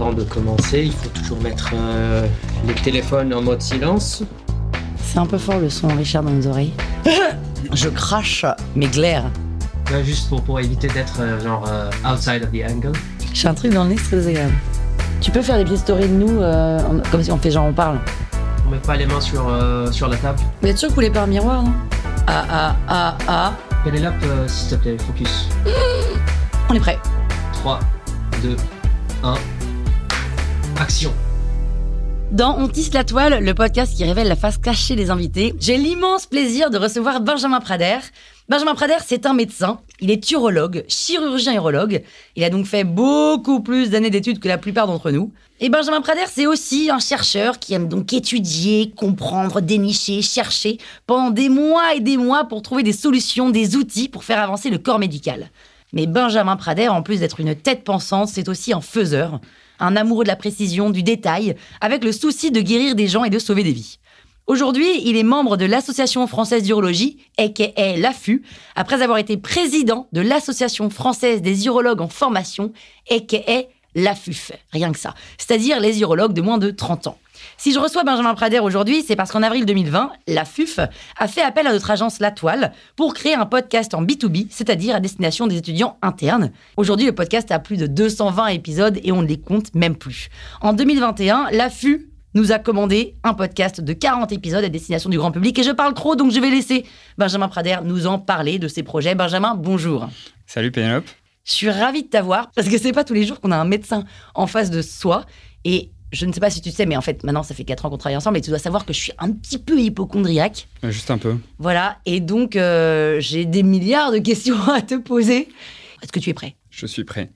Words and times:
Avant 0.00 0.12
de 0.12 0.22
commencer, 0.24 0.84
il 0.86 0.92
faut 0.92 1.08
toujours 1.10 1.40
mettre 1.42 1.70
euh, 1.74 2.26
les 2.66 2.74
téléphones 2.74 3.32
en 3.34 3.42
mode 3.42 3.60
silence. 3.62 4.22
C'est 5.02 5.18
un 5.18 5.26
peu 5.26 5.38
fort 5.38 5.58
le 5.58 5.68
son, 5.70 5.88
Richard, 5.88 6.22
dans 6.22 6.30
nos 6.30 6.46
oreilles. 6.46 6.72
Je 7.72 7.88
crache 7.88 8.44
mes 8.74 8.86
glaires. 8.86 9.24
Là, 9.90 10.02
juste 10.02 10.28
pour, 10.28 10.42
pour 10.42 10.58
éviter 10.60 10.88
d'être 10.88 11.20
euh, 11.20 11.40
genre 11.42 11.64
euh, 11.68 11.90
outside 12.10 12.42
of 12.44 12.50
the 12.50 12.64
angle. 12.68 12.92
J'ai 13.34 13.48
un 13.48 13.54
truc 13.54 13.72
dans 13.72 13.84
le 13.84 13.90
nez, 13.90 13.96
c'est 13.98 14.06
très 14.08 14.16
désagréable. 14.16 14.54
Tu 15.20 15.30
peux 15.30 15.42
faire 15.42 15.56
des 15.58 15.64
petites 15.64 15.78
stories 15.78 16.08
de 16.08 16.14
nous, 16.14 16.40
euh, 16.40 16.78
en- 16.80 17.10
comme 17.10 17.22
si 17.22 17.30
on 17.30 17.38
fait 17.38 17.50
genre 17.50 17.66
on 17.66 17.72
parle. 17.72 17.98
On 18.66 18.70
met 18.70 18.78
pas 18.78 18.96
les 18.96 19.06
mains 19.06 19.20
sur, 19.20 19.46
euh, 19.48 19.90
sur 19.92 20.08
la 20.08 20.16
table. 20.16 20.38
Vous 20.62 20.68
êtes 20.68 20.78
sûr 20.78 20.88
que 20.88 20.92
vous 20.92 20.96
voulez 20.96 21.10
pas 21.10 21.22
un 21.22 21.26
miroir, 21.26 21.62
non? 21.62 21.72
Ah 22.26 22.44
ah 22.50 22.76
ah 22.88 23.18
ah. 23.28 23.52
Pénélope, 23.84 24.14
euh, 24.24 24.48
s'il 24.48 24.70
te 24.70 24.74
plaît, 24.82 24.96
focus. 24.98 25.48
On 26.70 26.74
est 26.74 26.80
prêt. 26.80 26.98
3, 27.52 27.80
2, 28.42 28.56
1. 29.24 29.34
Dans 32.32 32.58
On 32.58 32.66
tisse 32.66 32.92
la 32.92 33.04
toile, 33.04 33.44
le 33.44 33.54
podcast 33.54 33.96
qui 33.96 34.02
révèle 34.04 34.26
la 34.26 34.34
face 34.34 34.58
cachée 34.58 34.96
des 34.96 35.10
invités, 35.10 35.54
j'ai 35.60 35.76
l'immense 35.76 36.26
plaisir 36.26 36.70
de 36.70 36.78
recevoir 36.78 37.20
Benjamin 37.20 37.60
Prader. 37.60 37.98
Benjamin 38.48 38.74
Prader, 38.74 38.96
c'est 39.06 39.24
un 39.26 39.32
médecin. 39.32 39.78
Il 40.00 40.10
est 40.10 40.28
urologue, 40.32 40.84
chirurgien 40.88 41.54
urologue. 41.54 42.02
Il 42.34 42.42
a 42.42 42.50
donc 42.50 42.66
fait 42.66 42.82
beaucoup 42.82 43.60
plus 43.60 43.90
d'années 43.90 44.10
d'études 44.10 44.40
que 44.40 44.48
la 44.48 44.58
plupart 44.58 44.88
d'entre 44.88 45.12
nous. 45.12 45.32
Et 45.60 45.68
Benjamin 45.68 46.00
Prader, 46.00 46.24
c'est 46.26 46.48
aussi 46.48 46.90
un 46.90 46.98
chercheur 46.98 47.60
qui 47.60 47.74
aime 47.74 47.86
donc 47.86 48.12
étudier, 48.12 48.92
comprendre, 48.96 49.60
dénicher, 49.60 50.20
chercher 50.20 50.78
pendant 51.06 51.30
des 51.30 51.48
mois 51.48 51.94
et 51.94 52.00
des 52.00 52.16
mois 52.16 52.46
pour 52.48 52.60
trouver 52.62 52.82
des 52.82 52.92
solutions, 52.92 53.50
des 53.50 53.76
outils 53.76 54.08
pour 54.08 54.24
faire 54.24 54.40
avancer 54.40 54.68
le 54.68 54.78
corps 54.78 54.98
médical. 54.98 55.50
Mais 55.92 56.06
Benjamin 56.06 56.56
Prader, 56.56 56.88
en 56.88 57.02
plus 57.02 57.20
d'être 57.20 57.38
une 57.38 57.54
tête 57.54 57.84
pensante, 57.84 58.28
c'est 58.28 58.48
aussi 58.48 58.72
un 58.72 58.80
faiseur, 58.80 59.40
un 59.80 59.96
amoureux 59.96 60.24
de 60.24 60.28
la 60.28 60.36
précision, 60.36 60.90
du 60.90 61.02
détail, 61.02 61.56
avec 61.80 62.04
le 62.04 62.12
souci 62.12 62.50
de 62.50 62.60
guérir 62.60 62.94
des 62.94 63.08
gens 63.08 63.24
et 63.24 63.30
de 63.30 63.38
sauver 63.38 63.62
des 63.62 63.72
vies. 63.72 63.98
Aujourd'hui, 64.46 65.00
il 65.04 65.16
est 65.16 65.22
membre 65.22 65.56
de 65.56 65.64
l'Association 65.64 66.26
française 66.26 66.64
d'urologie, 66.64 67.18
aka 67.38 67.96
l'AFU, 67.96 68.42
après 68.74 69.00
avoir 69.00 69.18
été 69.18 69.36
président 69.36 70.08
de 70.12 70.20
l'Association 70.20 70.90
française 70.90 71.42
des 71.42 71.66
urologues 71.66 72.00
en 72.00 72.08
formation, 72.08 72.72
aka 73.08 73.66
l'AFUF. 73.94 74.52
Rien 74.72 74.92
que 74.92 74.98
ça. 74.98 75.14
C'est-à-dire 75.38 75.80
les 75.80 76.00
urologues 76.00 76.32
de 76.32 76.42
moins 76.42 76.58
de 76.58 76.70
30 76.70 77.06
ans. 77.06 77.18
Si 77.56 77.72
je 77.72 77.78
reçois 77.78 78.04
Benjamin 78.04 78.34
Prader 78.34 78.58
aujourd'hui, 78.58 79.02
c'est 79.06 79.16
parce 79.16 79.30
qu'en 79.32 79.42
avril 79.42 79.66
2020, 79.66 80.12
la 80.28 80.44
FUF 80.44 80.80
a 81.16 81.28
fait 81.28 81.42
appel 81.42 81.66
à 81.66 81.72
notre 81.72 81.90
agence 81.90 82.20
La 82.20 82.30
Toile 82.30 82.72
pour 82.96 83.14
créer 83.14 83.34
un 83.34 83.46
podcast 83.46 83.94
en 83.94 84.02
B2B, 84.02 84.46
c'est-à-dire 84.50 84.94
à 84.94 85.00
destination 85.00 85.46
des 85.46 85.56
étudiants 85.56 85.98
internes. 86.02 86.50
Aujourd'hui, 86.76 87.06
le 87.06 87.14
podcast 87.14 87.50
a 87.50 87.58
plus 87.58 87.76
de 87.76 87.86
220 87.86 88.48
épisodes 88.48 88.98
et 89.02 89.12
on 89.12 89.22
ne 89.22 89.26
les 89.26 89.40
compte 89.40 89.74
même 89.74 89.96
plus. 89.96 90.28
En 90.60 90.72
2021, 90.72 91.48
la 91.52 91.70
FU 91.70 92.08
nous 92.34 92.52
a 92.52 92.58
commandé 92.58 93.16
un 93.24 93.34
podcast 93.34 93.80
de 93.80 93.92
40 93.92 94.32
épisodes 94.32 94.64
à 94.64 94.68
destination 94.68 95.10
du 95.10 95.18
grand 95.18 95.32
public 95.32 95.58
et 95.58 95.62
je 95.62 95.70
parle 95.70 95.94
trop, 95.94 96.16
donc 96.16 96.32
je 96.32 96.40
vais 96.40 96.50
laisser 96.50 96.86
Benjamin 97.18 97.48
Prader 97.48 97.78
nous 97.84 98.06
en 98.06 98.18
parler 98.18 98.58
de 98.58 98.68
ses 98.68 98.82
projets. 98.82 99.14
Benjamin, 99.14 99.54
bonjour. 99.54 100.08
Salut 100.46 100.70
Pénélope. 100.70 101.04
Je 101.44 101.52
suis 101.52 101.70
ravie 101.70 102.04
de 102.04 102.08
t'avoir 102.08 102.50
parce 102.54 102.68
que 102.68 102.78
c'est 102.78 102.92
pas 102.92 103.04
tous 103.04 103.14
les 103.14 103.26
jours 103.26 103.40
qu'on 103.40 103.50
a 103.50 103.56
un 103.56 103.64
médecin 103.64 104.04
en 104.34 104.46
face 104.46 104.70
de 104.70 104.80
soi. 104.80 105.24
Et 105.64 105.90
je 106.12 106.26
ne 106.26 106.32
sais 106.32 106.40
pas 106.40 106.50
si 106.50 106.60
tu 106.60 106.70
sais, 106.70 106.86
mais 106.86 106.96
en 106.96 107.00
fait, 107.00 107.24
maintenant, 107.24 107.42
ça 107.42 107.54
fait 107.54 107.64
4 107.64 107.86
ans 107.86 107.90
qu'on 107.90 107.96
travaille 107.96 108.16
ensemble 108.16 108.36
et 108.36 108.42
tu 108.42 108.50
dois 108.50 108.58
savoir 108.58 108.84
que 108.84 108.92
je 108.92 109.00
suis 109.00 109.12
un 109.18 109.32
petit 109.32 109.58
peu 109.58 109.78
hypochondriaque. 109.78 110.68
Juste 110.84 111.10
un 111.10 111.18
peu. 111.18 111.36
Voilà. 111.58 111.98
Et 112.04 112.20
donc, 112.20 112.54
euh, 112.54 113.18
j'ai 113.20 113.46
des 113.46 113.62
milliards 113.62 114.12
de 114.12 114.18
questions 114.18 114.60
à 114.68 114.82
te 114.82 114.94
poser. 114.94 115.48
Est-ce 116.02 116.12
que 116.12 116.20
tu 116.20 116.30
es 116.30 116.34
prêt? 116.34 116.54
Je 116.70 116.86
suis 116.86 117.04
prêt. 117.04 117.30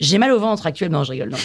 J'ai 0.00 0.18
mal 0.18 0.32
au 0.32 0.40
ventre 0.40 0.66
actuellement, 0.66 1.04
je 1.04 1.12
rigole. 1.12 1.34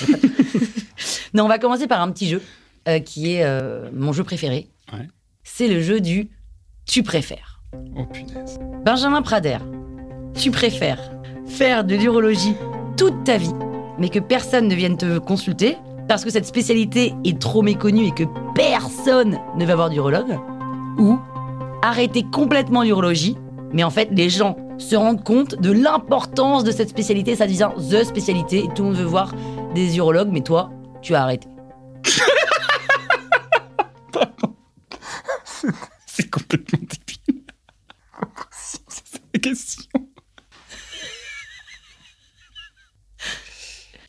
Non, 1.33 1.43
on 1.43 1.47
va 1.49 1.59
commencer 1.59 1.85
par 1.85 2.01
un 2.01 2.09
petit 2.11 2.29
jeu 2.29 2.41
euh, 2.87 2.99
qui 2.99 3.33
est 3.33 3.43
euh, 3.43 3.89
mon 3.93 4.13
jeu 4.13 4.23
préféré. 4.23 4.69
Ouais. 4.93 5.05
C'est 5.43 5.67
le 5.67 5.81
jeu 5.81 5.99
du 5.99 6.29
tu 6.85 7.03
préfères. 7.03 7.59
Oh 7.97 8.05
punaise. 8.05 8.57
Benjamin 8.85 9.21
Prader, 9.21 9.57
tu 10.33 10.49
préfères 10.49 11.11
faire 11.45 11.83
de 11.83 11.95
l'urologie 11.95 12.53
toute 12.95 13.25
ta 13.25 13.37
vie, 13.37 13.51
mais 13.99 14.07
que 14.07 14.19
personne 14.19 14.69
ne 14.69 14.75
vienne 14.75 14.97
te 14.97 15.17
consulter 15.17 15.75
parce 16.07 16.23
que 16.23 16.29
cette 16.29 16.45
spécialité 16.45 17.13
est 17.23 17.39
trop 17.39 17.61
méconnue 17.61 18.07
et 18.07 18.11
que 18.11 18.23
personne 18.53 19.39
ne 19.57 19.65
va 19.65 19.75
voir 19.75 19.89
d'urologue 19.89 20.39
Ou 20.97 21.17
arrêter 21.81 22.23
complètement 22.23 22.83
l'urologie, 22.83 23.37
mais 23.73 23.83
en 23.83 23.89
fait 23.89 24.09
les 24.11 24.29
gens 24.29 24.57
se 24.77 24.95
rendent 24.95 25.23
compte 25.23 25.55
de 25.55 25.71
l'importance 25.71 26.63
de 26.63 26.71
cette 26.71 26.89
spécialité, 26.89 27.35
ça 27.35 27.47
devient 27.47 27.69
THE 27.77 28.03
spécialité 28.03 28.65
et 28.65 28.67
tout 28.69 28.83
le 28.83 28.89
monde 28.89 28.97
veut 28.97 29.05
voir 29.05 29.33
des 29.73 29.97
urologues, 29.97 30.29
mais 30.31 30.41
toi, 30.41 30.71
tu 31.01 31.15
as 31.15 31.23
arrêté. 31.23 31.47
C'est 36.05 36.29
complètement 36.29 36.79
débile. 36.79 37.43
C'est 38.51 39.21
la 39.33 39.39
question. 39.39 39.84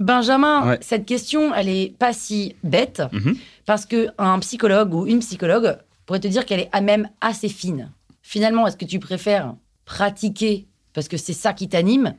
Benjamin, 0.00 0.68
Ouais. 0.70 0.78
cette 0.80 1.06
question, 1.06 1.54
elle 1.54 1.68
est 1.68 1.94
pas 1.98 2.12
si 2.12 2.54
bête. 2.64 3.02
Mhm. 3.12 3.36
Parce 3.64 3.86
que 3.86 4.08
un 4.18 4.38
psychologue 4.40 4.94
ou 4.94 5.06
une 5.06 5.20
psychologue 5.20 5.76
pourrait 6.04 6.20
te 6.20 6.28
dire 6.28 6.44
qu'elle 6.46 6.60
est 6.60 6.68
à 6.72 6.80
même 6.80 7.08
assez 7.20 7.48
fine. 7.48 7.90
Finalement, 8.22 8.66
est-ce 8.66 8.76
que 8.76 8.84
tu 8.84 8.98
préfères 8.98 9.54
pratiquer 9.84 10.66
parce 10.92 11.08
que 11.08 11.16
c'est 11.16 11.32
ça 11.32 11.52
qui 11.52 11.68
t'anime 11.68 12.14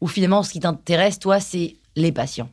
ou 0.00 0.06
finalement 0.06 0.42
ce 0.42 0.52
qui 0.52 0.60
t'intéresse, 0.60 1.18
toi, 1.18 1.40
c'est 1.40 1.76
les 1.96 2.12
patients? 2.12 2.48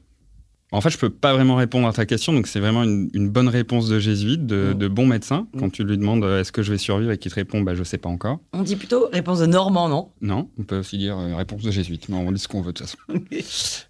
En 0.72 0.82
fait, 0.82 0.90
je 0.90 0.98
peux 0.98 1.12
pas 1.12 1.32
vraiment 1.34 1.56
répondre 1.56 1.88
à 1.88 1.94
ta 1.94 2.06
question, 2.06 2.34
donc 2.34 2.48
c'est 2.48 2.60
vraiment 2.60 2.84
une, 2.84 3.10
une 3.14 3.30
bonne 3.30 3.48
réponse 3.48 3.88
de 3.88 4.00
jésuite, 4.00 4.46
de, 4.48 4.74
Mm. 4.74 4.78
de 4.78 4.88
bon 4.88 5.06
médecin. 5.06 5.48
Mm. 5.54 5.60
Quand 5.60 5.70
tu 5.70 5.84
lui 5.84 5.98
demandes 5.98 6.24
euh, 6.24 6.42
est-ce 6.42 6.52
que 6.52 6.64
je 6.64 6.72
vais 6.72 6.78
survivre 6.80 7.12
et 7.12 7.18
qu'il 7.18 7.30
te 7.32 7.36
répond 7.36 7.62
bah 7.62 7.76
je 7.76 7.84
sais 7.84 8.00
pas 8.00 8.10
encore. 8.10 8.40
On 8.52 8.64
dit 8.64 8.76
plutôt 8.76 9.08
réponse 9.14 9.40
de 9.40 9.46
Normand, 9.46 9.88
non? 9.88 10.10
Non, 10.22 10.50
on 10.60 10.64
peut 10.64 10.80
aussi 10.80 10.98
dire 10.98 11.18
euh, 11.18 11.36
réponse 11.36 11.62
de 11.62 11.72
jésuite, 11.72 12.10
mais 12.10 12.18
on 12.18 12.32
dit 12.32 12.40
ce 12.40 12.48
qu'on 12.48 12.62
veut 12.62 12.74
de 12.74 12.80
toute 12.80 12.88
façon. 12.88 12.98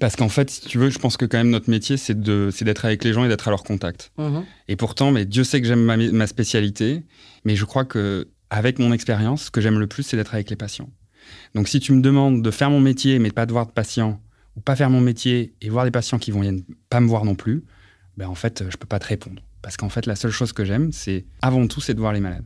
Parce 0.00 0.16
qu'en 0.16 0.28
fait, 0.28 0.50
si 0.50 0.60
tu 0.62 0.78
veux, 0.78 0.90
je 0.90 0.98
pense 0.98 1.16
que 1.16 1.24
quand 1.24 1.38
même 1.38 1.50
notre 1.50 1.70
métier, 1.70 1.96
c'est 1.96 2.20
d'être 2.20 2.84
avec 2.84 3.04
les 3.04 3.12
gens 3.12 3.24
et 3.24 3.28
d'être 3.28 3.48
à 3.48 3.50
leur 3.50 3.62
contact. 3.62 4.12
Mhm. 4.18 4.44
Et 4.68 4.76
pourtant, 4.76 5.12
mais 5.12 5.24
Dieu 5.24 5.44
sait 5.44 5.60
que 5.60 5.66
j'aime 5.66 5.82
ma, 5.82 5.96
ma 5.96 6.26
spécialité, 6.26 7.04
mais 7.44 7.56
je 7.56 7.64
crois 7.64 7.84
que 7.84 8.28
avec 8.50 8.78
mon 8.78 8.92
expérience, 8.92 9.44
ce 9.44 9.50
que 9.50 9.60
j'aime 9.60 9.78
le 9.78 9.86
plus, 9.86 10.02
c'est 10.02 10.16
d'être 10.16 10.34
avec 10.34 10.50
les 10.50 10.56
patients. 10.56 10.90
Donc, 11.54 11.68
si 11.68 11.80
tu 11.80 11.92
me 11.92 12.00
demandes 12.00 12.42
de 12.42 12.50
faire 12.50 12.70
mon 12.70 12.80
métier, 12.80 13.18
mais 13.18 13.28
de 13.28 13.34
pas 13.34 13.46
de 13.46 13.52
voir 13.52 13.66
de 13.66 13.72
patients, 13.72 14.20
ou 14.56 14.60
pas 14.60 14.76
faire 14.76 14.90
mon 14.90 15.00
métier 15.00 15.54
et 15.60 15.68
voir 15.68 15.84
des 15.84 15.90
patients 15.90 16.18
qui 16.18 16.30
vont 16.32 16.40
viennent 16.40 16.64
pas 16.90 17.00
me 17.00 17.06
voir 17.06 17.24
non 17.24 17.34
plus, 17.34 17.64
ben 18.16 18.28
en 18.28 18.34
fait, 18.34 18.64
je 18.68 18.76
peux 18.76 18.86
pas 18.86 18.98
te 18.98 19.06
répondre. 19.06 19.40
Parce 19.62 19.76
qu'en 19.76 19.88
fait, 19.88 20.06
la 20.06 20.16
seule 20.16 20.30
chose 20.30 20.52
que 20.52 20.64
j'aime, 20.64 20.92
c'est 20.92 21.26
avant 21.42 21.66
tout, 21.66 21.80
c'est 21.80 21.94
de 21.94 22.00
voir 22.00 22.12
les 22.12 22.20
malades. 22.20 22.44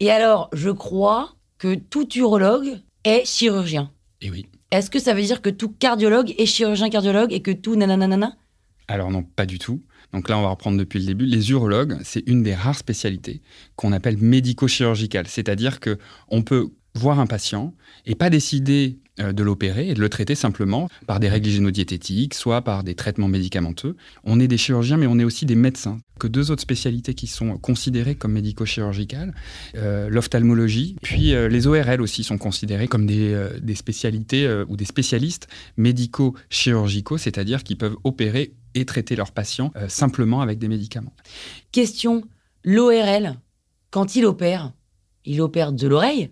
Et 0.00 0.10
alors, 0.10 0.50
je 0.52 0.70
crois 0.70 1.34
que 1.58 1.74
tout 1.74 2.08
urologue 2.16 2.80
est 3.04 3.24
chirurgien. 3.24 3.90
Et 4.20 4.30
oui. 4.30 4.46
Est-ce 4.74 4.90
que 4.90 4.98
ça 4.98 5.14
veut 5.14 5.22
dire 5.22 5.40
que 5.40 5.50
tout 5.50 5.68
cardiologue 5.68 6.34
est 6.36 6.46
chirurgien 6.46 6.90
cardiologue 6.90 7.32
et 7.32 7.42
que 7.42 7.52
tout 7.52 7.76
nananana 7.76 8.36
Alors 8.88 9.12
non, 9.12 9.22
pas 9.22 9.46
du 9.46 9.60
tout. 9.60 9.80
Donc 10.12 10.28
là, 10.28 10.36
on 10.36 10.42
va 10.42 10.48
reprendre 10.48 10.76
depuis 10.76 10.98
le 10.98 11.06
début. 11.06 11.26
Les 11.26 11.52
urologues, 11.52 11.96
c'est 12.02 12.24
une 12.26 12.42
des 12.42 12.56
rares 12.56 12.76
spécialités 12.76 13.40
qu'on 13.76 13.92
appelle 13.92 14.16
médico-chirurgicale. 14.18 15.28
C'est-à-dire 15.28 15.78
que 15.78 15.96
on 16.26 16.42
peut 16.42 16.70
voir 16.94 17.20
un 17.20 17.26
patient 17.26 17.74
et 18.06 18.14
pas 18.14 18.30
décider 18.30 18.98
euh, 19.20 19.32
de 19.32 19.44
l'opérer 19.44 19.90
et 19.90 19.94
de 19.94 20.00
le 20.00 20.08
traiter 20.08 20.34
simplement 20.34 20.88
par 21.06 21.20
des 21.20 21.28
règles 21.28 21.46
hygiéno-diététiques, 21.46 22.34
soit 22.34 22.62
par 22.62 22.82
des 22.82 22.96
traitements 22.96 23.28
médicamenteux. 23.28 23.96
On 24.24 24.40
est 24.40 24.48
des 24.48 24.56
chirurgiens, 24.56 24.96
mais 24.96 25.06
on 25.06 25.20
est 25.20 25.24
aussi 25.24 25.46
des 25.46 25.54
médecins. 25.54 25.98
Que 26.18 26.26
deux 26.26 26.50
autres 26.50 26.62
spécialités 26.62 27.14
qui 27.14 27.28
sont 27.28 27.56
considérées 27.58 28.16
comme 28.16 28.32
médico-chirurgicales, 28.32 29.32
euh, 29.76 30.08
l'ophtalmologie, 30.08 30.96
puis 31.00 31.32
euh, 31.32 31.48
les 31.48 31.68
ORL 31.68 32.02
aussi 32.02 32.24
sont 32.24 32.38
considérés 32.38 32.88
comme 32.88 33.06
des, 33.06 33.50
des 33.62 33.76
spécialités 33.76 34.64
ou 34.68 34.76
des 34.76 34.84
spécialistes 34.84 35.46
médico-chirurgicaux, 35.76 37.16
c'est-à-dire 37.16 37.62
qui 37.62 37.76
peuvent 37.76 37.96
opérer 38.02 38.52
et 38.74 38.84
traiter 38.84 39.14
leurs 39.14 39.30
patients 39.30 39.72
simplement 39.86 40.40
avec 40.40 40.58
des 40.58 40.66
médicaments. 40.66 41.14
Question, 41.70 42.22
l'ORL, 42.64 43.36
quand 43.90 44.16
il 44.16 44.26
opère, 44.26 44.72
il 45.24 45.40
opère 45.40 45.72
de 45.72 45.86
l'oreille 45.86 46.30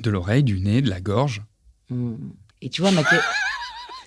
De 0.00 0.10
l'oreille, 0.10 0.42
du 0.42 0.60
nez, 0.60 0.82
de 0.82 0.90
la 0.90 1.00
gorge. 1.00 1.42
Hmm. 1.90 2.14
Et 2.60 2.68
tu 2.68 2.82
vois, 2.82 2.90
ma, 2.90 3.02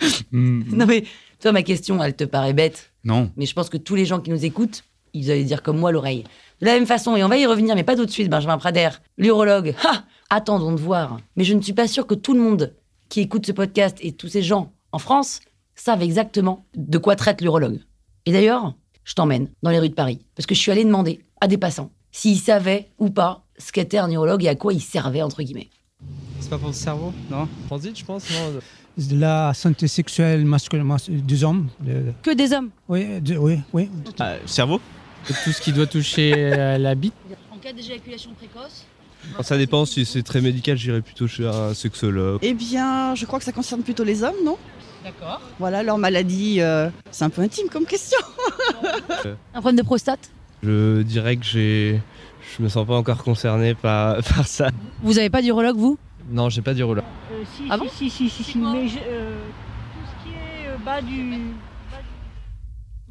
non, 0.32 0.86
mais 0.86 1.04
toi, 1.40 1.52
ma 1.52 1.64
question, 1.64 2.02
elle 2.04 2.16
te 2.16 2.24
paraît 2.24 2.54
bête. 2.54 2.92
Non. 3.04 3.32
Mais 3.36 3.46
je 3.46 3.54
pense 3.54 3.70
que 3.70 3.78
tous 3.78 3.96
les 3.96 4.06
gens 4.06 4.20
qui 4.20 4.30
nous 4.30 4.46
écoutent, 4.46 4.84
ils 5.14 5.32
allaient 5.32 5.44
dire 5.44 5.64
comme 5.64 5.78
moi 5.78 5.92
l'oreille. 5.92 6.24
De 6.62 6.66
la 6.66 6.74
même 6.74 6.86
façon, 6.86 7.16
et 7.16 7.24
on 7.24 7.28
va 7.28 7.38
y 7.38 7.46
revenir, 7.46 7.76
mais 7.76 7.84
pas 7.84 7.96
tout 7.96 8.06
de 8.06 8.12
suite, 8.12 8.30
Benjamin 8.30 8.58
Prader, 8.58 8.90
l'urologue. 9.18 9.76
Ha 9.84 10.04
Attendons 10.30 10.72
de 10.72 10.80
voir. 10.80 11.20
Mais 11.36 11.44
je 11.44 11.54
ne 11.54 11.62
suis 11.62 11.74
pas 11.74 11.90
sûre 11.90 12.08
que 12.08 12.16
tout 12.16 12.34
le 12.34 12.40
monde 12.40 12.74
qui 13.10 13.20
écoute 13.20 13.46
ce 13.46 13.52
podcast 13.52 13.98
et 14.00 14.14
tous 14.14 14.30
ces 14.30 14.42
gens 14.42 14.72
en 14.94 14.98
France 14.98 15.42
savent 15.76 16.04
exactement 16.04 16.66
de 16.74 16.98
quoi 16.98 17.18
traite 17.18 17.42
l'urologue. 17.42 17.82
Et 18.26 18.32
d'ailleurs, 18.32 18.74
je 19.04 19.14
t'emmène 19.14 19.50
dans 19.62 19.72
les 19.72 19.80
rues 19.80 19.90
de 19.90 19.94
Paris, 19.94 20.22
parce 20.36 20.46
que 20.46 20.56
je 20.56 20.60
suis 20.60 20.72
allée 20.72 20.86
demander 20.86 21.20
à 21.42 21.48
des 21.48 21.58
passants 21.58 21.92
s'ils 22.12 22.40
savaient 22.40 22.90
ou 22.98 23.10
pas 23.10 23.46
ce 23.62 23.72
qu'était 23.72 23.98
un 24.00 24.10
urologue 24.12 24.44
et 24.44 24.50
à 24.50 24.56
quoi 24.56 24.74
il 24.74 24.82
servait, 24.82 25.22
entre 25.22 25.42
guillemets. 25.44 25.70
C'est 26.40 26.50
pas 26.50 26.58
pour 26.58 26.70
le 26.70 26.74
cerveau, 26.74 27.14
non? 27.30 27.48
Transit, 27.68 27.98
je 27.98 28.04
pense, 28.06 28.30
non 28.32 28.60
de 28.98 29.16
la 29.16 29.54
santé 29.54 29.88
sexuelle 29.88 30.44
masculine 30.44 30.86
mas- 30.86 31.10
des 31.10 31.44
hommes. 31.46 31.70
de- 31.80 32.12
Que 32.22 32.32
des 32.36 32.52
hommes? 32.52 32.70
oui, 32.90 33.22
de- 33.22 33.38
oui, 33.38 33.60
oui. 33.74 33.90
Ah, 34.20 34.34
Cerveau? 34.46 34.82
Tout 35.26 35.34
ce 35.54 35.62
qui 35.62 35.72
doit 35.72 35.86
toucher 35.88 36.34
euh, 36.36 36.78
la 36.78 36.94
bite? 36.94 37.14
En 37.54 37.58
cas 37.58 37.72
d'éjaculation 37.72 38.32
précoce? 38.34 38.84
Ça 39.42 39.58
dépend, 39.58 39.86
si 39.86 40.04
c'est 40.06 40.24
très 40.24 40.42
médical, 40.42 40.78
j'irais 40.78 41.02
plutôt 41.02 41.28
chez 41.28 41.48
un 41.48 41.74
sexologue. 41.74 42.40
Eh 42.42 42.54
bien, 42.54 43.16
je 43.16 43.26
crois 43.26 43.40
que 43.40 43.46
ça 43.46 43.52
concerne 43.54 43.82
plutôt 43.82 44.04
les 44.04 44.24
hommes, 44.24 44.36
non? 44.44 44.58
D'accord. 45.06 45.40
Voilà, 45.58 45.84
leur 45.84 45.98
maladie, 45.98 46.60
euh, 46.60 46.90
c'est 47.12 47.24
un 47.24 47.30
peu 47.30 47.42
intime 47.44 47.70
comme 47.70 47.86
question. 47.86 48.18
Un 49.54 49.60
problème 49.62 49.78
de 49.78 49.84
prostate? 49.84 50.30
Je 50.64 51.02
dirais 51.04 51.38
que 51.38 51.46
j'ai. 51.46 52.02
Je 52.58 52.64
me 52.64 52.68
sens 52.70 52.86
pas 52.86 52.96
encore 52.96 53.24
concerné 53.24 53.74
par, 53.76 54.18
par 54.36 54.48
ça. 54.48 54.70
Vous 55.02 55.18
avez 55.20 55.30
pas 55.30 55.42
d'urologue, 55.42 55.78
vous? 55.78 55.98
Non, 56.30 56.50
j'ai 56.50 56.62
pas 56.62 56.74
d'urologue. 56.74 57.04
si, 57.56 57.64
Ah 57.70 57.78
bon? 57.78 57.86
si, 57.92 58.10
si, 58.10 58.30
si, 58.30 58.44
si, 58.44 58.58
mais 58.58 58.88
je- 58.88 58.98
euh, 59.08 59.38
tout 59.94 60.06
ce 60.06 60.24
qui 60.24 60.36
est 60.36 60.68
euh, 60.68 60.78
bas 60.86 61.02
du... 61.02 61.40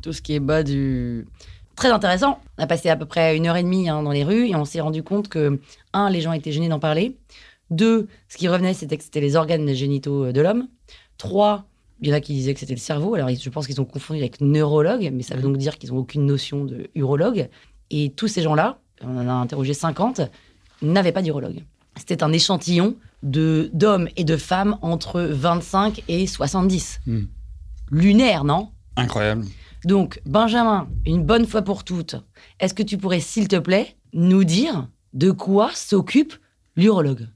tout 0.03 0.13
ce 0.13 0.23
qui 0.23 0.35
est 0.35 0.41
bas 0.41 0.63
du. 0.63 1.27
Très 1.77 1.91
intéressant. 1.91 2.41
On 2.59 2.63
a 2.63 2.67
passé 2.67 2.89
à 2.91 2.97
peu 2.97 3.07
près 3.07 3.37
une 3.37 3.47
heure 3.47 3.57
et 3.57 3.63
demie 3.63 3.89
hein, 3.89 4.03
dans 4.03 4.11
les 4.13 4.25
rues 4.25 4.49
et 4.49 4.55
on 4.57 4.65
s'est 4.65 4.81
rendu 4.81 5.03
compte 5.03 5.29
que, 5.29 5.59
un, 5.93 6.11
les 6.11 6.21
gens 6.21 6.33
étaient 6.33 6.53
gênés 6.53 6.69
d'en 6.69 6.79
parler. 6.79 7.17
Deux, 7.71 8.09
ce 8.29 8.37
qui 8.37 8.49
revenait, 8.49 8.75
c'était 8.75 8.97
que 8.99 9.05
c'était 9.05 9.21
les 9.21 9.37
organes 9.37 9.73
génitaux 9.73 10.33
de 10.33 10.41
l'homme. 10.41 10.69
Trois, 11.17 11.65
il 12.03 12.09
y 12.09 12.13
en 12.13 12.17
a 12.17 12.21
qui 12.21 12.33
disaient 12.35 12.53
que 12.53 12.61
c'était 12.61 12.75
le 12.75 12.79
cerveau. 12.81 13.15
Alors, 13.15 13.29
je 13.31 13.49
pense 13.51 13.67
qu'ils 13.67 13.81
ont 13.81 13.85
confondu 13.85 14.21
avec 14.21 14.41
neurologue, 14.41 15.09
mais 15.13 15.23
ça 15.23 15.37
veut 15.37 15.43
donc 15.43 15.57
dire 15.57 15.79
qu'ils 15.79 15.91
n'ont 15.93 15.99
aucune 15.99 16.27
notion 16.27 16.65
de 16.65 16.91
urologue. 16.95 17.49
Et 17.91 18.11
tous 18.11 18.29
ces 18.29 18.43
gens-là, 18.43 18.79
on 19.03 19.17
en 19.17 19.29
a 19.29 19.33
interrogé 19.33 19.75
50, 19.75 20.23
n'avaient 20.83 21.13
pas 21.13 21.23
d'urologue. 21.23 21.63
C'était 21.97 22.23
un 22.23 22.33
échantillon 22.33 22.97
de 23.23 23.71
d'hommes 23.73 24.09
et 24.17 24.25
de 24.25 24.37
femmes 24.37 24.79
entre 24.83 25.21
25 25.21 26.05
et 26.09 26.27
70. 26.27 27.01
Hmm. 27.07 27.25
Lunaire, 27.91 28.45
non? 28.45 28.71
Incroyable. 28.97 29.45
donc, 29.85 30.21
Benjamin, 30.25 30.89
une 31.07 31.25
bonne 31.25 31.47
fois 31.47 31.63
pour 31.63 31.85
toutes, 31.85 32.17
est-ce 32.59 32.75
que 32.75 32.83
tu 32.83 32.99
pourrais, 32.99 33.21
s'il 33.21 33.49
te 33.49 33.57
plaît, 33.57 33.97
nous 34.13 34.45
dire 34.45 34.89
de 35.13 35.31
quoi 35.31 35.71
s'occupe 35.75 36.35
l'urologue? 36.77 37.29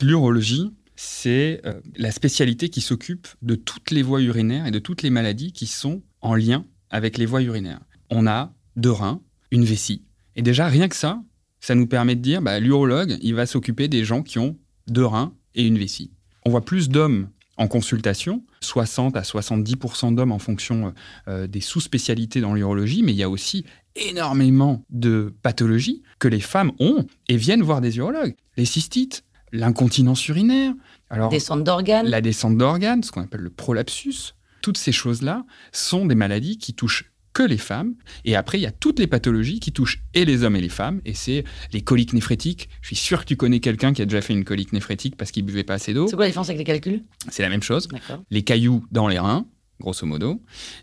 L'urologie, 0.00 0.72
c'est 0.96 1.60
euh, 1.64 1.80
la 1.96 2.10
spécialité 2.10 2.68
qui 2.68 2.80
s'occupe 2.80 3.28
de 3.42 3.54
toutes 3.54 3.90
les 3.90 4.02
voies 4.02 4.22
urinaires 4.22 4.66
et 4.66 4.70
de 4.70 4.78
toutes 4.78 5.02
les 5.02 5.10
maladies 5.10 5.52
qui 5.52 5.66
sont 5.66 6.02
en 6.20 6.34
lien 6.34 6.64
avec 6.90 7.18
les 7.18 7.26
voies 7.26 7.42
urinaires. 7.42 7.80
On 8.10 8.26
a 8.26 8.52
deux 8.76 8.90
reins, 8.90 9.20
une 9.50 9.64
vessie. 9.64 10.02
Et 10.36 10.42
déjà, 10.42 10.68
rien 10.68 10.88
que 10.88 10.96
ça, 10.96 11.20
ça 11.60 11.74
nous 11.74 11.86
permet 11.86 12.14
de 12.14 12.20
dire, 12.20 12.42
bah, 12.42 12.60
l'urologue, 12.60 13.16
il 13.22 13.34
va 13.34 13.46
s'occuper 13.46 13.88
des 13.88 14.04
gens 14.04 14.22
qui 14.22 14.38
ont 14.38 14.56
deux 14.86 15.04
reins 15.04 15.32
et 15.54 15.66
une 15.66 15.78
vessie. 15.78 16.12
On 16.44 16.50
voit 16.50 16.64
plus 16.64 16.88
d'hommes 16.88 17.28
en 17.56 17.68
consultation, 17.68 18.44
60 18.60 19.16
à 19.16 19.22
70% 19.22 20.14
d'hommes 20.14 20.32
en 20.32 20.38
fonction 20.38 20.92
euh, 21.26 21.46
des 21.46 21.62
sous-spécialités 21.62 22.42
dans 22.42 22.52
l'urologie, 22.52 23.02
mais 23.02 23.12
il 23.12 23.16
y 23.16 23.22
a 23.22 23.30
aussi 23.30 23.64
énormément 23.96 24.84
de 24.90 25.34
pathologies 25.42 26.02
que 26.18 26.28
les 26.28 26.40
femmes 26.40 26.72
ont 26.78 27.06
et 27.28 27.38
viennent 27.38 27.62
voir 27.62 27.80
des 27.80 27.96
urologues. 27.96 28.36
Les 28.58 28.66
cystites, 28.66 29.24
l'incontinence 29.52 30.28
urinaire, 30.28 30.74
alors 31.08 31.30
Descente 31.30 31.64
d'organes 31.64 32.06
la 32.06 32.20
descente 32.20 32.58
d'organes, 32.58 33.02
ce 33.02 33.10
qu'on 33.10 33.22
appelle 33.22 33.40
le 33.40 33.50
prolapsus, 33.50 34.34
toutes 34.60 34.76
ces 34.76 34.92
choses-là 34.92 35.46
sont 35.72 36.04
des 36.04 36.14
maladies 36.14 36.58
qui 36.58 36.74
touchent 36.74 37.10
que 37.36 37.42
les 37.42 37.58
femmes. 37.58 37.96
Et 38.24 38.34
après, 38.34 38.58
il 38.58 38.62
y 38.62 38.66
a 38.66 38.72
toutes 38.72 38.98
les 38.98 39.06
pathologies 39.06 39.60
qui 39.60 39.70
touchent 39.70 40.02
et 40.14 40.24
les 40.24 40.42
hommes 40.42 40.56
et 40.56 40.60
les 40.62 40.70
femmes. 40.70 41.02
Et 41.04 41.12
c'est 41.12 41.44
les 41.70 41.82
coliques 41.82 42.14
néphrétiques. 42.14 42.70
Je 42.80 42.86
suis 42.86 42.96
sûr 42.96 43.20
que 43.20 43.26
tu 43.26 43.36
connais 43.36 43.60
quelqu'un 43.60 43.92
qui 43.92 44.00
a 44.00 44.06
déjà 44.06 44.22
fait 44.22 44.32
une 44.32 44.44
colique 44.44 44.72
néphrétique 44.72 45.16
parce 45.16 45.32
qu'il 45.32 45.44
buvait 45.44 45.62
pas 45.62 45.74
assez 45.74 45.92
d'eau. 45.92 46.06
C'est 46.08 46.16
quoi 46.16 46.24
la 46.24 46.30
différence 46.30 46.48
avec 46.48 46.56
les 46.56 46.64
calculs? 46.64 47.04
C'est 47.28 47.42
la 47.42 47.50
même 47.50 47.62
chose. 47.62 47.88
Les 48.30 48.42
cailloux 48.42 48.86
dans 48.90 49.06
les 49.06 49.18
reins, 49.18 49.46
grosso 49.80 50.06
modo. 50.06 50.42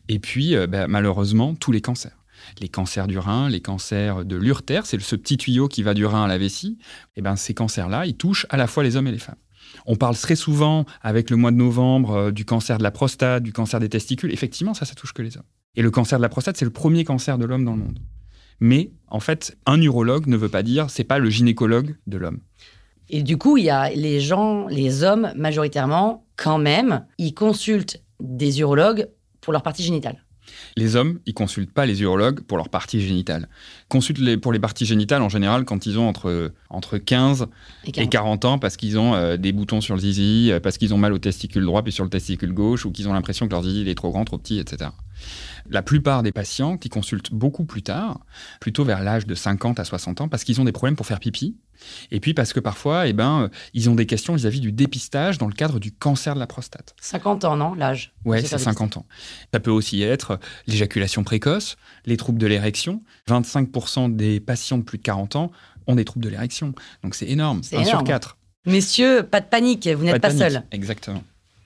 Et 0.10 0.20
puis, 0.20 0.56
euh, 0.56 0.68
bah, 0.68 0.88
malheureusement, 0.88 1.56
tous 1.56 1.72
les 1.72 1.82
cancers. 1.82 2.24
Les 2.62 2.70
cancers 2.70 3.08
du 3.08 3.18
rein, 3.18 3.50
les 3.50 3.62
cancers 3.62 4.24
de 4.24 4.36
l'urtère, 4.36 4.86
c'est 4.86 5.02
ce 5.02 5.16
petit 5.16 5.38
tuyau 5.38 5.68
qui 5.68 5.82
va 5.82 5.96
du 5.96 6.06
rein 6.06 6.24
à 6.24 6.28
la 6.28 6.38
vessie. 6.38 6.78
Et 7.16 7.24
ben, 7.24 7.36
ces 7.36 7.56
cancers-là, 7.56 8.06
ils 8.06 8.16
touchent 8.16 8.46
à 8.50 8.58
la 8.58 8.68
fois 8.68 8.84
les 8.84 8.96
hommes 8.96 9.08
et 9.08 9.12
les 9.12 9.18
femmes. 9.18 9.38
On 9.88 9.96
parle 9.96 10.16
très 10.16 10.36
souvent, 10.36 10.86
avec 11.02 11.32
le 11.32 11.36
mois 11.36 11.50
de 11.50 11.58
novembre, 11.58 12.12
euh, 12.12 12.32
du 12.32 12.46
cancer 12.46 12.78
de 12.78 12.84
la 12.84 12.92
prostate, 12.92 13.42
du 13.42 13.54
cancer 13.54 13.80
des 13.80 13.90
testicules. 13.90 14.32
Effectivement, 14.32 14.76
ça, 14.76 14.86
ça 14.86 14.94
touche 14.94 15.14
que 15.14 15.24
les 15.24 15.36
hommes. 15.36 15.48
Et 15.76 15.82
le 15.82 15.92
cancer 15.92 16.20
de 16.20 16.22
la 16.22 16.30
prostate, 16.30 16.58
c'est 16.58 16.66
le 16.66 16.72
premier 16.72 17.04
cancer 17.04 17.38
de 17.38 17.46
l'homme 17.46 17.66
dans 17.66 17.72
le 17.72 17.80
monde. 17.80 18.00
Mais 18.60 18.92
en 19.08 19.20
fait, 19.20 19.58
un 19.66 19.82
urologue 19.82 20.28
ne 20.28 20.38
veut 20.38 20.50
pas 20.50 20.64
dire, 20.64 20.90
c'est 20.90 21.04
pas 21.04 21.20
le 21.20 21.30
gynécologue 21.30 21.96
de 22.08 22.18
l'homme. 22.18 22.40
Et 23.10 23.24
du 23.24 23.38
coup, 23.38 23.58
il 23.58 23.66
y 23.66 23.70
a 23.70 23.90
les 23.90 24.22
gens, 24.22 24.68
les 24.68 25.04
hommes, 25.04 25.34
majoritairement, 25.36 26.26
quand 26.36 26.58
même, 26.58 27.06
ils 27.18 27.34
consultent 27.34 28.02
des 28.20 28.60
urologues 28.60 29.10
pour 29.42 29.52
leur 29.52 29.64
partie 29.64 29.84
génitale. 29.84 30.23
Les 30.78 30.96
hommes, 30.96 31.20
ils 31.26 31.34
consultent 31.34 31.72
pas 31.72 31.86
les 31.86 32.02
urologues 32.02 32.42
pour 32.42 32.58
leur 32.58 32.70
partie 32.70 33.02
génitale. 33.02 33.48
Ils 33.86 33.90
consultent 33.90 34.20
les, 34.20 34.38
pour 34.38 34.52
les 34.52 34.60
parties 34.60 34.86
génitales 34.86 35.22
en 35.22 35.30
général 35.30 35.66
quand 35.66 35.86
ils 35.86 36.00
ont 36.00 36.08
entre, 36.08 36.52
entre 36.70 36.98
15 36.98 37.48
Et 37.86 37.90
et 37.90 37.92
40. 37.92 38.10
40 38.12 38.46
ans 38.46 38.60
parce 38.60 38.78
qu'ils 38.78 38.98
ont 38.98 39.14
euh, 39.16 39.38
des 39.38 39.52
boutons 39.52 39.82
sur 39.82 39.96
le 39.96 40.02
zizi, 40.02 40.52
euh, 40.52 40.60
parce 40.60 40.78
qu'ils 40.78 40.94
ont 40.94 40.98
mal 40.98 41.14
au 41.14 41.20
testicule 41.20 41.66
droit 41.66 41.84
puis 41.84 41.92
sur 41.92 42.04
le 42.04 42.10
testicule 42.10 42.54
gauche 42.54 42.86
ou 42.86 42.92
qu'ils 42.92 43.08
ont 43.08 43.14
l'impression 43.14 43.48
que 43.48 43.52
leur 43.52 43.64
zizi 43.64 43.82
il 43.82 43.88
est 43.90 43.96
trop 43.96 44.12
grand, 44.12 44.26
trop 44.26 44.38
petit, 44.38 44.60
etc. 44.60 44.92
La 45.70 45.82
plupart 45.82 46.24
des 46.24 46.32
patients 46.32 46.78
qui 46.78 46.90
consultent 46.90 47.34
beaucoup 47.34 47.66
plus 47.66 47.84
tard, 47.84 48.20
plutôt 48.60 48.84
vers 48.84 49.02
l'âge 49.02 49.26
de 49.26 49.36
50 49.36 49.80
à 49.80 49.86
60 49.86 50.22
ans, 50.22 50.28
parce 50.28 50.44
qu'ils 50.44 50.60
ont 50.60 50.66
des 50.66 50.72
problèmes 50.72 50.96
pour 50.96 51.06
faire 51.06 51.20
pipi, 51.20 51.56
et 52.12 52.20
puis 52.20 52.34
parce 52.34 52.54
que 52.54 52.60
parfois, 52.60 53.08
eh 53.08 53.14
ben, 53.14 53.44
euh, 53.44 53.48
ils 53.74 53.90
ont 53.90 53.96
des 53.96 54.06
questions 54.06 54.36
vis-à-vis 54.36 54.60
du 54.60 54.72
dépistage 54.72 55.38
dans 55.38 55.48
le 55.48 55.54
cadre 55.54 55.80
du 55.80 55.92
cancer 55.92 56.36
de 56.36 56.40
la 56.40 56.48
prostate. 56.48 56.96
50 57.02 57.46
ans, 57.46 57.56
non 57.56 57.74
L'âge 57.74 58.14
Ouais, 58.26 58.38
C'est 58.38 58.44
c'est 58.44 58.50
faire 58.58 58.60
50 58.60 58.98
ans. 58.98 59.06
Ça 59.54 59.60
peut 59.60 59.72
aussi 59.72 60.02
être 60.02 60.40
l'éjaculation 60.68 61.24
précoce, 61.24 61.76
les 62.06 62.18
troubles 62.18 62.40
de 62.40 62.48
l'érection. 62.48 63.04
25% 63.30 64.16
des 64.16 64.40
patients 64.40 64.78
de 64.78 64.84
plus 64.84 64.98
de 64.98 65.04
40 65.04 65.36
ans 65.36 65.52
ont 65.88 65.96
des 65.96 66.06
troubles 66.06 66.26
de 66.26 66.30
l'érection. 66.30 66.74
Donc 67.04 67.16
c'est 67.16 67.28
énorme. 67.28 67.62
C'est 67.64 67.78
1 67.78 67.84
sur 67.84 67.90
énorme. 67.94 68.08
4. 68.08 68.38
Messieurs, 68.66 69.24
pas 69.24 69.42
de 69.42 69.46
panique, 69.46 69.88
vous 69.88 70.06
n'êtes 70.06 70.22
pas, 70.22 70.32
seuls. 70.32 70.64
Exactement. 70.72 71.24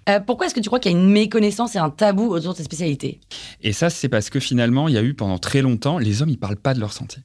Euh, 0.10 0.20
pourquoi 0.20 0.48
est-ce 0.48 0.56
que 0.56 0.60
tu 0.60 0.70
crois 0.70 0.80
qu'il 0.80 0.92
y 0.92 0.96
a 0.96 0.98
une 0.98 1.12
méconnaissance 1.12 1.76
et 1.76 1.80
un 1.80 1.90
tabou 1.90 2.32
autour 2.32 2.54
de 2.54 2.58
cette 2.58 2.66
spécialité 2.66 3.20
Et 3.62 3.74
ça, 3.74 3.90
c'est 3.90 4.10
parce 4.10 4.30
que 4.30 4.40
finalement, 4.40 4.88
il 4.88 4.96
y 4.96 4.98
a 4.98 5.04
eu 5.04 5.14
pendant 5.14 5.38
très 5.38 5.62
longtemps, 5.62 5.98
les 5.98 6.22
hommes, 6.22 6.30
ils 6.30 6.40
parlent 6.40 6.56
pas 6.56 6.74
de 6.74 6.80
leur 6.80 6.94
santé. 6.94 7.18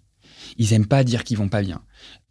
Ils 0.59 0.73
aiment 0.73 0.87
pas 0.87 1.05
dire 1.05 1.25
qu'ils 1.25 1.39
vont 1.39 1.49
pas 1.49 1.63
bien. 1.63 1.81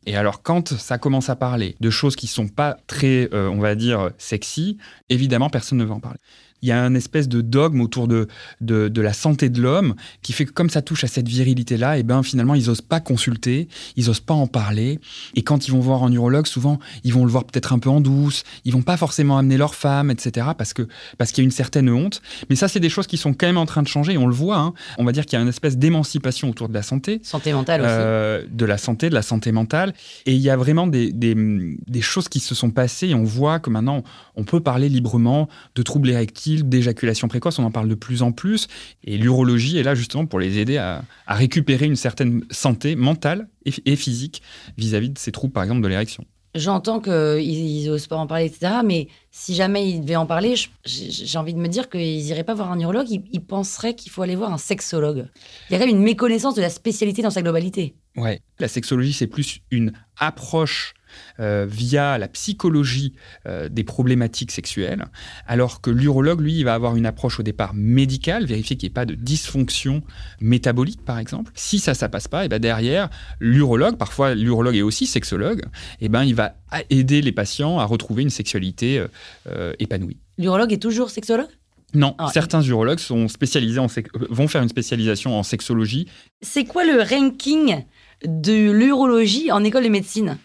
Et 0.05 0.15
alors, 0.15 0.41
quand 0.41 0.73
ça 0.73 0.97
commence 0.97 1.29
à 1.29 1.35
parler 1.35 1.75
de 1.79 1.89
choses 1.89 2.15
qui 2.15 2.27
sont 2.27 2.47
pas 2.47 2.77
très, 2.87 3.29
euh, 3.33 3.49
on 3.49 3.59
va 3.59 3.75
dire, 3.75 4.11
sexy, 4.17 4.77
évidemment, 5.09 5.49
personne 5.49 5.77
ne 5.77 5.83
veut 5.83 5.91
en 5.91 5.99
parler. 5.99 6.19
Il 6.61 6.69
y 6.69 6.71
a 6.71 6.83
un 6.83 6.93
espèce 6.95 7.27
de 7.27 7.41
dogme 7.41 7.81
autour 7.81 8.07
de, 8.07 8.27
de, 8.61 8.87
de 8.87 9.01
la 9.01 9.13
santé 9.13 9.49
de 9.49 9.61
l'homme 9.61 9.95
qui 10.21 10.33
fait 10.33 10.45
que 10.45 10.51
comme 10.51 10.69
ça 10.69 10.81
touche 10.81 11.03
à 11.03 11.07
cette 11.07 11.27
virilité-là, 11.27 11.97
et 11.97 12.03
ben 12.03 12.23
finalement, 12.23 12.55
ils 12.55 12.69
osent 12.69 12.81
pas 12.81 12.99
consulter, 12.99 13.67
ils 13.95 14.09
osent 14.09 14.19
pas 14.19 14.33
en 14.33 14.47
parler. 14.47 14.99
Et 15.35 15.41
quand 15.41 15.67
ils 15.67 15.71
vont 15.71 15.79
voir 15.79 16.03
un 16.03 16.11
urologue, 16.11 16.45
souvent, 16.47 16.79
ils 17.03 17.13
vont 17.13 17.25
le 17.25 17.31
voir 17.31 17.45
peut-être 17.45 17.73
un 17.73 17.79
peu 17.79 17.89
en 17.89 18.01
douce, 18.01 18.43
ils 18.65 18.73
vont 18.73 18.81
pas 18.81 18.97
forcément 18.97 19.37
amener 19.37 19.57
leur 19.57 19.75
femme, 19.75 20.11
etc. 20.11 20.47
parce 20.57 20.73
que 20.73 20.87
parce 21.17 21.31
qu'il 21.31 21.43
y 21.43 21.45
a 21.45 21.45
une 21.45 21.51
certaine 21.51 21.89
honte. 21.89 22.21
Mais 22.49 22.55
ça, 22.55 22.67
c'est 22.67 22.79
des 22.79 22.89
choses 22.89 23.07
qui 23.07 23.17
sont 23.17 23.33
quand 23.33 23.47
même 23.47 23.57
en 23.57 23.65
train 23.65 23.81
de 23.81 23.87
changer 23.87 24.13
et 24.13 24.17
on 24.17 24.27
le 24.27 24.33
voit. 24.35 24.57
hein. 24.57 24.73
On 24.97 25.03
va 25.03 25.11
dire 25.11 25.25
qu'il 25.25 25.37
y 25.37 25.39
a 25.39 25.41
une 25.41 25.49
espèce 25.49 25.77
d'émancipation 25.77 26.49
autour 26.49 26.69
de 26.69 26.73
la 26.73 26.83
santé. 26.83 27.19
Santé 27.23 27.53
mentale 27.53 27.81
aussi. 27.81 27.89
Euh, 27.91 28.45
de 28.51 28.65
la 28.65 28.77
santé, 28.77 29.09
de 29.09 29.15
la 29.15 29.21
santé 29.21 29.51
mentale. 29.51 29.93
Et 30.25 30.33
il 30.33 30.41
y 30.41 30.49
a 30.49 30.57
vraiment 30.57 30.87
des, 30.87 31.11
des, 31.11 31.35
des 31.87 32.01
choses 32.01 32.29
qui 32.29 32.39
se 32.39 32.53
sont 32.55 32.69
passées 32.71 33.07
et 33.09 33.15
on 33.15 33.23
voit 33.23 33.59
que 33.59 33.69
maintenant, 33.69 34.03
on 34.35 34.43
peut 34.43 34.59
parler 34.59 34.89
librement 34.89 35.47
de 35.75 35.81
troubles 35.81 36.09
érectiles, 36.09 36.50
d'éjaculation 36.57 37.27
précoce, 37.27 37.59
on 37.59 37.63
en 37.63 37.71
parle 37.71 37.87
de 37.87 37.95
plus 37.95 38.21
en 38.21 38.31
plus. 38.31 38.67
Et 39.03 39.17
l'urologie 39.17 39.77
est 39.77 39.83
là 39.83 39.95
justement 39.95 40.25
pour 40.25 40.39
les 40.39 40.57
aider 40.57 40.77
à, 40.77 41.03
récupérer 41.27 41.85
une 41.85 41.95
certaine 41.95 42.43
santé 42.51 42.95
mentale 42.95 43.47
et, 43.65 43.95
physique 43.95 44.41
vis-à-vis 44.77 45.09
de 45.09 45.17
ces 45.17 45.31
troubles, 45.31 45.53
par 45.53 45.63
exemple, 45.63 45.81
de 45.81 45.87
l'érection. 45.87 46.25
J'entends 46.53 46.99
qu'ils 46.99 47.87
n'osent 47.87 48.07
pas 48.07 48.17
en 48.17 48.27
parler, 48.27 48.45
etc. 48.45 48.73
Mais 48.83 49.07
si 49.31 49.55
jamais 49.55 49.89
ils 49.89 50.01
devaient 50.01 50.17
en 50.17 50.25
parler, 50.25 50.55
j'ai 50.83 51.37
envie 51.37 51.53
de 51.53 51.59
me 51.59 51.69
dire 51.69 51.89
qu'ils 51.89 52.23
n'iraient 52.23 52.43
pas 52.43 52.53
voir 52.53 52.71
un 52.71 52.79
urologue, 52.79 53.09
ils, 53.09 53.23
ils 53.31 53.43
penseraient 53.43 53.95
qu'il 53.95 54.11
faut 54.11 54.21
aller 54.21 54.35
voir 54.35 54.51
un 54.51 54.57
sexologue. 54.57 55.27
Il 55.69 55.73
y 55.73 55.75
a 55.75 55.79
quand 55.79 55.85
même 55.85 55.95
une 55.95 56.03
méconnaissance 56.03 56.55
de 56.55 56.61
la 56.61 56.69
spécialité 56.69 57.21
dans 57.21 57.29
sa 57.29 57.41
globalité. 57.41 57.95
Ouais, 58.17 58.41
la 58.59 58.67
sexologie, 58.67 59.13
c'est 59.13 59.27
plus 59.27 59.61
une 59.71 59.93
approche 60.17 60.93
euh, 61.39 61.65
via 61.69 62.17
la 62.17 62.27
psychologie 62.27 63.13
euh, 63.45 63.69
des 63.69 63.83
problématiques 63.83 64.51
sexuelles, 64.51 65.05
alors 65.47 65.81
que 65.81 65.89
l'urologue, 65.89 66.41
lui, 66.41 66.59
il 66.59 66.65
va 66.65 66.73
avoir 66.73 66.95
une 66.95 67.05
approche 67.05 67.39
au 67.39 67.43
départ 67.43 67.73
médicale, 67.73 68.45
vérifier 68.45 68.75
qu'il 68.75 68.87
n'y 68.87 68.91
ait 68.91 68.93
pas 68.93 69.05
de 69.05 69.15
dysfonction 69.15 70.01
métabolique, 70.41 71.03
par 71.03 71.19
exemple. 71.19 71.51
Si 71.55 71.79
ça, 71.79 71.93
ça 71.93 72.09
passe 72.09 72.27
pas, 72.27 72.45
et 72.45 72.49
ben 72.49 72.59
derrière, 72.59 73.09
l'urologue, 73.39 73.97
parfois 73.97 74.35
l'urologue 74.35 74.75
est 74.75 74.81
aussi 74.81 75.05
sexologue, 75.05 75.63
et 76.01 76.09
ben 76.09 76.23
il 76.23 76.35
va 76.35 76.55
aider 76.89 77.21
les 77.21 77.31
patients 77.31 77.79
à 77.79 77.85
retrouver 77.85 78.23
une 78.23 78.29
sexualité 78.29 79.05
euh, 79.47 79.73
épanouie. 79.79 80.17
L'urologue 80.37 80.73
est 80.73 80.81
toujours 80.81 81.09
sexologue? 81.09 81.49
Non, 81.93 82.15
Ah, 82.17 82.29
certains 82.33 82.61
urologues 82.61 82.99
sont 82.99 83.27
spécialisés 83.27 83.79
en 83.79 83.87
vont 84.29 84.47
faire 84.47 84.61
une 84.61 84.69
spécialisation 84.69 85.37
en 85.37 85.43
sexologie. 85.43 86.07
C'est 86.41 86.63
quoi 86.63 86.85
le 86.85 87.01
ranking 87.01 87.83
de 88.25 88.71
l'urologie 88.71 89.51
en 89.51 89.63
école 89.63 89.83
de 89.83 89.89
médecine 89.89 90.37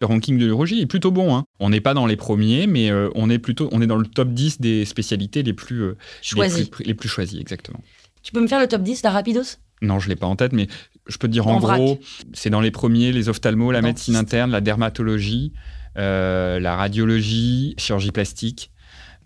Le 0.00 0.06
ranking 0.06 0.38
de 0.38 0.46
l'urologie 0.46 0.80
est 0.80 0.86
plutôt 0.86 1.10
bon. 1.10 1.34
hein. 1.34 1.44
On 1.60 1.70
n'est 1.70 1.80
pas 1.80 1.94
dans 1.94 2.06
les 2.06 2.16
premiers, 2.16 2.66
mais 2.66 2.90
euh, 2.90 3.08
on 3.14 3.30
est 3.30 3.38
plutôt 3.38 3.68
on 3.72 3.80
est 3.82 3.86
dans 3.86 3.96
le 3.96 4.06
top 4.06 4.28
10 4.28 4.60
des 4.60 4.84
spécialités 4.84 5.42
les 5.42 5.52
plus, 5.52 5.82
euh, 5.82 5.96
les 6.36 6.66
plus, 6.66 6.84
les 6.84 6.94
plus 6.94 7.08
choisies, 7.08 7.40
exactement. 7.40 7.80
Tu 8.22 8.32
peux 8.32 8.40
me 8.40 8.46
faire 8.46 8.60
le 8.60 8.68
top 8.68 8.82
10, 8.82 9.02
la 9.02 9.10
rapidos 9.10 9.56
Non, 9.80 9.98
je 9.98 10.08
l'ai 10.08 10.16
pas 10.16 10.26
en 10.26 10.36
tête, 10.36 10.52
mais 10.52 10.66
je 11.06 11.16
peux 11.16 11.28
te 11.28 11.32
dire 11.32 11.46
en, 11.46 11.58
gros, 11.58 11.98
c'est 12.34 12.50
dans 12.50 12.60
les 12.60 12.70
premiers 12.70 13.12
les 13.12 13.28
ophtalmos, 13.28 13.72
la 13.72 13.80
médecine 13.80 14.16
interne, 14.16 14.50
la 14.50 14.60
dermatologie, 14.60 15.52
euh, 15.96 16.60
la 16.60 16.76
radiologie, 16.76 17.74
chirurgie 17.78 18.12
plastique. 18.12 18.70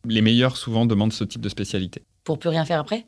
Les 0.07 0.21
meilleurs 0.23 0.57
souvent 0.57 0.87
demandent 0.87 1.12
ce 1.12 1.25
type 1.25 1.41
de 1.41 1.49
spécialité. 1.49 2.05
Pour 2.25 2.39
plus 2.39 2.49
rien 2.49 2.65
faire 2.65 2.81
après? 2.81 3.07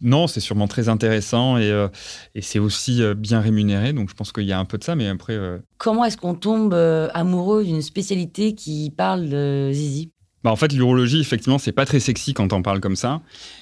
Non, 0.00 0.26
c'est 0.26 0.40
sûrement 0.40 0.66
très 0.66 0.88
intéressant 0.88 1.58
et, 1.58 1.70
euh, 1.70 1.88
et 2.34 2.42
c'est 2.42 2.58
aussi 2.58 3.02
euh, 3.02 3.14
bien 3.14 3.40
rémunéré, 3.40 3.92
donc 3.92 4.08
je 4.08 4.14
pense 4.14 4.32
qu'il 4.32 4.44
y 4.44 4.52
a 4.52 4.58
un 4.58 4.64
peu 4.64 4.78
de 4.78 4.84
ça, 4.84 4.94
mais 4.94 5.06
après, 5.06 5.34
euh, 5.34 5.58
Comment 5.78 6.04
est-ce 6.04 6.16
qu'on 6.16 6.34
tombe 6.34 6.74
amoureux 7.14 7.64
d'une 7.64 7.82
spécialité 7.82 8.54
qui 8.54 8.92
parle 8.96 9.28
de 9.28 9.70
zizi? 9.72 10.10
Bah, 10.42 10.50
en 10.50 10.56
fait, 10.56 10.72
l'urologie, 10.72 11.20
effectivement, 11.20 11.58
c'est 11.58 11.72
pas 11.72 11.84
très 11.84 12.00
sexy 12.00 12.32
quand 12.32 12.52
on 12.52 12.62
parle 12.62 12.80
comme 12.80 12.96
ça. 12.96 13.20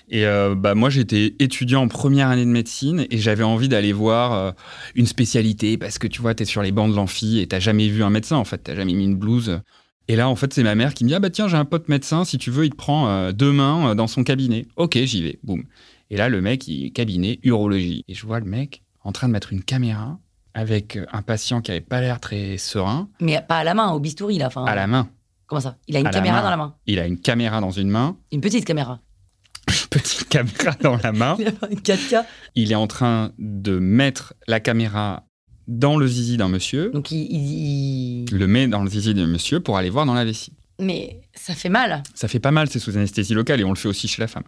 Et 0.09 0.25
euh, 0.27 0.55
bah, 0.55 0.75
moi, 0.77 0.91
j'étais 0.91 1.35
étudiant 1.41 1.83
en 1.83 1.89
première 1.89 2.29
année 2.29 2.45
de 2.45 2.51
médecine 2.51 3.07
et 3.11 3.19
j'avais 3.19 3.43
envie 3.43 3.69
d'aller 3.69 3.93
voir 3.93 4.33
euh, 4.33 4.53
une 4.95 5.07
spécialité 5.07 5.77
parce 5.77 5.99
que 5.99 6.07
tu 6.07 6.23
vois, 6.23 6.35
tu 6.35 6.45
es 6.45 6.47
sur 6.47 6.63
les 6.63 6.71
bancs 6.71 6.91
de 6.91 6.95
l'amphi 6.95 7.41
et 7.41 7.49
t'as 7.49 7.59
jamais 7.59 7.89
vu 7.89 8.05
un 8.05 8.11
médecin, 8.11 8.37
en 8.37 8.45
fait, 8.45 8.59
t'as 8.59 8.77
jamais 8.77 8.93
mis 8.93 9.05
une 9.05 9.17
blouse. 9.17 9.61
Et 10.07 10.15
là, 10.15 10.29
en 10.29 10.37
fait, 10.37 10.55
c'est 10.55 10.63
ma 10.63 10.77
mère 10.77 10.95
qui 10.95 11.05
me 11.05 11.09
dit 11.09 11.15
Ah 11.15 11.21
bah 11.21 11.31
tiens, 11.31 11.49
j'ai 11.49 11.57
un 11.57 11.65
pote 11.65 11.89
médecin, 11.89 12.25
si 12.25 12.39
tu 12.39 12.51
veux, 12.51 12.65
il 12.65 12.71
te 12.71 12.77
prend 12.77 13.09
euh, 13.09 13.33
demain 13.33 13.95
dans 13.97 14.07
son 14.07 14.23
cabinet. 14.23 14.67
Ok, 14.77 14.97
j'y 15.03 15.23
vais, 15.23 15.39
boum. 15.43 15.65
Et 16.11 16.17
là, 16.17 16.29
le 16.29 16.41
mec, 16.41 16.67
il 16.69 16.93
cabinet 16.93 17.39
urologie. 17.43 18.05
Et 18.09 18.15
je 18.15 18.25
vois 18.27 18.41
le 18.41 18.47
mec 18.47 18.83
en 19.03 19.13
train 19.13 19.29
de 19.29 19.33
mettre 19.33 19.53
une 19.53 19.63
caméra 19.63 20.19
avec 20.55 20.99
un 21.13 21.23
patient 21.23 21.61
qui 21.61 21.71
avait 21.71 21.81
pas 21.81 22.01
l'air 22.01 22.19
très 22.21 22.57
serein 22.59 23.09
Mais 23.21 23.41
pas 23.47 23.59
à 23.59 23.65
la 23.65 23.75
main, 23.75 23.91
au 23.93 24.01
bistouri 24.01 24.39
là. 24.39 24.47
Enfin, 24.49 24.65
à 24.65 24.75
la 24.75 24.87
main. 24.87 25.09
Comment 25.47 25.61
ça? 25.61 25.77
Il 25.87 25.97
a 25.97 26.01
une 26.01 26.07
À 26.07 26.11
caméra 26.11 26.43
dans 26.43 26.51
la 26.51 26.57
main? 26.57 26.75
Il 26.87 26.99
a 26.99 27.07
une 27.07 27.19
caméra 27.19 27.61
dans 27.61 27.71
une 27.71 27.89
main, 27.89 28.17
Une 28.33 28.41
petite 28.41 28.65
caméra. 28.65 29.01
petite 29.91 30.29
caméra 30.29 30.73
dans 30.83 30.97
la 30.97 31.13
main. 31.13 31.37
Il 31.41 31.49
a 31.49 31.53
pas 31.53 31.69
une 31.71 31.79
4K. 31.81 32.25
il 32.55 32.73
est 32.73 32.77
en 32.77 32.87
train 32.87 33.33
de 33.39 33.79
mettre 33.79 34.35
la 34.47 34.61
caméra 34.61 35.25
dans 35.67 35.97
le 35.99 36.07
zizi 36.07 36.39
d'un 36.39 36.49
monsieur, 36.49 36.91
Donc 36.93 37.11
il, 37.11 37.19
il- 37.31 38.25
il- 38.31 38.35
le 38.35 38.47
met 38.47 38.67
dans 38.69 38.83
le 38.83 38.89
zizi 38.91 39.13
d'un 39.13 39.27
monsieur 39.27 39.61
pour 39.61 39.77
aller 39.77 39.91
voir 39.91 40.07
dans 40.07 40.15
la 40.15 40.25
vessie. 40.25 40.53
Mais 40.81 41.21
ça 41.35 41.55
fait 41.55 41.69
mal. 41.69 42.03
Ça 42.15 42.29
fait 42.29 42.41
pas 42.41 42.51
mal, 42.51 42.69
c'est 42.71 42.79
sous 42.79 42.97
anesthésie 42.97 43.35
locale 43.35 43.61
et 43.61 43.65
on 43.65 43.71
le 43.71 43.77
fait 43.77 43.89
aussi 43.89 44.09
chez 44.09 44.23
la 44.23 44.29
femme. 44.29 44.45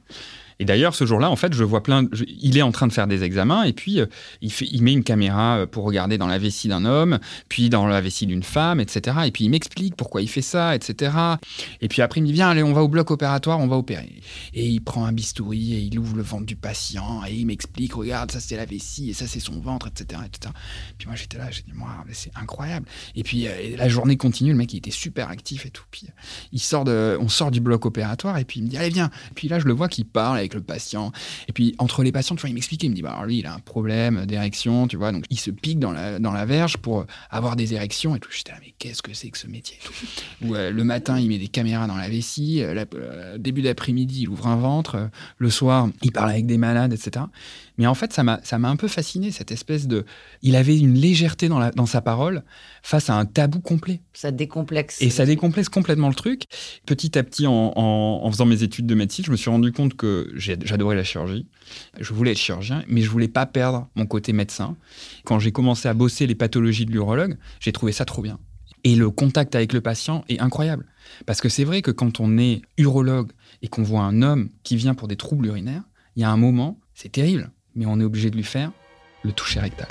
Et 0.60 0.66
d'ailleurs, 0.66 0.94
ce 0.94 1.06
jour-là, 1.06 1.30
en 1.30 1.36
fait, 1.36 1.54
je 1.54 1.64
vois 1.64 1.82
plein. 1.82 2.06
il 2.28 2.58
est 2.58 2.62
en 2.62 2.70
train 2.70 2.86
de 2.86 2.92
faire 2.92 3.06
des 3.06 3.24
examens 3.24 3.62
et 3.62 3.72
puis 3.72 3.98
euh, 3.98 4.06
il, 4.42 4.82
met 4.82 4.92
une 4.92 5.02
caméra 5.02 5.56
euh, 5.56 5.66
pour 5.66 5.84
regarder 5.84 6.18
dans 6.18 6.26
la 6.26 6.36
vessie 6.36 6.68
d'un 6.68 6.84
homme, 6.84 7.18
puis 7.48 7.70
dans 7.70 7.86
la 7.86 8.02
vessie 8.02 8.26
d'une 8.26 8.42
femme, 8.42 8.78
etc. 8.78 9.16
Et 9.24 9.30
puis 9.30 9.44
il 9.44 9.48
m'explique 9.48 9.96
pourquoi 9.96 10.20
il 10.20 10.28
fait 10.28 10.42
ça, 10.42 10.76
etc. 10.76 11.16
Et 11.80 11.88
puis 11.88 12.02
après, 12.02 12.20
il 12.20 12.24
me 12.24 12.26
dit 12.26 12.34
Viens, 12.34 12.50
allez, 12.50 12.62
on 12.62 12.74
va 12.74 12.82
au 12.82 12.88
bloc 12.88 13.10
opératoire, 13.10 13.58
on 13.58 13.68
va 13.68 13.76
opérer. 13.76 14.20
Et 14.52 14.68
il 14.68 14.80
prend 14.80 15.06
un 15.06 15.12
bistouri 15.12 15.76
et 15.76 15.78
il 15.78 15.98
ouvre 15.98 16.14
le 16.14 16.22
ventre 16.22 16.44
du 16.44 16.56
patient 16.56 17.22
et 17.26 17.34
il 17.34 17.46
m'explique 17.46 17.94
Regarde, 17.94 18.30
ça 18.30 18.38
c'est 18.38 18.56
la 18.56 18.66
vessie 18.66 19.10
et 19.10 19.12
ça 19.14 19.26
c'est 19.26 19.40
son 19.40 19.60
ventre, 19.60 19.88
etc. 19.88 20.20
etc. 20.26 20.52
Puis 20.98 21.06
moi, 21.06 21.16
j'étais 21.16 21.38
là, 21.38 21.50
j'ai 21.50 21.62
dit 21.62 21.72
Moi, 21.72 21.88
c'est 22.12 22.36
incroyable. 22.36 22.84
Et 23.16 23.22
puis 23.22 23.48
euh, 23.48 23.76
la 23.78 23.88
journée 23.88 24.18
continue, 24.18 24.50
le 24.50 24.58
mec 24.58 24.74
il 24.74 24.76
était 24.76 24.90
super 24.90 25.30
actif 25.30 25.64
et 25.64 25.70
tout. 25.70 25.84
Puis 25.90 26.08
on 26.52 27.28
sort 27.30 27.50
du 27.50 27.60
bloc 27.60 27.86
opératoire 27.86 28.36
et 28.36 28.44
puis 28.44 28.60
il 28.60 28.64
me 28.64 28.68
dit 28.68 28.76
allez 28.76 28.90
viens. 28.90 29.10
Puis 29.34 29.48
là 29.48 29.58
je 29.58 29.64
le 29.64 29.72
vois 29.72 29.88
qu'il 29.88 30.04
parle 30.04 30.36
avec 30.36 30.49
le 30.54 30.62
patient. 30.62 31.12
Et 31.48 31.52
puis 31.52 31.74
entre 31.78 32.02
les 32.02 32.12
patients, 32.12 32.36
tu 32.36 32.42
vois, 32.42 32.50
il 32.50 32.54
m'expliquait, 32.54 32.86
il 32.86 32.90
me 32.90 32.94
dit 32.94 33.02
bah 33.02 33.12
alors 33.12 33.26
lui 33.26 33.38
il 33.38 33.46
a 33.46 33.54
un 33.54 33.58
problème 33.58 34.26
d'érection, 34.26 34.86
tu 34.86 34.96
vois, 34.96 35.12
donc 35.12 35.24
il 35.30 35.38
se 35.38 35.50
pique 35.50 35.78
dans 35.78 35.92
la 35.92 36.18
dans 36.18 36.32
la 36.32 36.44
verge 36.44 36.76
pour 36.78 37.06
avoir 37.30 37.56
des 37.56 37.74
érections 37.74 38.16
et 38.16 38.20
tout. 38.20 38.30
J'étais 38.32 38.52
là 38.52 38.58
mais 38.60 38.74
qu'est-ce 38.78 39.02
que 39.02 39.14
c'est 39.14 39.30
que 39.30 39.38
ce 39.38 39.46
métier. 39.46 39.78
Ou 40.42 40.54
euh, 40.54 40.70
le 40.70 40.84
matin 40.84 41.18
il 41.18 41.28
met 41.28 41.38
des 41.38 41.48
caméras 41.48 41.86
dans 41.86 41.96
la 41.96 42.08
vessie, 42.08 42.62
euh, 42.62 42.84
euh, 42.94 43.38
début 43.38 43.62
d'après-midi 43.62 44.22
il 44.22 44.28
ouvre 44.28 44.46
un 44.46 44.56
ventre, 44.56 45.10
le 45.38 45.50
soir 45.50 45.88
il 46.02 46.12
parle 46.12 46.30
avec 46.30 46.46
des 46.46 46.58
malades, 46.58 46.92
etc. 46.92 47.24
Mais 47.80 47.86
en 47.88 47.94
fait 47.94 48.12
ça 48.12 48.22
m'a 48.22 48.40
un 48.68 48.76
peu 48.76 48.86
fasciné 48.86 49.32
cette 49.32 49.50
espèce 49.50 49.88
de, 49.88 50.04
il 50.42 50.54
avait 50.54 50.78
une 50.78 50.94
légèreté 50.94 51.48
dans 51.48 51.58
la 51.58 51.72
dans 51.72 51.86
sa 51.86 52.00
parole 52.00 52.44
face 52.82 53.10
à 53.10 53.14
un 53.14 53.24
tabou 53.24 53.58
complet. 53.58 54.02
Ça 54.12 54.30
décomplexe. 54.30 55.00
Et 55.02 55.10
ça 55.10 55.26
décomplexe 55.26 55.68
complètement 55.68 56.08
le 56.08 56.14
truc. 56.14 56.44
Petit 56.86 57.18
à 57.18 57.22
petit, 57.24 57.46
en, 57.48 57.72
en- 57.74 58.20
en 58.22 58.30
faisant 58.30 58.46
mes 58.46 58.62
études 58.62 58.86
de 58.86 58.94
médecine, 58.94 59.24
je 59.24 59.30
me 59.32 59.36
suis 59.36 59.50
rendu 59.50 59.72
compte 59.72 59.94
que 59.94 60.30
j'adorais 60.36 60.94
la 60.94 61.02
chirurgie. 61.04 61.46
Je 61.98 62.12
voulais 62.12 62.32
être 62.32 62.38
chirurgien, 62.38 62.84
mais 62.86 63.00
je 63.00 63.10
voulais 63.10 63.28
pas 63.28 63.46
perdre 63.46 63.88
mon 63.96 64.06
côté 64.06 64.32
médecin. 64.32 64.76
Quand 65.24 65.38
j'ai 65.40 65.50
commencé 65.50 65.88
à 65.88 65.94
bosser 65.94 66.26
les 66.26 66.34
pathologies 66.36 66.84
de 66.86 66.92
l'urologue, 66.92 67.36
j'ai 67.60 67.72
trouvé 67.72 67.92
ça 67.92 68.04
trop 68.04 68.22
bien. 68.22 68.38
Et 68.84 68.94
le 68.94 69.10
contact 69.10 69.54
avec 69.54 69.72
le 69.72 69.80
patient 69.80 70.24
est 70.28 70.38
incroyable. 70.40 70.86
Parce 71.26 71.40
que 71.40 71.48
c'est 71.48 71.64
vrai 71.64 71.82
que 71.82 71.90
quand 71.90 72.20
on 72.20 72.38
est 72.38 72.62
urologue 72.78 73.32
et 73.62 73.68
qu'on 73.68 73.82
voit 73.82 74.02
un 74.02 74.22
homme 74.22 74.50
qui 74.64 74.76
vient 74.76 74.94
pour 74.94 75.08
des 75.08 75.16
troubles 75.16 75.46
urinaires, 75.46 75.82
il 76.16 76.20
y 76.22 76.24
a 76.24 76.30
un 76.30 76.36
moment, 76.36 76.78
c'est 76.94 77.10
terrible, 77.12 77.50
mais 77.74 77.86
on 77.86 77.98
est 78.00 78.04
obligé 78.04 78.30
de 78.30 78.36
lui 78.36 78.44
faire 78.44 78.70
le 79.22 79.32
toucher 79.32 79.60
rectal. 79.60 79.88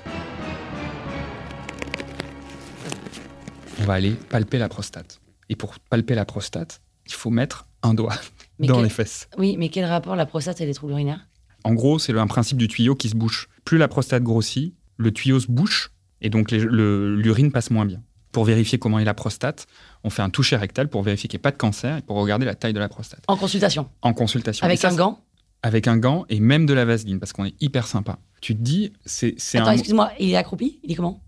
On 3.81 3.83
va 3.85 3.93
aller 3.93 4.11
palper 4.11 4.57
la 4.57 4.69
prostate. 4.69 5.19
Et 5.49 5.55
pour 5.55 5.79
palper 5.79 6.15
la 6.15 6.25
prostate, 6.25 6.81
il 7.07 7.13
faut 7.13 7.29
mettre 7.29 7.67
un 7.81 7.93
doigt 7.93 8.15
Mais 8.59 8.67
dans 8.67 8.75
quel- 8.75 8.83
les 8.83 8.89
fesses. 8.89 9.27
Oui, 9.37 9.55
mais 9.57 9.69
quel 9.69 9.85
rapport 9.85 10.15
la 10.15 10.25
prostate 10.25 10.61
et 10.61 10.65
les 10.65 10.73
troubles 10.73 10.93
urinaires? 10.93 11.25
En 11.63 11.73
gros, 11.73 11.97
c'est 11.99 12.11
le- 12.11 12.19
un 12.19 12.27
principe 12.27 12.57
du 12.57 12.67
tuyau 12.67 12.95
qui 12.95 13.09
se 13.09 13.15
bouche. 13.15 13.47
Plus 13.65 13.77
la 13.77 13.87
prostate 13.87 14.23
grossit, 14.23 14.75
le 14.97 15.11
tuyau 15.11 15.39
se 15.39 15.47
bouche 15.47 15.91
et 16.21 16.29
donc 16.29 16.51
l'urine 16.51 17.51
passe 17.51 17.71
moins 17.71 17.85
bien. 17.85 18.01
Pour 18.31 18.43
vérifier 18.45 18.77
comment 18.77 18.99
est 18.99 19.05
la 19.05 19.15
prostate, 19.15 19.65
on 20.03 20.09
fait 20.11 20.21
un 20.21 20.29
toucher 20.29 20.55
rectal 20.55 20.87
pour 20.87 21.01
vérifier 21.01 21.27
qu'il 21.27 21.37
n'y 21.37 21.41
ait 21.41 21.43
pas 21.43 21.51
de 21.51 21.57
cancer 21.57 21.97
et 21.97 22.01
pour 22.03 22.17
regarder 22.17 22.45
la 22.45 22.53
taille 22.53 22.73
de 22.73 22.79
la 22.79 22.87
prostate. 22.89 23.23
En 23.27 23.37
consultation. 23.37 23.89
En 24.03 24.13
consultation. 24.13 24.63
Avec 24.65 24.77
ça, 24.79 24.89
un 24.89 24.95
gant? 24.95 25.19
Avec 25.61 25.87
un 25.87 25.97
gant 25.97 26.25
et 26.29 26.39
même 26.39 26.65
de 26.65 26.73
la 26.73 26.85
vaseline 26.85 27.19
parce 27.19 27.33
qu'on 27.33 27.45
est 27.45 27.55
hyper 27.61 27.85
sympa. 27.87 28.19
Tu 28.41 28.55
te 28.55 28.61
dis, 28.61 28.93
c'est 29.05 29.35
c'est 29.37 29.57
Attends, 29.57 29.69
un. 29.69 29.73
excuse-moi, 29.73 30.11
il 30.19 30.29
est 30.31 30.35
accroupi? 30.37 30.79
Il 30.83 30.91
est 30.91 30.95
comment? 30.95 31.21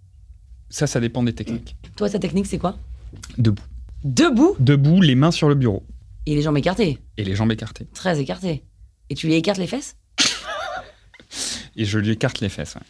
Ça, 0.69 0.87
ça 0.87 0.99
dépend 1.01 1.21
des 1.23 1.33
techniques. 1.33 1.75
Toi, 1.97 2.09
ta 2.09 2.17
technique, 2.19 2.45
c'est 2.45 2.57
quoi? 2.57 2.77
Debout. 3.37 3.63
Debout? 4.05 4.55
Debout, 4.59 5.01
les 5.01 5.15
mains 5.15 5.31
sur 5.31 5.49
le 5.49 5.55
bureau 5.55 5.83
et 6.27 6.35
les 6.35 6.41
jambes 6.43 6.57
écartées? 6.57 6.99
et 7.17 7.23
les 7.23 7.35
jambes 7.35 7.51
écartées. 7.51 7.87
Très 7.93 8.19
écartées. 8.19 8.63
Et 9.09 9.15
tu 9.15 9.27
lui 9.27 9.33
écartes 9.33 9.57
les 9.59 9.67
fesses? 9.67 9.95
Et 11.75 11.85
je 11.85 11.97
lui 11.99 12.11
écarte 12.11 12.39
les 12.41 12.49
fesses. 12.49 12.75
ouais. 12.75 12.81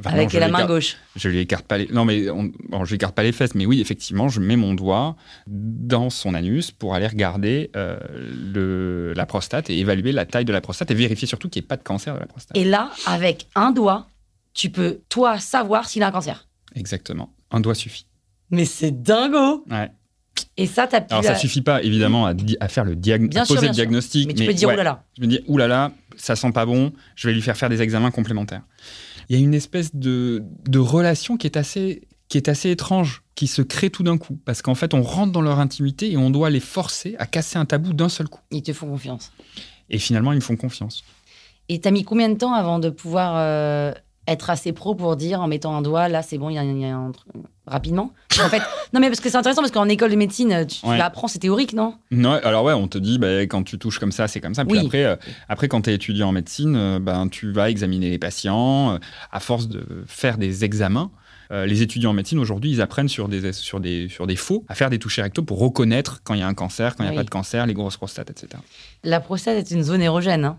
Enfin, 0.00 0.10
Avec 0.10 0.32
la 0.32 0.48
main 0.48 0.64
gauche. 0.64 0.96
Je 1.16 1.28
lui 1.28 1.38
écarte 1.38 1.66
pas 1.66 1.76
les. 1.78 1.88
Non, 1.88 2.04
mais 2.04 2.30
on... 2.30 2.52
bon, 2.68 2.84
je 2.84 2.90
lui 2.90 2.96
écarte 2.96 3.16
pas 3.16 3.24
les 3.24 3.32
fesses, 3.32 3.56
mais 3.56 3.66
oui, 3.66 3.80
effectivement, 3.80 4.28
je 4.28 4.38
mets 4.40 4.54
mon 4.54 4.74
doigt 4.74 5.16
dans 5.48 6.08
son 6.08 6.34
anus 6.34 6.70
pour 6.70 6.94
aller 6.94 7.08
regarder 7.08 7.70
euh, 7.74 7.98
le... 8.52 9.12
la 9.14 9.26
prostate 9.26 9.70
et 9.70 9.78
évaluer 9.78 10.12
la 10.12 10.24
taille 10.24 10.44
de 10.44 10.52
la 10.52 10.60
prostate 10.60 10.92
et 10.92 10.94
vérifier 10.94 11.26
surtout 11.26 11.48
qu'il 11.48 11.60
n'y 11.60 11.64
ait 11.64 11.68
pas 11.68 11.76
de 11.76 11.82
cancer 11.82 12.14
de 12.14 12.20
la 12.20 12.26
prostate. 12.26 12.56
Et 12.56 12.64
là, 12.64 12.90
avec 13.06 13.48
un 13.56 13.72
doigt, 13.72 14.06
tu 14.54 14.70
peux, 14.70 15.00
toi, 15.08 15.38
savoir 15.38 15.88
s'il 15.88 16.04
a 16.04 16.08
un 16.08 16.12
cancer. 16.12 16.46
Exactement. 16.76 17.32
Un 17.50 17.60
doigt 17.60 17.74
suffit. 17.74 18.06
Mais 18.50 18.64
c'est 18.66 19.02
dingo 19.02 19.64
Ouais. 19.68 19.90
Et 20.56 20.66
ça, 20.66 20.86
t'as 20.86 21.00
pu... 21.00 21.12
Alors, 21.12 21.24
ça 21.24 21.32
euh, 21.32 21.36
suffit 21.36 21.62
pas, 21.62 21.82
évidemment, 21.82 22.26
à, 22.26 22.34
à 22.60 22.68
faire 22.68 22.84
le 22.84 22.94
diag... 22.96 23.28
Bien 23.28 23.42
à 23.42 23.44
sûr, 23.44 23.56
poser 23.56 23.66
bien 23.66 23.70
le 23.70 23.74
sûr. 23.74 23.82
diagnostic. 23.84 24.26
Mais 24.28 24.34
tu 24.34 24.46
peux 24.46 24.54
dire, 24.54 24.68
ouais, 24.68 24.74
oulala. 24.74 25.04
Je 25.16 25.22
me 25.22 25.26
dis, 25.28 25.40
oulala, 25.46 25.92
ça 26.16 26.36
sent 26.36 26.52
pas 26.52 26.66
bon, 26.66 26.92
je 27.16 27.28
vais 27.28 27.34
lui 27.34 27.42
faire 27.42 27.56
faire 27.56 27.68
des 27.68 27.82
examens 27.82 28.10
complémentaires. 28.10 28.62
Il 29.28 29.36
y 29.36 29.40
a 29.40 29.44
une 29.44 29.54
espèce 29.54 29.94
de, 29.94 30.42
de 30.68 30.78
relation 30.78 31.36
qui 31.36 31.46
est, 31.46 31.56
assez, 31.56 32.08
qui 32.28 32.38
est 32.38 32.48
assez 32.48 32.70
étrange, 32.70 33.22
qui 33.34 33.46
se 33.46 33.62
crée 33.62 33.90
tout 33.90 34.02
d'un 34.02 34.18
coup. 34.18 34.38
Parce 34.44 34.62
qu'en 34.62 34.74
fait, 34.74 34.94
on 34.94 35.02
rentre 35.02 35.32
dans 35.32 35.42
leur 35.42 35.60
intimité 35.60 36.10
et 36.10 36.16
on 36.16 36.30
doit 36.30 36.50
les 36.50 36.60
forcer 36.60 37.14
à 37.18 37.26
casser 37.26 37.58
un 37.58 37.64
tabou 37.64 37.92
d'un 37.92 38.08
seul 38.08 38.28
coup. 38.28 38.40
Ils 38.50 38.62
te 38.62 38.72
font 38.72 38.88
confiance. 38.88 39.32
Et 39.90 39.98
finalement, 39.98 40.32
ils 40.32 40.36
me 40.36 40.40
font 40.40 40.56
confiance. 40.56 41.04
Et 41.68 41.80
t'as 41.80 41.90
mis 41.90 42.04
combien 42.04 42.28
de 42.30 42.36
temps 42.36 42.54
avant 42.54 42.78
de 42.78 42.88
pouvoir 42.88 43.34
euh, 43.36 43.92
être 44.28 44.50
assez 44.50 44.72
pro 44.72 44.94
pour 44.94 45.16
dire 45.16 45.40
en 45.40 45.48
mettant 45.48 45.76
un 45.76 45.82
doigt, 45.82 46.08
là, 46.08 46.22
c'est 46.22 46.38
bon, 46.38 46.50
il 46.50 46.54
y 46.54 46.58
a, 46.58 46.64
y 46.64 46.84
a 46.84 46.94
un. 46.96 47.12
Rapidement 47.66 48.14
En 48.42 48.48
fait, 48.48 48.62
non, 48.94 49.00
mais 49.00 49.08
parce 49.08 49.20
que 49.20 49.28
c'est 49.28 49.36
intéressant, 49.36 49.60
parce 49.60 49.72
qu'en 49.72 49.88
école 49.90 50.10
de 50.10 50.16
médecine, 50.16 50.64
tu, 50.66 50.80
tu 50.80 50.86
Ouais. 50.86 50.96
l'apprends, 50.96 51.28
c'est 51.28 51.38
théorique, 51.38 51.74
non? 51.74 51.94
Non, 52.10 52.30
alors 52.42 52.64
ouais, 52.64 52.72
on 52.72 52.88
te 52.88 52.96
dit, 52.96 53.18
bah, 53.18 53.40
quand 53.42 53.62
tu 53.62 53.78
touches 53.78 53.98
comme 53.98 54.12
ça, 54.12 54.26
c'est 54.26 54.40
comme 54.40 54.54
ça. 54.54 54.64
Puis 54.64 54.78
Oui. 54.78 54.86
après, 54.86 55.04
euh, 55.04 55.16
après, 55.50 55.68
quand 55.68 55.82
tu 55.82 55.90
es 55.90 55.94
étudiant 55.94 56.28
en 56.28 56.32
médecine, 56.32 56.76
euh, 56.76 56.98
ben, 56.98 57.28
tu 57.28 57.52
vas 57.52 57.68
examiner 57.68 58.08
les 58.08 58.18
patients. 58.18 58.94
euh, 58.94 58.98
à 59.32 59.40
force 59.40 59.68
de 59.68 59.84
faire 60.06 60.38
des 60.38 60.64
examens, 60.64 61.10
Euh, 61.50 61.64
les 61.64 61.80
étudiants 61.80 62.10
en 62.10 62.14
médecine 62.14 62.38
aujourd'hui, 62.38 62.70
ils 62.70 62.82
apprennent 62.82 63.08
sur 63.08 63.26
des, 63.26 63.54
sur, 63.54 63.80
des, 63.80 64.10
sur 64.10 64.26
des 64.26 64.36
faux 64.36 64.66
à 64.68 64.74
faire 64.74 64.90
des 64.90 64.98
touchés 64.98 65.22
rectaux 65.22 65.42
pour 65.42 65.58
reconnaître 65.58 66.20
quand 66.22 66.34
il 66.34 66.40
y 66.40 66.42
a 66.42 66.46
un 66.46 66.52
cancer, 66.52 66.94
quand 66.94 67.04
il 67.04 67.06
n'y 67.06 67.08
a 67.08 67.12
Oui. 67.12 67.16
pas 67.16 67.24
de 67.24 67.30
cancer, 67.30 67.64
les 67.66 67.72
grosses 67.72 67.96
prostates, 67.96 68.28
etc. 68.28 68.48
La 69.02 69.18
prostate 69.20 69.56
est 69.56 69.70
une 69.70 69.82
zone 69.82 70.02
érogène. 70.02 70.44
hein. 70.44 70.58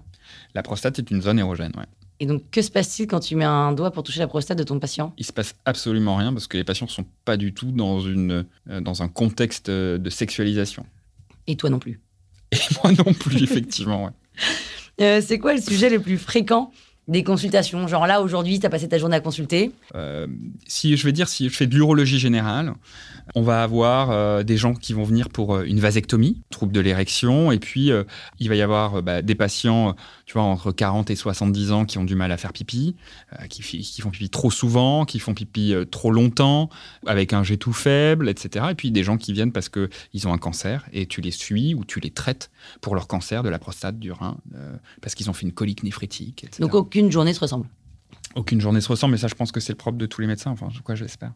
La 0.56 0.64
prostate 0.64 0.98
est 0.98 1.12
une 1.12 1.22
zone 1.22 1.38
érogène, 1.38 1.72
ouais. 1.78 1.86
Et 2.22 2.26
donc, 2.26 2.44
que 2.52 2.62
se 2.62 2.70
passe-t-il 2.70 3.08
quand 3.08 3.22
tu 3.22 3.36
mets 3.36 3.46
un 3.46 3.72
doigt 3.72 3.92
pour 3.92 4.04
toucher 4.04 4.20
la 4.20 4.28
prostate 4.28 4.58
de 4.58 4.64
ton 4.64 4.80
patient? 4.80 5.14
Il 5.18 5.26
se 5.26 5.32
passe 5.32 5.56
absolument 5.66 6.18
rien 6.18 6.34
parce 6.34 6.48
que 6.48 6.58
les 6.58 6.64
patients 6.66 6.88
sont 6.88 7.06
pas 7.24 7.38
du 7.38 7.54
tout 7.54 7.72
dans, 7.72 8.02
une, 8.02 8.46
euh, 8.70 8.82
dans 8.82 9.02
un 9.04 9.08
contexte 9.08 9.70
euh, 9.70 9.98
de 9.98 10.10
sexualisation. 10.10 10.86
Et 11.48 11.56
toi 11.56 11.70
non 11.70 11.80
plus. 11.80 12.02
Et 12.52 12.58
moi 12.84 12.94
non 12.94 13.14
plus, 13.14 13.44
effectivement. 13.44 14.06
ouais. 14.06 14.12
Euh, 15.02 15.22
c'est 15.26 15.40
quoi 15.40 15.54
le 15.54 15.62
sujet 15.62 15.90
le 15.90 16.02
plus 16.02 16.18
fréquent 16.18 16.72
des 17.08 17.24
consultations? 17.24 17.88
Genre 17.88 18.06
là, 18.06 18.22
aujourd'hui, 18.22 18.60
tu 18.60 18.66
as 18.66 18.70
passé 18.70 18.90
ta 18.90 18.98
journée 18.98 19.16
à 19.16 19.22
consulter? 19.22 19.72
Euh, 19.96 20.28
si 20.68 20.98
je 20.98 21.06
vais 21.06 21.14
dire, 21.14 21.30
si 21.30 21.48
je 21.48 21.56
fais 21.56 21.68
de 21.68 21.76
l'urologie 21.76 22.20
générale, 22.20 22.74
on 23.34 23.42
va 23.42 23.64
avoir 23.64 24.12
euh, 24.12 24.44
des 24.44 24.58
gens 24.58 24.74
qui 24.74 24.92
vont 24.92 25.06
venir 25.06 25.30
pour 25.30 25.62
une 25.62 25.80
vasectomie, 25.80 26.42
trouble 26.50 26.74
de 26.74 26.82
l'érection, 26.82 27.54
et 27.54 27.60
puis 27.60 27.92
il 28.40 28.50
va 28.50 28.56
y 28.56 28.62
avoir 28.62 29.02
bah, 29.02 29.22
des 29.22 29.36
patients, 29.36 29.96
tu 30.30 30.34
vois, 30.34 30.44
entre 30.44 30.72
40 30.72 31.10
et 31.10 31.16
70 31.16 31.72
ans 31.72 31.86
qui 31.86 31.98
ont 31.98 32.04
du 32.04 32.14
mal 32.14 32.32
à 32.32 32.38
faire 32.38 32.54
pipi, 32.54 32.96
euh, 33.34 33.48
qui, 33.48 33.64
font 34.00 34.12
pipi 34.12 34.30
trop 34.30 34.52
souvent, 34.52 35.04
qui 35.04 35.18
font 35.18 35.34
pipi 35.34 35.74
euh, 35.74 35.86
trop 35.86 36.12
longtemps, 36.12 36.70
avec 37.08 37.34
un 37.34 37.42
jet 37.42 37.58
tout 37.58 37.74
faible, 37.74 38.30
etc. 38.30 38.68
Et 38.70 38.76
puis 38.76 38.92
des 38.92 39.04
gens 39.04 39.18
qui 39.18 39.34
viennent 39.34 39.52
parce 39.52 39.70
qu'ils 39.70 40.28
ont 40.28 40.32
un 40.32 40.38
cancer 40.38 40.86
et 40.94 41.08
tu 41.08 41.22
les 41.22 41.32
suis 41.32 41.74
ou 41.74 41.84
tu 41.84 42.00
les 42.00 42.12
traites 42.12 42.52
pour 42.80 42.94
leur 42.94 43.08
cancer 43.08 43.42
de 43.42 43.50
la 43.50 43.58
prostate, 43.58 43.98
du 43.98 44.12
rein, 44.12 44.38
euh, 44.54 44.76
parce 45.02 45.16
qu'ils 45.16 45.32
ont 45.32 45.34
fait 45.34 45.48
une 45.48 45.52
colique 45.52 45.82
néphrétique, 45.82 46.44
etc. 46.44 46.62
Donc, 46.62 46.76
aucune 46.76 47.12
journée 47.12 47.34
se 47.34 47.40
ressemble. 47.40 47.68
Aucune 48.36 48.62
journée 48.62 48.82
se 48.82 48.88
ressemble, 48.88 49.14
mais 49.14 49.18
ça, 49.18 49.30
je 49.30 49.34
pense 49.34 49.52
que 49.52 49.60
c'est 49.60 49.74
le 49.74 49.78
propre 49.78 49.98
de 49.98 50.06
tous 50.06 50.22
les 50.22 50.28
médecins, 50.28 50.52
enfin, 50.52 50.70
quoi, 50.84 50.94
j'espère. 50.94 51.34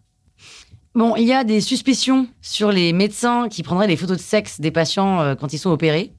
Bon, 0.93 1.15
il 1.15 1.25
y 1.25 1.33
a 1.33 1.43
des 1.43 1.61
suspicions 1.61 2.27
sur 2.43 2.71
les 2.71 2.93
médecins 2.93 3.49
qui 3.49 3.63
prendraient 3.63 3.87
des 3.87 3.97
photos 3.97 4.17
de 4.17 4.21
sexe 4.21 4.61
des 4.61 4.69
patients 4.69 5.35
quand 5.37 5.51
ils 5.51 5.57
sont 5.57 5.71
opérés. 5.71 6.13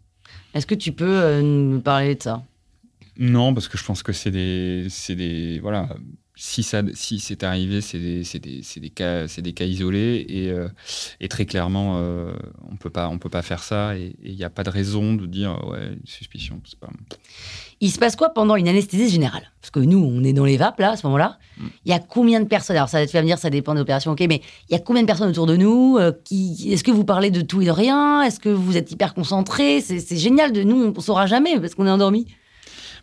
Est-ce 0.55 0.67
que 0.67 0.75
tu 0.75 0.91
peux 0.91 1.41
nous 1.41 1.81
parler 1.81 2.17
de 2.17 2.23
ça? 2.25 2.43
Non, 3.17 3.55
parce 3.55 3.69
que 3.69 3.79
je 3.79 3.85
pense 3.85 4.03
que 4.03 4.13
c'est 4.13 4.31
des, 4.31 4.89
des, 5.11 5.61
voilà. 5.61 5.89
Si 6.37 6.65
ça, 6.65 6.83
si 6.95 7.21
c'est 7.21 7.45
arrivé, 7.45 7.81
c'est 7.81 8.01
des, 8.01 8.25
c'est 8.25 8.41
des, 8.41 8.63
des 8.77 8.91
cas, 8.91 9.29
c'est 9.29 9.41
des 9.41 9.53
cas 9.53 9.67
isolés 9.67 10.27
et, 10.29 10.51
euh, 10.51 10.67
et 11.21 11.29
très 11.29 11.47
clairement, 11.47 11.99
euh, 11.99 12.33
on 12.69 12.75
peut 12.75 12.91
pas, 12.91 13.09
on 13.09 13.19
peut 13.19 13.29
pas 13.29 13.43
faire 13.43 13.63
ça 13.63 13.97
et 13.97 14.17
il 14.21 14.35
n'y 14.35 14.43
a 14.43 14.51
pas 14.51 14.65
de 14.65 14.71
raison 14.71 15.15
de 15.15 15.27
dire 15.27 15.65
ouais 15.69 15.97
suspicion. 16.05 16.61
C'est 16.65 16.81
pas. 16.81 16.91
Il 17.81 17.93
se 17.93 18.01
passe 18.01 18.17
quoi 18.17 18.31
pendant 18.31 18.57
une 18.57 18.67
anesthésie 18.67 19.11
générale? 19.11 19.53
Parce 19.61 19.71
que 19.71 19.79
nous, 19.79 19.99
on 19.99 20.25
est 20.25 20.33
dans 20.33 20.45
les 20.45 20.57
vapes, 20.57 20.81
là, 20.81 20.91
à 20.91 20.97
ce 20.97 21.07
moment-là. 21.07 21.39
Mm. 21.57 21.67
Il 21.85 21.91
y 21.91 21.95
a 21.95 22.01
combien 22.01 22.41
de 22.41 22.47
personnes? 22.47 22.77
Alors, 22.77 22.89
ça, 22.89 23.07
tu 23.07 23.13
vas 23.13 23.23
me 23.23 23.27
dire, 23.27 23.39
ça 23.39 23.51
dépend 23.51 23.75
de 23.75 23.79
l'opération, 23.79 24.13
ok, 24.13 24.25
mais 24.29 24.43
il 24.69 24.73
y 24.73 24.77
a 24.77 24.81
combien 24.81 25.03
de 25.03 25.07
personnes 25.07 25.29
autour 25.29 25.47
de 25.47 25.57
nous 25.57 25.99
euh, 25.99 26.13
qui... 26.25 26.73
Est-ce 26.73 26.83
que 26.83 26.91
vous 26.91 27.05
parlez 27.05 27.31
de 27.31 27.43
tout 27.43 27.63
et 27.63 27.67
de 27.67 27.71
rien? 27.71 28.23
Est-ce 28.23 28.41
que 28.41 28.49
vous 28.49 28.77
êtes 28.77 28.91
hyper 28.91 29.15
concentrés? 29.15 29.81
C'est 29.81 30.01
c'est 30.01 30.17
génial 30.17 30.53
de 30.53 30.63
nous, 30.63 30.83
on 30.83 30.93
ne 30.93 31.01
saura 31.01 31.27
jamais 31.27 31.61
parce 31.61 31.75
qu'on 31.75 31.87
est 31.87 31.91
endormi. 31.91 32.27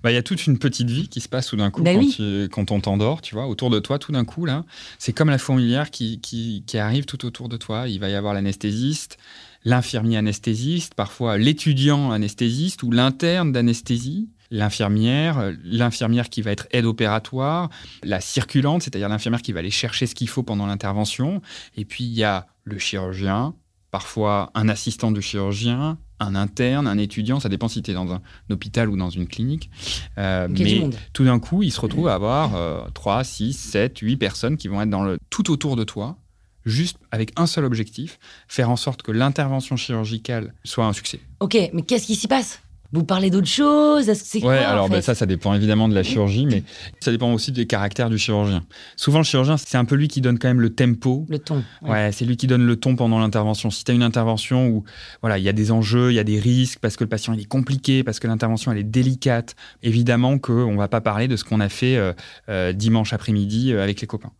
Bah, 0.03 0.11
il 0.11 0.15
y 0.15 0.17
a 0.17 0.23
toute 0.23 0.47
une 0.47 0.57
petite 0.57 0.89
vie 0.89 1.07
qui 1.09 1.21
se 1.21 1.29
passe 1.29 1.47
tout 1.47 1.55
d'un 1.57 1.69
coup 1.71 1.83
Bah 1.83 1.93
quand, 1.93 1.99
oui. 1.99 2.13
tu- 2.15 2.49
quand 2.51 2.71
on 2.71 2.79
t'endort, 2.81 3.21
tu 3.21 3.35
vois, 3.35 3.47
autour 3.47 3.69
de 3.69 3.79
toi, 3.79 3.99
tout 3.99 4.11
d'un 4.11 4.25
coup, 4.25 4.45
là. 4.45 4.65
C'est 4.97 5.13
comme 5.13 5.29
la 5.29 5.37
fourmilière 5.37 5.91
qui, 5.91 6.19
qui, 6.21 6.63
qui 6.65 6.77
arrive 6.77 7.05
tout 7.05 7.23
autour 7.25 7.49
de 7.49 7.57
toi. 7.57 7.87
Il 7.87 7.99
va 7.99 8.09
y 8.09 8.15
avoir 8.15 8.33
l'anesthésiste, 8.33 9.17
l'infirmier 9.63 10.17
anesthésiste, 10.17 10.95
parfois 10.95 11.37
l'étudiant 11.37 12.11
anesthésiste 12.11 12.81
ou 12.83 12.91
l'interne 12.91 13.51
d'anesthésie. 13.51 14.29
L'infirmière, 14.53 15.51
l'infirmière 15.63 16.29
qui 16.29 16.41
va 16.41 16.51
être 16.51 16.67
aide 16.71 16.85
opératoire, 16.85 17.69
la 18.03 18.19
circulante, 18.19 18.83
c'est-à-dire 18.83 19.07
l'infirmière 19.09 19.41
qui 19.41 19.53
va 19.53 19.59
aller 19.59 19.71
chercher 19.71 20.07
ce 20.07 20.13
qu'il 20.13 20.27
faut 20.27 20.43
pendant 20.43 20.65
l'intervention. 20.67 21.41
Et 21.77 21.85
puis 21.85 22.03
il 22.03 22.11
y 22.13 22.23
a 22.23 22.47
le 22.65 22.77
chirurgien, 22.77 23.53
parfois 23.91 24.51
un 24.53 24.67
assistant 24.69 25.11
de 25.11 25.21
chirurgien, 25.21 25.97
un 26.21 26.35
interne, 26.35 26.87
un 26.87 26.97
étudiant, 26.97 27.39
ça 27.39 27.49
dépend 27.49 27.67
si 27.67 27.81
tu 27.81 27.91
es 27.91 27.93
dans 27.93 28.11
un 28.13 28.21
hôpital 28.49 28.89
ou 28.89 28.95
dans 28.95 29.09
une 29.09 29.27
clinique. 29.27 29.69
Euh, 30.17 30.47
mais 30.49 30.89
tout 31.13 31.25
d'un 31.25 31.39
coup, 31.39 31.63
il 31.63 31.71
se 31.71 31.81
retrouve 31.81 32.07
à 32.07 32.13
avoir 32.13 32.55
euh, 32.55 32.81
3, 32.93 33.23
6, 33.23 33.53
7, 33.53 33.97
8 33.99 34.17
personnes 34.17 34.57
qui 34.57 34.67
vont 34.67 34.81
être 34.81 34.89
dans 34.89 35.03
le, 35.03 35.17
tout 35.29 35.51
autour 35.51 35.75
de 35.75 35.83
toi, 35.83 36.17
juste 36.65 36.97
avec 37.11 37.33
un 37.37 37.47
seul 37.47 37.65
objectif, 37.65 38.19
faire 38.47 38.69
en 38.69 38.75
sorte 38.75 39.01
que 39.01 39.11
l'intervention 39.11 39.75
chirurgicale 39.75 40.53
soit 40.63 40.85
un 40.85 40.93
succès. 40.93 41.19
Ok, 41.39 41.57
mais 41.73 41.81
qu'est-ce 41.81 42.07
qui 42.07 42.15
s'y 42.15 42.27
passe? 42.27 42.61
Vous 42.93 43.03
parlez 43.05 43.29
d'autre 43.29 43.47
chose? 43.47 44.09
Est-ce 44.09 44.23
que 44.23 44.27
c'est 44.29 44.37
Ouais, 44.39 44.57
quoi 44.59 44.67
en 44.67 44.71
alors 44.71 44.87
fait? 44.87 44.93
ben, 44.95 45.01
ça, 45.01 45.15
ça 45.15 45.25
dépend 45.25 45.53
évidemment 45.53 45.87
de 45.87 45.95
la 45.95 46.03
chirurgie, 46.03 46.45
mais 46.45 46.63
ça 46.99 47.11
dépend 47.11 47.31
aussi 47.33 47.51
des 47.51 47.65
caractères 47.65 48.09
du 48.09 48.17
chirurgien. 48.17 48.63
Souvent, 48.97 49.19
le 49.19 49.23
chirurgien, 49.23 49.55
c'est 49.57 49.77
un 49.77 49.85
peu 49.85 49.95
lui 49.95 50.07
qui 50.09 50.19
donne 50.19 50.37
quand 50.39 50.49
même 50.49 50.59
le 50.61 50.71
tempo. 50.73 51.25
Le 51.29 51.39
ton. 51.39 51.63
Ouais, 51.81 52.11
c'est 52.11 52.25
lui 52.25 52.35
qui 52.37 52.47
donne 52.47 52.65
le 52.65 52.75
ton 52.75 52.95
pendant 52.97 53.19
l'intervention. 53.19 53.69
Si 53.71 53.83
tu 53.85 53.91
as 53.91 53.93
une 53.93 54.03
intervention 54.03 54.67
où 54.67 54.83
voilà, 55.21 55.37
il 55.37 55.43
y 55.43 55.49
a 55.49 55.53
des 55.53 55.71
enjeux, 55.71 56.11
il 56.11 56.15
y 56.15 56.19
a 56.19 56.23
des 56.25 56.39
risques, 56.39 56.79
parce 56.79 56.97
que 56.97 57.03
le 57.05 57.09
patient 57.09 57.33
il 57.33 57.39
est 57.39 57.45
compliqué, 57.45 58.03
parce 58.03 58.19
que 58.19 58.27
l'intervention 58.27 58.71
elle 58.71 58.79
est 58.79 58.83
délicate, 58.83 59.55
évidemment 59.83 60.37
qu'on 60.37 60.73
ne 60.73 60.77
va 60.77 60.87
pas 60.87 61.01
parler 61.01 61.27
de 61.27 61.35
ce 61.37 61.43
qu'on 61.43 61.59
a 61.61 61.69
fait 61.69 61.95
euh, 61.95 62.13
euh, 62.49 62.73
dimanche 62.73 63.13
après-midi 63.13 63.71
euh, 63.73 63.83
avec 63.83 64.01
les 64.01 64.07
copains. 64.07 64.31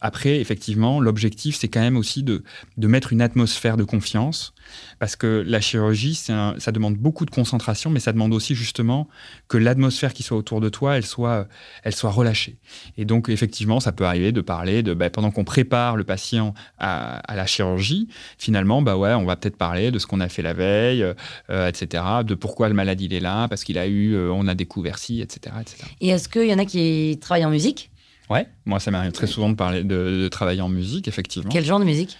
Après, 0.00 0.40
effectivement, 0.40 1.00
l'objectif, 1.00 1.56
c'est 1.56 1.68
quand 1.68 1.80
même 1.80 1.96
aussi 1.96 2.22
de, 2.22 2.42
de 2.76 2.86
mettre 2.86 3.12
une 3.12 3.20
atmosphère 3.20 3.76
de 3.76 3.84
confiance, 3.84 4.54
parce 4.98 5.16
que 5.16 5.44
la 5.46 5.60
chirurgie, 5.60 6.14
ça 6.14 6.72
demande 6.72 6.96
beaucoup 6.96 7.24
de 7.24 7.30
concentration, 7.30 7.90
mais 7.90 8.00
ça 8.00 8.12
demande 8.12 8.32
aussi 8.32 8.54
justement 8.54 9.08
que 9.48 9.56
l'atmosphère 9.56 10.12
qui 10.12 10.22
soit 10.22 10.36
autour 10.36 10.60
de 10.60 10.68
toi, 10.68 10.96
elle 10.96 11.06
soit, 11.06 11.48
elle 11.84 11.94
soit 11.94 12.10
relâchée. 12.10 12.58
Et 12.96 13.04
donc, 13.04 13.28
effectivement, 13.28 13.80
ça 13.80 13.92
peut 13.92 14.04
arriver 14.04 14.32
de 14.32 14.40
parler 14.40 14.82
de, 14.82 14.94
bah, 14.94 15.10
pendant 15.10 15.30
qu'on 15.30 15.44
prépare 15.44 15.96
le 15.96 16.04
patient 16.04 16.54
à, 16.78 17.18
à 17.18 17.36
la 17.36 17.46
chirurgie, 17.46 18.08
finalement, 18.38 18.82
bah 18.82 18.96
ouais, 18.96 19.14
on 19.14 19.24
va 19.24 19.36
peut-être 19.36 19.56
parler 19.56 19.90
de 19.90 19.98
ce 19.98 20.06
qu'on 20.06 20.20
a 20.20 20.28
fait 20.28 20.42
la 20.42 20.52
veille, 20.52 21.04
euh, 21.50 21.68
etc., 21.68 22.02
de 22.24 22.34
pourquoi 22.34 22.68
le 22.68 22.74
malade 22.74 23.00
il 23.00 23.12
est 23.12 23.20
là, 23.20 23.48
parce 23.48 23.64
qu'il 23.64 23.78
a 23.78 23.86
eu, 23.86 24.14
euh, 24.14 24.30
on 24.32 24.46
a 24.48 24.54
découvert 24.54 24.98
ci, 24.98 25.20
etc., 25.20 25.56
etc. 25.60 25.84
Et 26.00 26.08
est-ce 26.08 26.28
qu'il 26.28 26.46
y 26.46 26.54
en 26.54 26.58
a 26.58 26.64
qui 26.64 27.18
travaillent 27.20 27.44
en 27.44 27.50
musique? 27.50 27.90
Ouais, 28.30 28.46
moi 28.66 28.78
ça 28.78 28.90
m'arrive 28.90 29.12
très 29.12 29.26
souvent 29.26 29.48
de 29.48 29.54
parler 29.54 29.84
de, 29.84 30.20
de 30.22 30.28
travailler 30.28 30.60
en 30.60 30.68
musique, 30.68 31.08
effectivement. 31.08 31.48
Quel 31.50 31.64
genre 31.64 31.80
de 31.80 31.84
musique? 31.84 32.16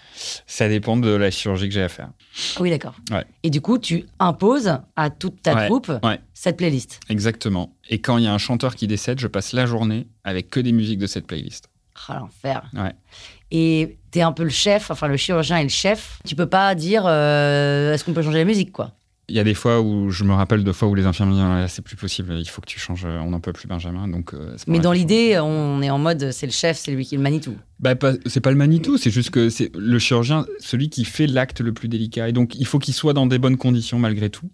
Ça 0.47 0.69
dépend 0.69 0.97
de 0.97 1.11
la 1.11 1.31
chirurgie 1.31 1.69
que 1.69 1.75
j'ai 1.75 1.83
à 1.83 1.89
faire. 1.89 2.09
Ah 2.57 2.61
Oui, 2.61 2.71
d'accord. 2.71 2.95
Ouais. 3.11 3.25
Et 3.43 3.51
du 3.51 3.61
coup, 3.61 3.79
tu 3.79 4.05
imposes 4.19 4.73
à 4.97 5.11
toute 5.11 5.43
ta 5.43 5.55
Ouais, 5.55 5.67
troupe 5.67 5.93
ouais. 6.03 6.21
cette 6.35 6.57
playlist? 6.57 7.01
Exactement. 7.11 7.75
Et 7.91 8.01
quand 8.01 8.17
il 8.19 8.25
y 8.25 8.27
a 8.27 8.33
un 8.33 8.39
chanteur 8.39 8.75
qui 8.75 8.87
décède, 8.87 9.21
je 9.21 9.27
passe 9.27 9.53
la 9.53 9.67
journée 9.67 10.07
avec 10.25 10.49
que 10.49 10.61
des 10.61 10.73
musiques 10.73 10.99
de 10.99 11.07
cette 11.07 11.27
playlist. 11.27 11.69
Ah, 12.09 12.19
l'enfer. 12.21 12.63
Ouais. 12.75 12.93
Et 13.51 13.99
t'es 14.11 14.21
un 14.23 14.33
peu 14.33 14.45
le 14.45 14.51
chef, 14.51 14.91
enfin 14.91 15.09
le 15.09 15.17
chirurgien 15.17 15.59
est 15.59 15.63
le 15.65 15.69
chef. 15.69 16.21
Tu 16.27 16.35
peux 16.37 16.47
pas 16.49 16.75
dire 16.75 17.03
euh, 17.07 17.93
est-ce 17.93 18.05
qu'on 18.05 18.13
peut 18.13 18.23
changer 18.23 18.39
la 18.39 18.45
musique, 18.45 18.73
quoi? 18.73 18.93
Il 19.29 19.37
y 19.37 19.39
a 19.39 19.45
des 19.45 19.55
fois 19.55 19.81
où 19.81 20.11
je 20.11 20.25
me 20.25 20.33
rappelle 20.33 20.65
de 20.65 20.73
fois 20.73 20.89
où 20.89 20.95
les 20.95 21.07
infirmiers 21.07 21.35
disent 21.35 21.43
Ah, 21.43 21.61
là 21.61 21.69
c'est 21.69 21.83
plus 21.83 21.97
possible, 21.97 22.35
il 22.39 22.49
faut 22.49 22.61
que 22.61 22.67
tu 22.67 22.79
changes, 22.79 23.05
on 23.05 23.31
n'en 23.31 23.41
peut 23.41 23.53
plus 23.53 23.69
Benjamin. 23.69 24.09
Donc, 24.09 24.33
euh, 24.35 24.57
Mais 24.67 24.79
dans 24.79 24.93
l'idée, 24.93 25.39
on 25.39 25.83
est 25.83 25.91
en 25.91 25.99
mode 25.99 26.31
c'est 26.31 26.47
le 26.47 26.53
chef, 26.53 26.79
c'est 26.79 26.93
lui 26.93 27.05
qui 27.05 27.17
le 27.17 27.23
manie 27.23 27.41
tout. 27.41 27.57
Bah, 27.81 27.95
c'est 28.27 28.41
pas 28.41 28.51
le 28.51 28.57
Manitou, 28.57 28.97
c'est 28.97 29.11
juste 29.11 29.31
que 29.31 29.51
c'est 29.51 29.71
le 29.77 29.99
chirurgien, 29.99 30.47
celui 30.59 30.91
qui 30.91 31.05
fait 31.05 31.27
l'acte 31.27 31.61
le 31.61 31.73
plus 31.73 31.89
délicat. 31.89 32.29
Et 32.29 32.33
donc, 32.33 32.57
il 32.57 32.67
faut 32.67 32.81
qu'il 32.81 32.95
soit 32.95 33.13
dans 33.13 33.27
des 33.27 33.39
bonnes 33.39 33.57
conditions 33.57 33.99
malgré 33.99 34.31
tout. 34.31 34.51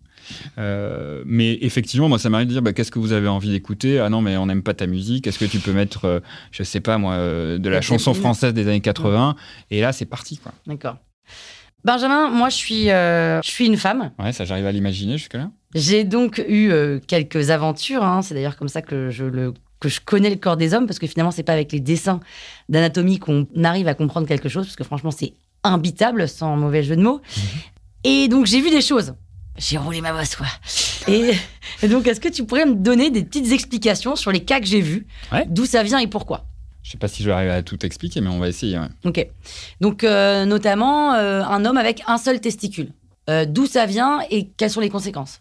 Euh, 0.59 1.23
mais 1.27 1.59
effectivement, 1.63 2.09
moi, 2.09 2.19
ça 2.19 2.31
m'arrive 2.31 2.49
de 2.49 2.53
dire 2.53 2.63
bah, 2.63 2.73
qu'est-ce 2.73 2.91
que 2.91 2.99
vous 2.99 3.13
avez 3.13 3.29
envie 3.29 3.51
d'écouter? 3.51 3.99
Ah 4.01 4.11
non, 4.11 4.21
mais 4.21 4.37
on 4.37 4.47
n'aime 4.47 4.63
pas 4.63 4.75
ta 4.75 4.87
musique. 4.87 5.27
Est-ce 5.27 5.39
que 5.39 5.45
tu 5.45 5.59
peux 5.59 5.73
mettre, 5.73 6.05
euh, 6.05 6.21
je 6.51 6.63
sais 6.63 6.81
pas 6.81 6.99
moi, 6.99 7.15
euh, 7.15 7.59
de 7.59 7.69
la 7.69 7.81
chanson 7.81 8.15
française 8.15 8.55
des 8.55 8.67
années 8.69 8.81
80 8.81 9.37
Et 9.71 9.81
là, 9.81 9.93
c'est 9.93 10.07
parti, 10.07 10.39
quoi. 10.39 10.53
D'accord. 10.67 10.99
Benjamin, 11.85 12.31
moi 12.31 12.49
je 12.49 12.57
suis, 12.57 12.91
euh, 12.91 13.41
je 13.43 13.51
suis 13.51 13.67
une 13.67 13.77
femme. 13.77 14.11
Ouais, 14.19 14.33
ça, 14.33 14.45
j'arrive 14.45 14.67
à 14.67 14.73
l'imaginer 14.73 15.19
jusque-là. 15.19 15.51
J'ai 15.75 16.05
donc 16.05 16.43
eu 16.49 16.71
euh, 16.71 16.99
quelques 17.07 17.51
aventures. 17.51 18.03
hein. 18.05 18.23
C'est 18.23 18.35
d'ailleurs 18.35 18.57
comme 18.57 18.69
ça 18.69 18.81
que 18.81 19.11
je, 19.11 19.25
le, 19.25 19.53
que 19.81 19.89
je 19.89 20.01
connais 20.01 20.31
le 20.31 20.37
corps 20.37 20.57
des 20.57 20.73
hommes, 20.73 20.87
parce 20.87 20.99
que 20.99 21.07
finalement, 21.07 21.31
c'est 21.31 21.43
pas 21.43 21.53
avec 21.53 21.73
les 21.73 21.81
dessins 21.81 22.21
d'anatomie 22.69 23.19
qu'on 23.19 23.47
arrive 23.63 23.89
à 23.89 23.95
comprendre 23.95 24.27
quelque 24.27 24.49
chose, 24.49 24.67
parce 24.67 24.77
que 24.77 24.85
franchement, 24.85 25.11
c'est 25.11 25.35
imbitable, 25.63 26.29
sans 26.29 26.57
mauvais 26.57 26.83
jeu 26.83 26.97
de 26.97 27.03
mots. 27.03 27.21
Et 28.05 28.29
donc, 28.29 28.47
j'ai 28.47 28.61
vu 28.61 28.71
des 28.71 28.83
choses. 28.83 29.15
J'ai 29.57 29.79
roulé 29.79 30.01
ma 30.01 30.13
bosse, 30.13 30.37
quoi. 30.37 30.47
Et, 31.07 31.33
et 31.83 31.89
donc, 31.89 32.07
est-ce 32.07 32.21
que 32.21 32.29
tu 32.29 32.45
pourrais 32.45 32.67
me 32.67 32.75
donner 32.75 33.11
des 33.11 33.25
petites 33.25 33.53
explications 33.53 34.17
sur 34.17 34.33
les 34.33 34.41
cas 34.45 34.59
que 34.61 34.67
j'ai 34.67 34.81
vus? 34.81 35.07
Ouais. 35.33 35.47
D'où 35.49 35.65
ça 35.65 35.83
vient 35.83 35.99
et 35.99 36.07
pourquoi? 36.07 36.47
Je 36.85 36.91
sais 36.91 36.99
pas 36.99 37.09
si 37.09 37.23
je 37.23 37.29
vais 37.29 37.35
arriver 37.35 37.51
à 37.51 37.63
tout 37.63 37.85
expliquer, 37.85 38.21
mais 38.21 38.29
on 38.29 38.39
va 38.39 38.49
essayer. 38.49 38.79
ouais. 38.79 38.89
Ok. 39.05 39.27
Donc, 39.81 40.05
euh, 40.05 40.45
notamment, 40.45 41.15
euh, 41.15 41.43
un 41.43 41.65
homme 41.65 41.79
avec 41.79 42.03
un 42.07 42.19
seul 42.19 42.41
testicule. 42.41 42.93
Euh, 43.31 43.47
D'où 43.47 43.67
ça 43.67 43.87
vient 43.87 44.21
et 44.31 44.51
quelles 44.57 44.71
sont 44.71 44.81
les 44.83 44.91
conséquences? 44.91 45.41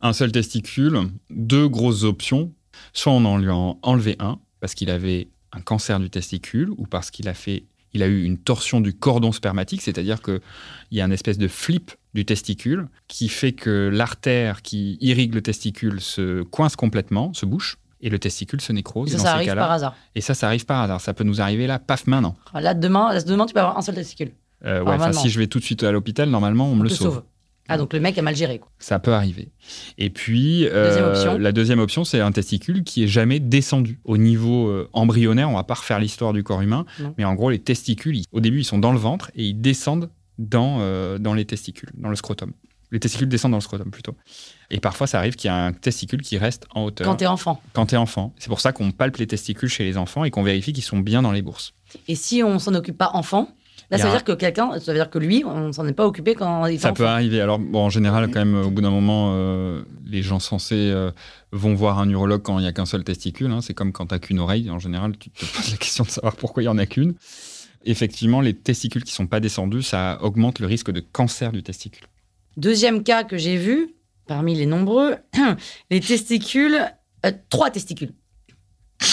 Un 0.00 0.14
seul 0.14 0.32
testicule, 0.32 1.10
deux 1.30 1.68
grosses 1.68 2.04
options. 2.04 2.52
Soit 2.94 3.12
on 3.12 3.24
en 3.26 3.36
lui 3.36 3.50
a 3.50 3.54
enlevé 3.82 4.16
un 4.18 4.38
parce 4.60 4.74
qu'il 4.74 4.90
avait 4.90 5.28
un 5.52 5.60
cancer 5.60 6.00
du 6.00 6.08
testicule 6.08 6.70
ou 6.78 6.86
parce 6.86 7.10
qu'il 7.10 7.28
a 7.28 7.34
fait, 7.34 7.64
il 7.92 8.02
a 8.02 8.06
eu 8.06 8.24
une 8.24 8.38
torsion 8.38 8.80
du 8.80 8.94
cordon 8.94 9.30
spermatique, 9.30 9.82
c'est-à-dire 9.82 10.22
que 10.22 10.40
il 10.90 10.96
y 10.96 11.02
a 11.02 11.04
une 11.04 11.12
espèce 11.12 11.36
de 11.36 11.48
flip 11.48 11.92
du 12.14 12.24
testicule 12.24 12.88
qui 13.08 13.28
fait 13.28 13.52
que 13.52 13.90
l'artère 13.92 14.62
qui 14.62 14.96
irrigue 15.02 15.34
le 15.34 15.42
testicule 15.42 16.00
se 16.00 16.42
coince 16.44 16.76
complètement, 16.76 17.34
se 17.34 17.44
bouche. 17.44 17.76
Et 18.02 18.10
le 18.10 18.18
testicule 18.18 18.60
se 18.60 18.72
nécrose. 18.72 19.08
Ça, 19.10 19.14
Et 19.14 19.16
dans 19.18 19.22
ça 19.22 19.28
ces 19.30 19.34
arrive 19.36 19.48
cas-là- 19.48 19.62
par 19.62 19.70
hasard. 19.70 19.94
Et 20.14 20.20
ça, 20.20 20.34
ça 20.34 20.46
arrive 20.48 20.66
par 20.66 20.82
hasard. 20.82 21.00
Ça 21.00 21.14
peut 21.14 21.24
nous 21.24 21.40
arriver 21.40 21.66
là, 21.66 21.78
paf, 21.78 22.06
maintenant. 22.06 22.36
Là, 22.54 22.74
demain, 22.74 23.12
là, 23.14 23.22
demain, 23.22 23.46
tu 23.46 23.54
peux 23.54 23.60
avoir 23.60 23.78
un 23.78 23.82
seul 23.82 23.94
testicule. 23.94 24.32
Euh, 24.64 24.78
ouais, 24.80 24.84
Normalement. 24.84 25.04
enfin, 25.06 25.12
si 25.12 25.30
je 25.30 25.38
vais 25.38 25.46
tout 25.46 25.58
de 25.58 25.64
suite 25.64 25.82
à 25.82 25.90
l'hôpital, 25.92 26.28
normalement, 26.28 26.68
on 26.68 26.74
me 26.76 26.82
le 26.82 26.88
sauve. 26.88 27.14
sauve. 27.14 27.22
Ah, 27.68 27.78
donc 27.78 27.92
le 27.92 28.00
mec 28.00 28.18
a 28.18 28.22
mal 28.22 28.34
géré. 28.36 28.58
Quoi. 28.58 28.68
Ça 28.80 28.98
peut 28.98 29.12
arriver. 29.14 29.50
Et 29.96 30.10
puis, 30.10 30.66
euh, 30.66 31.12
Deuxième 31.14 31.38
la 31.38 31.52
deuxième 31.52 31.78
option, 31.78 32.04
c'est 32.04 32.20
un 32.20 32.32
testicule 32.32 32.82
qui 32.82 33.04
est 33.04 33.08
jamais 33.08 33.38
descendu. 33.40 34.00
Au 34.04 34.18
niveau 34.18 34.68
euh, 34.68 34.88
embryonnaire, 34.92 35.48
on 35.48 35.54
va 35.54 35.62
pas 35.62 35.74
refaire 35.74 35.98
l'histoire 36.00 36.32
du 36.32 36.42
corps 36.42 36.60
humain, 36.60 36.84
Non. 37.00 37.14
mais 37.16 37.24
en 37.24 37.34
gros, 37.34 37.50
les 37.50 37.60
testicules, 37.60 38.16
ils- 38.16 38.24
au 38.32 38.40
début, 38.40 38.60
ils 38.60 38.64
sont 38.64 38.78
dans 38.78 38.92
le 38.92 38.98
ventre 38.98 39.30
et 39.36 39.44
ils 39.44 39.54
descendent 39.60 40.10
dans, 40.38 40.78
euh, 40.80 41.18
dans 41.18 41.34
les 41.34 41.44
testicules, 41.44 41.90
dans 41.94 42.08
le 42.08 42.16
scrotum. 42.16 42.52
Les 42.92 43.00
testicules 43.00 43.28
descendent 43.28 43.52
dans 43.52 43.56
le 43.56 43.62
scrotum 43.62 43.90
plutôt. 43.90 44.14
Et 44.70 44.78
parfois, 44.78 45.06
ça 45.06 45.18
arrive 45.18 45.34
qu'il 45.34 45.48
y 45.48 45.50
a 45.50 45.56
un 45.56 45.72
testicule 45.72 46.20
qui 46.22 46.38
reste 46.38 46.66
en 46.74 46.84
hauteur. 46.84 47.06
Quand 47.06 47.16
t'es 47.16 47.26
enfant. 47.26 47.60
Quand 47.72 47.86
t'es 47.86 47.96
enfant. 47.96 48.32
C'est 48.38 48.48
pour 48.48 48.60
ça 48.60 48.72
qu'on 48.72 48.90
palpe 48.92 49.16
les 49.16 49.26
testicules 49.26 49.68
chez 49.70 49.82
les 49.84 49.96
enfants 49.96 50.24
et 50.24 50.30
qu'on 50.30 50.42
vérifie 50.42 50.72
qu'ils 50.72 50.84
sont 50.84 50.98
bien 50.98 51.22
dans 51.22 51.32
les 51.32 51.42
bourses. 51.42 51.72
Et 52.06 52.14
si 52.14 52.42
on 52.42 52.58
s'en 52.58 52.74
occupe 52.74 52.96
pas 52.98 53.10
enfant, 53.14 53.48
là, 53.90 53.96
y 53.96 54.00
ça 54.00 54.06
veut 54.06 54.12
dire 54.12 54.24
que 54.24 54.32
quelqu'un, 54.32 54.78
ça 54.78 54.92
veut 54.92 54.98
dire 54.98 55.08
que 55.10 55.18
lui, 55.18 55.42
on 55.44 55.72
s'en 55.72 55.86
est 55.86 55.92
pas 55.94 56.06
occupé 56.06 56.34
quand 56.34 56.66
il 56.66 56.78
Ça 56.78 56.88
enfant. 56.88 56.96
peut 56.96 57.06
arriver. 57.06 57.40
Alors, 57.40 57.58
bon, 57.58 57.80
en 57.86 57.90
général, 57.90 58.26
quand 58.30 58.40
même, 58.44 58.54
au 58.56 58.70
bout 58.70 58.82
d'un 58.82 58.90
moment, 58.90 59.32
euh, 59.34 59.82
les 60.06 60.22
gens 60.22 60.38
censés 60.38 60.74
euh, 60.92 61.10
vont 61.50 61.74
voir 61.74 61.98
un 61.98 62.08
urologue 62.10 62.42
quand 62.42 62.58
il 62.58 62.62
n'y 62.62 62.68
a 62.68 62.72
qu'un 62.72 62.86
seul 62.86 63.04
testicule. 63.04 63.50
hein. 63.50 63.60
C'est 63.62 63.74
comme 63.74 63.92
quand 63.92 64.06
tu 64.06 64.14
n'as 64.14 64.18
qu'une 64.18 64.38
oreille. 64.38 64.70
En 64.70 64.78
général, 64.78 65.16
tu 65.18 65.30
te 65.30 65.40
poses 65.46 65.70
la 65.70 65.76
question 65.78 66.04
de 66.04 66.10
savoir 66.10 66.36
pourquoi 66.36 66.62
il 66.62 66.66
n'y 66.66 66.70
en 66.70 66.78
a 66.78 66.84
qu'une. 66.86 67.14
Effectivement, 67.84 68.40
les 68.42 68.54
testicules 68.54 69.02
qui 69.02 69.12
sont 69.12 69.26
pas 69.26 69.40
descendus, 69.40 69.82
ça 69.82 70.18
augmente 70.22 70.60
le 70.60 70.66
risque 70.66 70.90
de 70.92 71.00
cancer 71.00 71.52
du 71.52 71.62
testicule. 71.62 72.04
Deuxième 72.56 73.02
cas 73.02 73.24
que 73.24 73.36
j'ai 73.36 73.56
vu, 73.56 73.94
parmi 74.26 74.54
les 74.54 74.66
nombreux, 74.66 75.16
les 75.90 76.00
testicules, 76.00 76.78
euh, 77.26 77.32
trois 77.50 77.70
testicules. 77.70 78.12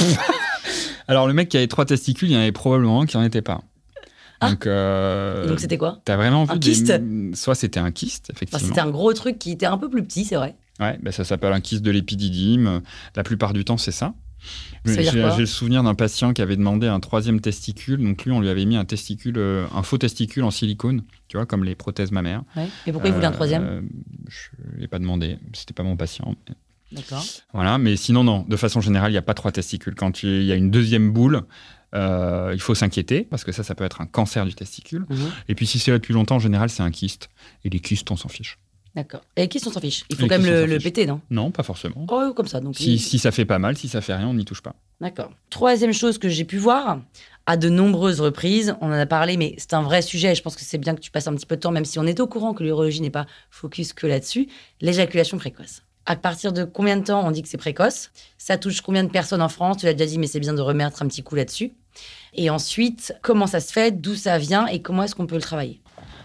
Alors, 1.08 1.28
le 1.28 1.34
mec 1.34 1.49
qui 1.49 1.58
avait 1.58 1.67
trois 1.67 1.86
testicules, 1.86 2.30
il 2.30 2.34
y 2.34 2.38
en 2.38 2.41
avait 2.41 2.52
probablement 2.52 3.02
un 3.02 3.06
qui 3.06 3.17
n'en 3.17 3.23
était 3.23 3.41
pas. 3.41 3.62
Donc, 4.41 4.67
euh, 4.67 5.47
donc 5.47 5.60
c'était 5.60 5.78
quoi? 5.78 5.99
T'as 6.06 6.15
vraiment 6.15 6.45
vu 6.45 6.52
Un 6.52 6.56
des- 6.56 6.69
kyste? 6.71 6.93
Soit 7.34 7.56
c'était 7.56 7.80
un 7.80 7.91
kyste, 7.91 8.28
Enfin, 8.30 8.38
effectivement. 8.38 8.67
C'était 8.67 8.80
un 8.82 8.89
gros 8.89 9.12
truc 9.13 9.38
qui 9.38 9.52
était 9.52 9.65
un 9.65 9.78
peu 9.78 9.89
plus 9.89 10.04
petit, 10.04 10.23
c'est 10.23 10.36
vrai. 10.36 10.56
Ouais, 10.80 10.97
ben 11.02 11.12
ça 11.12 11.25
s'appelle 11.25 11.52
un 11.52 11.60
kyste 11.60 11.82
de 11.82 11.91
l'épididyme. 11.91 12.82
La 13.15 13.23
plupart 13.23 13.52
du 13.52 13.65
temps, 13.65 13.78
c'est 13.78 13.91
ça. 13.91 14.13
J'ai 14.86 15.04
le 15.38 15.45
souvenir 15.45 15.84
d'un 15.84 15.95
patient 15.95 16.34
qui 16.34 16.41
avait 16.41 16.56
demandé 16.56 16.88
un 16.88 16.99
troisième 16.99 17.41
testicule. 17.41 18.02
Donc 18.02 18.23
lui, 18.25 18.32
on 18.32 18.39
lui 18.41 18.49
avait 18.49 18.65
mis 18.65 18.75
un 18.78 18.86
testicule, 18.86 19.38
euh, 19.38 19.65
un 19.75 19.84
faux 19.84 19.97
testicule 19.97 20.43
en 20.43 20.52
silicone, 20.52 21.04
tu 21.28 21.38
vois, 21.38 21.45
comme 21.45 21.63
les 21.63 21.75
prothèses 21.75 22.12
mammaires. 22.12 22.43
Ouais. 22.56 22.67
Et 22.88 22.91
pourquoi 22.91 23.10
il 23.10 23.13
voulait 23.13 23.28
un 23.28 23.32
troisième 23.32 23.63
Euh, 23.63 23.82
Je 24.28 24.49
l'ai 24.80 24.88
pas 24.88 24.99
demandé. 24.99 25.38
C'était 25.54 25.73
pas 25.73 25.84
mon 25.84 25.97
patient. 25.97 26.36
D'accord. 26.91 27.23
Voilà, 27.54 27.78
mais 27.78 27.95
sinon 27.95 28.23
non. 28.23 28.45
De 28.47 28.56
façon 28.56 28.82
générale, 28.82 29.12
il 29.12 29.13
n'y 29.13 29.17
a 29.19 29.23
pas 29.23 29.34
trois 29.36 29.52
testicules. 29.52 29.95
Quand 29.95 30.23
il 30.23 30.43
y 30.43 30.52
a 30.52 30.56
une 30.56 30.71
deuxième 30.71 31.12
boule, 31.12 31.43
euh, 31.95 32.52
il 32.54 32.62
faut 32.62 32.75
s'inquiéter 32.75 33.21
parce 33.23 33.43
que 33.43 33.52
ça, 33.52 33.63
ça 33.63 33.75
peut 33.75 33.84
être 33.84 34.02
un 34.02 34.06
cancer 34.08 34.45
du 34.45 34.54
testicule. 34.56 35.06
Mhm. 35.10 35.32
Et 35.49 35.56
puis 35.56 35.67
si 35.67 35.80
c'est 35.80 35.91
là 35.91 35.97
depuis 35.97 36.13
longtemps, 36.13 36.36
en 36.38 36.39
général, 36.39 36.69
c'est 36.69 36.84
un 36.84 36.91
kyste. 36.91 37.30
Et 37.63 37.69
les 37.69 37.80
kystes, 37.80 38.10
on 38.12 38.15
s'en 38.15 38.30
fiche. 38.30 38.58
D'accord. 38.99 39.21
Et 39.38 39.47
qui 39.47 39.59
s'en 39.59 39.71
fiche? 39.79 40.03
Il 40.09 40.15
faut 40.17 40.23
Les 40.23 40.27
quand 40.27 40.39
même 40.39 40.51
le, 40.51 40.65
le 40.65 40.77
péter, 40.79 41.05
non? 41.05 41.21
Non, 41.29 41.51
pas 41.51 41.63
forcément. 41.63 42.05
Oh, 42.09 42.33
comme 42.35 42.47
ça. 42.47 42.59
Donc, 42.59 42.75
Si, 42.75 42.95
il- 42.95 42.99
si 42.99 43.17
ça 43.17 43.31
fait 43.31 43.45
pas 43.45 43.59
mal, 43.59 43.77
si 43.77 43.88
ça 43.88 44.01
fait 44.01 44.13
rien, 44.13 44.27
on 44.27 44.33
n'y 44.33 44.43
touche 44.45 44.62
pas. 44.62 44.75
D'accord. 44.99 45.31
Troisième 45.49 45.93
chose 45.93 46.17
que 46.17 46.27
j'ai 46.27 46.43
pu 46.43 46.57
voir, 46.57 46.99
à 47.45 47.55
de 47.55 47.69
nombreuses 47.69 48.19
reprises, 48.19 48.75
on 48.81 48.88
en 48.88 48.91
a 48.91 49.05
parlé, 49.05 49.38
mais 49.38 49.55
c'est 49.57 49.73
un 49.73 49.81
vrai 49.83 50.01
sujet, 50.01 50.33
et 50.33 50.35
je 50.35 50.41
pense 50.41 50.55
que 50.57 50.63
c'est 50.63 50.77
bien 50.77 50.95
que 50.95 50.99
tu 50.99 51.12
passes 51.12 51.27
un 51.27 51.33
petit 51.35 51.45
peu 51.45 51.55
de 51.55 51.62
temps, 51.62 51.71
même 51.71 51.85
si 51.85 51.97
on 51.97 52.05
est 52.05 52.19
au 52.19 52.27
courant 52.27 52.53
que 52.53 52.63
l'urologie 52.63 52.99
n'est 53.01 53.09
pas 53.09 53.25
focus 53.49 53.93
que 53.93 54.05
là-dessus, 54.05 54.47
l'éjaculation 54.81 55.38
précoce. 55.38 55.83
À 56.05 56.15
partir 56.15 56.51
de 56.51 56.63
combien 56.65 56.97
de 56.97 57.03
temps 57.05 57.25
on 57.25 57.31
dit 57.31 57.41
que 57.43 57.47
c'est 57.47 57.57
précoce? 57.57 58.09
Ça 58.38 58.57
touche 58.57 58.81
combien 58.81 59.03
de 59.03 59.09
personnes 59.09 59.41
en 59.41 59.49
France? 59.49 59.77
Tu 59.77 59.85
l'as 59.85 59.93
déjà 59.93 60.09
dit, 60.09 60.17
mais 60.17 60.27
c'est 60.27 60.39
bien 60.39 60.53
de 60.53 60.62
remettre 60.62 61.01
un 61.03 61.07
petit 61.07 61.21
coup 61.23 61.35
là-dessus. 61.35 61.71
Et 62.33 62.49
ensuite, 62.49 63.13
comment 63.21 63.47
ça 63.47 63.59
se 63.59 63.71
fait? 63.71 63.91
D'où 64.01 64.15
ça 64.15 64.38
vient? 64.38 64.65
Et 64.67 64.81
comment 64.81 65.03
est-ce 65.03 65.13
qu'on 65.15 65.27
peut 65.27 65.35
le 65.35 65.41
travailler? 65.41 65.81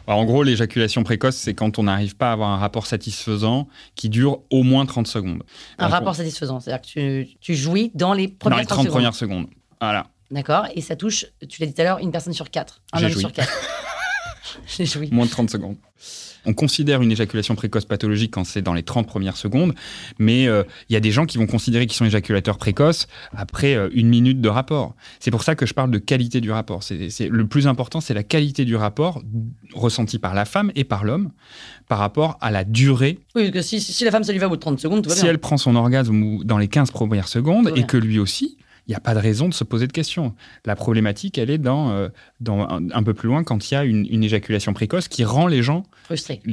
Alors, 0.07 0.21
en 0.21 0.25
gros, 0.25 0.43
l'éjaculation 0.43 1.03
précoce, 1.03 1.37
c'est 1.37 1.55
quand 1.55 1.79
on 1.79 1.85
n'arrive 1.85 2.17
pas 2.17 2.29
à 2.31 2.33
avoir 2.33 2.51
un 2.51 2.59
rapport 2.59 2.87
satisfaisant 2.87 3.69
qui 3.95 4.09
dure 4.09 4.41
au 4.51 4.63
moins 4.63 4.85
30 4.87 5.07
secondes. 5.07 5.43
Un 5.79 5.89
rapport 5.89 6.11
on- 6.11 6.15
satisfaisant, 6.15 6.61
c'est-à-dire 6.61 6.83
que 6.83 6.87
tu, 7.25 7.29
tu 7.41 7.55
jouis 7.55 7.91
dans 7.95 8.13
les 8.13 8.29
premières 8.29 8.57
Dans 8.59 8.61
les 8.61 8.67
30 8.67 8.79
secondes. 8.81 8.93
premières 8.93 9.15
secondes. 9.15 9.47
Voilà. 9.81 10.07
D'accord 10.31 10.67
Et 10.75 10.81
ça 10.81 10.97
touche, 10.97 11.27
tu 11.49 11.61
l'as 11.61 11.67
dit 11.67 11.75
tout 11.75 11.81
à 11.83 11.85
l'heure, 11.85 11.99
une 11.99 12.11
personne 12.11 12.33
sur 12.33 12.51
quatre. 12.51 12.81
Un 12.93 13.03
homme 13.05 13.13
sur 13.13 13.33
quatre. 13.33 13.53
J'ai 14.67 14.87
joui. 14.87 15.09
Moins 15.13 15.27
de 15.27 15.31
30 15.31 15.51
secondes. 15.51 15.77
On 16.47 16.53
considère 16.53 17.01
une 17.01 17.11
éjaculation 17.11 17.55
précoce 17.55 17.87
pathologique 17.87 18.31
quand 18.35 18.45
c'est 18.45 18.61
dans 18.61 18.75
les 18.75 18.83
30 18.83 19.07
premières 19.07 19.39
secondes, 19.39 19.75
mais 20.19 20.47
euh, 20.47 20.63
il 20.91 20.93
y 20.93 20.97
a 20.97 21.01
des 21.01 21.11
gens 21.11 21.25
qui 21.25 21.39
vont 21.39 21.47
considérer 21.47 21.87
qu'ils 21.87 21.97
sont 21.97 22.05
éjaculateurs 22.05 22.59
précoces 22.59 23.07
après 23.35 23.75
euh, 23.75 23.89
une 23.95 24.09
minute 24.09 24.43
de 24.43 24.49
rapport. 24.51 24.95
C'est 25.21 25.31
pour 25.31 25.43
ça 25.43 25.55
que 25.55 25.65
je 25.65 25.73
parle 25.73 25.91
de 25.91 25.97
qualité 25.97 26.43
du 26.43 26.51
rapport. 26.51 26.83
C'est, 26.83 27.09
c'est- 27.09 27.29
le 27.29 27.47
plus 27.47 27.67
important, 27.67 28.03
c'est 28.03 28.13
la 28.13 28.23
qualité 28.25 28.67
du 28.67 28.77
rapport 28.77 29.23
ressenti 29.73 30.19
par 30.19 30.35
la 30.35 30.45
femme 30.45 30.71
et 30.75 30.85
par 30.85 31.05
l'homme 31.05 31.31
par 31.89 31.99
rapport 31.99 32.37
à 32.43 32.51
la 32.51 32.65
durée 32.65 33.21
Oui, 33.35 33.45
parce 33.51 33.53
que 33.53 33.63
si, 33.63 33.81
si 33.81 34.05
la 34.05 34.11
femme, 34.11 34.25
ça 34.25 34.33
lui 34.33 34.39
va 34.39 34.47
au 34.47 34.51
bout 34.51 34.57
de 34.57 34.61
30 34.61 34.79
secondes, 34.81 35.03
tout 35.03 35.09
va 35.09 35.17
si 35.17 35.23
bien. 35.23 35.31
elle 35.31 35.39
prend 35.39 35.57
son 35.57 35.75
orgasme 35.77 36.45
dans 36.45 36.59
les 36.59 36.69
15 36.69 36.91
premières 36.91 37.29
secondes 37.29 37.73
et 37.75 37.85
que 37.85 37.97
lui 37.97 38.19
aussi, 38.19 38.59
il 38.87 38.91
n'y 38.91 38.95
a 38.95 39.01
pas 39.01 39.15
de 39.15 39.19
raison 39.21 39.49
de 39.49 39.55
se 39.55 39.65
poser 39.65 39.87
de 39.87 39.93
questions. 39.93 40.35
La 40.65 40.77
problématique, 40.77 41.39
elle 41.39 41.51
est 41.51 41.59
dans, 41.59 41.91
euh, 41.91 42.09
dans 42.41 42.61
un, 42.61 42.91
un 42.91 43.03
peu 43.03 43.15
plus 43.15 43.29
loin 43.29 43.43
quand 43.45 43.71
il 43.71 43.75
y 43.75 43.77
a 43.77 43.85
une, 43.85 44.07
une 44.11 44.23
éjaculation 44.25 44.73
précoce 44.75 45.09
qui 45.09 45.25
rend 45.25 45.47
les 45.47 45.63
gens 45.63 45.85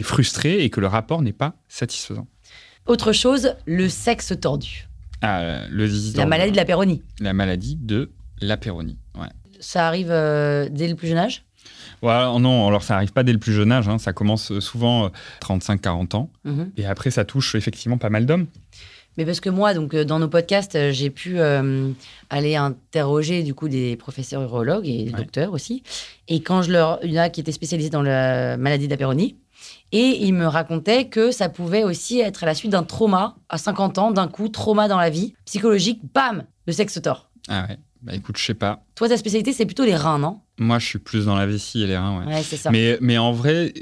frustrés 0.04 0.63
et 0.63 0.70
que 0.70 0.80
le 0.80 0.88
rapport 0.88 1.22
n'est 1.22 1.34
pas 1.34 1.56
satisfaisant. 1.67 2.28
Autre 2.88 3.12
chose, 3.12 3.56
le 3.65 3.89
sexe 3.89 4.34
tordu. 4.39 4.88
Ah, 5.22 5.62
le 5.70 5.88
zizi 5.88 6.17
La 6.17 6.26
maladie 6.26 6.52
de 6.52 6.58
la 6.58 6.65
péronie. 6.65 7.04
La 7.20 7.34
maladie 7.34 7.76
de 7.76 8.12
l'apéronie. 8.41 8.98
Ouais. 9.15 9.28
Ça 9.60 9.88
arrive 9.88 10.10
euh, 10.10 10.67
dès 10.72 10.88
le 10.88 10.96
plus 10.96 11.08
jeune 11.10 11.17
âge? 11.20 11.44
Non, 12.02 12.67
alors 12.67 12.82
ça 12.82 12.96
arrive 12.96 13.12
pas 13.13 13.22
dès 13.22 13.34
le 13.34 13.38
plus 13.38 13.54
jeune 13.54 13.72
âge, 13.72 13.88
hein, 13.88 14.00
ça 14.00 14.13
commence 14.13 14.58
souvent 14.60 15.06
euh, 15.06 15.10
35-40 15.41 16.15
ans, 16.15 16.32
Mhm. 16.44 16.72
et 16.78 16.86
après 16.88 17.12
ça 17.12 17.26
touche 17.26 17.54
effectivement 17.54 18.00
pas 18.00 18.10
mal 18.10 18.26
d'hommes. 18.26 18.48
Mais 19.17 19.26
parce 19.26 19.39
que 19.41 19.50
moi, 19.50 19.74
donc, 19.74 19.93
euh, 19.93 20.06
dans 20.06 20.19
nos 20.19 20.28
podcasts, 20.30 20.76
euh, 20.76 20.91
j'ai 20.91 21.10
pu 21.10 21.39
euh, 21.39 21.89
aller 22.30 22.56
interroger 22.56 23.43
du 23.43 23.54
coup 23.54 23.67
des 23.67 23.95
professeurs 23.97 24.41
urologues 24.41 24.88
et 24.88 25.04
des 25.06 25.12
Ouais. 25.12 25.17
docteurs 25.17 25.52
aussi. 25.54 25.84
Et 26.28 26.41
quand 26.41 26.62
je 26.62 26.71
leur, 26.71 27.00
il 27.04 27.12
y 27.12 27.19
en 27.19 27.24
a 27.24 27.30
qui 27.30 27.41
étaient 27.41 27.52
spécialisés 27.52 27.89
dans 27.89 28.02
la 28.02 28.56
maladie 28.58 28.86
de 28.86 28.91
la 28.91 28.97
péronie, 28.97 29.36
et 29.91 30.24
ils 30.26 30.34
me 30.34 30.47
racontaient 30.47 31.06
que 31.10 31.32
ça 31.32 31.50
pouvait 31.50 31.84
aussi 31.84 32.19
être 32.19 32.43
à 32.43 32.45
la 32.45 32.56
suite 32.56 32.71
d'un 32.71 32.84
trauma 32.84 33.36
à 33.50 33.58
50 33.58 33.97
ans, 33.97 34.12
d'un 34.12 34.28
coup, 34.30 34.47
trauma 34.47 34.88
dans 34.88 34.97
la 34.97 35.10
vie, 35.10 35.34
psychologique, 35.45 36.00
bam, 36.13 36.45
le 36.65 36.74
sexe 36.74 37.00
tord. 37.02 37.30
Ah 37.50 37.65
ouais, 37.69 37.78
bah 38.02 38.13
écoute, 38.15 38.38
je 38.38 38.45
sais 38.45 38.54
pas. 38.54 38.84
Toi, 38.95 39.10
ta 39.10 39.17
spécialité, 39.17 39.52
c'est 39.52 39.65
plutôt 39.65 39.84
les 39.84 39.95
reins, 39.95 40.19
non? 40.19 40.39
Moi, 40.58 40.80
je 40.80 40.86
suis 40.86 41.00
plus 41.00 41.26
dans 41.26 41.36
la 41.36 41.45
vessie 41.45 41.84
et 41.84 41.88
les 41.88 41.97
reins, 41.97 42.19
ouais. 42.26 42.34
Ouais, 42.36 42.43
c'est 42.43 42.56
ça. 42.58 42.71
Mais, 42.71 42.97
mais 43.02 43.17
en 43.17 43.34
vrai, 43.34 43.74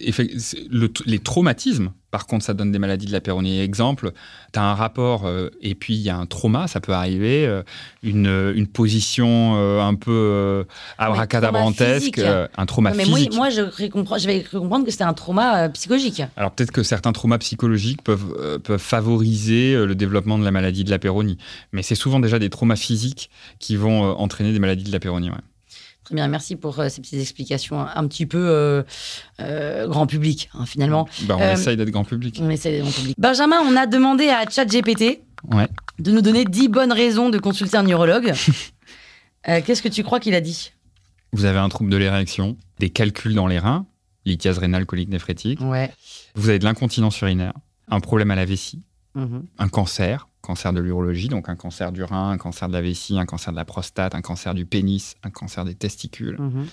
le- 0.71 0.91
les 1.05 1.19
traumatismes, 1.19 1.91
par 2.11 2.25
contre, 2.27 2.43
ça 2.45 2.53
donne 2.53 2.71
des 2.71 2.79
maladies 2.79 3.05
de 3.05 3.11
la 3.11 3.21
péronie. 3.21 3.59
Exemple, 3.59 4.11
tu 4.53 4.59
as 4.59 4.63
un 4.63 4.73
rapport 4.73 5.25
euh, 5.25 5.49
et 5.61 5.75
puis 5.75 5.93
il 5.95 6.01
y 6.01 6.09
a 6.09 6.17
un 6.17 6.25
trauma, 6.25 6.67
ça 6.67 6.79
peut 6.79 6.93
arriver, 6.93 7.45
euh, 7.45 7.61
une, 8.03 8.27
une 8.55 8.67
position 8.67 9.55
euh, 9.57 9.81
un 9.81 9.95
peu 9.95 10.11
euh, 10.11 10.63
abracadabrantesque, 10.97 12.19
euh, 12.19 12.47
un 12.57 12.65
trauma 12.65 12.91
mais 12.95 13.05
moi, 13.05 13.17
physique. 13.17 13.35
moi, 13.35 13.49
je 13.49 13.61
vais 13.61 13.89
comprendre, 13.89 14.21
je 14.21 14.27
vais 14.27 14.43
comprendre 14.43 14.85
que 14.85 14.91
c'était 14.91 15.03
un 15.03 15.13
trauma 15.13 15.65
euh, 15.65 15.69
psychologique. 15.69 16.21
Alors 16.37 16.51
peut-être 16.51 16.71
que 16.71 16.83
certains 16.83 17.11
traumas 17.11 17.37
psychologiques 17.39 18.01
peuvent, 18.03 18.35
euh, 18.39 18.59
peuvent 18.59 18.79
favoriser 18.81 19.73
euh, 19.73 19.85
le 19.85 19.95
développement 19.95 20.37
de 20.39 20.43
la 20.43 20.51
maladie 20.51 20.83
de 20.83 20.89
la 20.89 20.99
péronie. 20.99 21.37
Mais 21.71 21.83
c'est 21.83 21.95
souvent 21.95 22.19
déjà 22.19 22.39
des 22.39 22.49
traumas 22.49 22.75
physiques 22.75 23.29
qui 23.59 23.75
vont 23.75 24.05
euh, 24.05 24.13
entraîner 24.13 24.51
des 24.53 24.59
maladies 24.59 24.83
de 24.83 24.91
la 24.91 24.99
péronie. 24.99 25.29
ouais. 25.29 25.35
Très 26.09 26.15
bien, 26.15 26.27
merci 26.27 26.55
pour 26.55 26.79
euh, 26.79 26.89
ces 26.89 27.01
petites 27.01 27.19
explications 27.19 27.79
un, 27.79 27.91
un 27.93 28.07
petit 28.07 28.25
peu 28.25 28.39
euh, 28.49 28.81
euh, 29.41 29.87
grand 29.87 30.07
public, 30.07 30.49
hein, 30.55 30.65
finalement. 30.65 31.07
Bah, 31.25 31.37
on 31.39 31.51
essaye 31.53 31.77
d'être 31.77 31.91
grand 31.91 32.03
public. 32.03 32.39
On 32.41 32.49
essaie 32.49 32.71
d'être 32.71 32.81
grand 32.81 32.91
public. 32.91 33.15
Benjamin, 33.19 33.57
on 33.63 33.75
a 33.75 33.85
demandé 33.85 34.27
à 34.29 34.49
ChatGPT 34.49 35.21
Ouais. 35.51 35.67
de 35.99 36.11
nous 36.11 36.21
donner 36.21 36.45
10 36.45 36.67
bonnes 36.69 36.91
raisons 36.91 37.29
de 37.29 37.37
consulter 37.37 37.77
un 37.77 37.83
neurologue. 37.83 38.33
Qu'est-ce 39.45 39.83
que 39.83 39.87
tu 39.87 40.01
crois 40.03 40.19
qu'il 40.19 40.33
a 40.33 40.41
dit? 40.41 40.71
Vous 41.31 41.45
avez 41.45 41.59
un 41.59 41.69
trouble 41.69 41.91
de 41.91 41.97
l'érection, 41.97 42.57
des 42.79 42.89
calculs 42.89 43.35
dans 43.35 43.45
les 43.45 43.59
reins, 43.59 43.85
lithiase 44.25 44.57
rénale 44.57 44.87
colique 44.87 45.09
néphrétique. 45.09 45.61
Ouais. 45.61 45.91
Vous 46.33 46.49
avez 46.49 46.57
de 46.57 46.63
l'incontinence 46.63 47.21
urinaire, 47.21 47.53
un 47.87 47.99
problème 47.99 48.31
à 48.31 48.35
la 48.35 48.45
vessie, 48.45 48.81
Mhm. 49.13 49.43
un 49.59 49.67
cancer, 49.69 50.27
cancer 50.49 50.73
de 50.73 50.79
l'urologie, 50.79 51.27
donc 51.27 51.47
un 51.47 51.55
cancer 51.55 51.91
du 51.91 52.03
rein, 52.03 52.31
un 52.31 52.39
cancer 52.39 52.67
de 52.67 52.73
la 52.73 52.81
vessie, 52.81 53.19
un 53.19 53.27
cancer 53.27 53.53
de 53.53 53.55
la 53.55 53.65
prostate, 53.65 54.15
un 54.15 54.21
cancer 54.21 54.55
du 54.55 54.65
pénis, 54.65 55.15
un 55.21 55.29
cancer 55.29 55.63
des 55.63 55.75
testicules. 55.75 56.37
Mhm. 56.39 56.65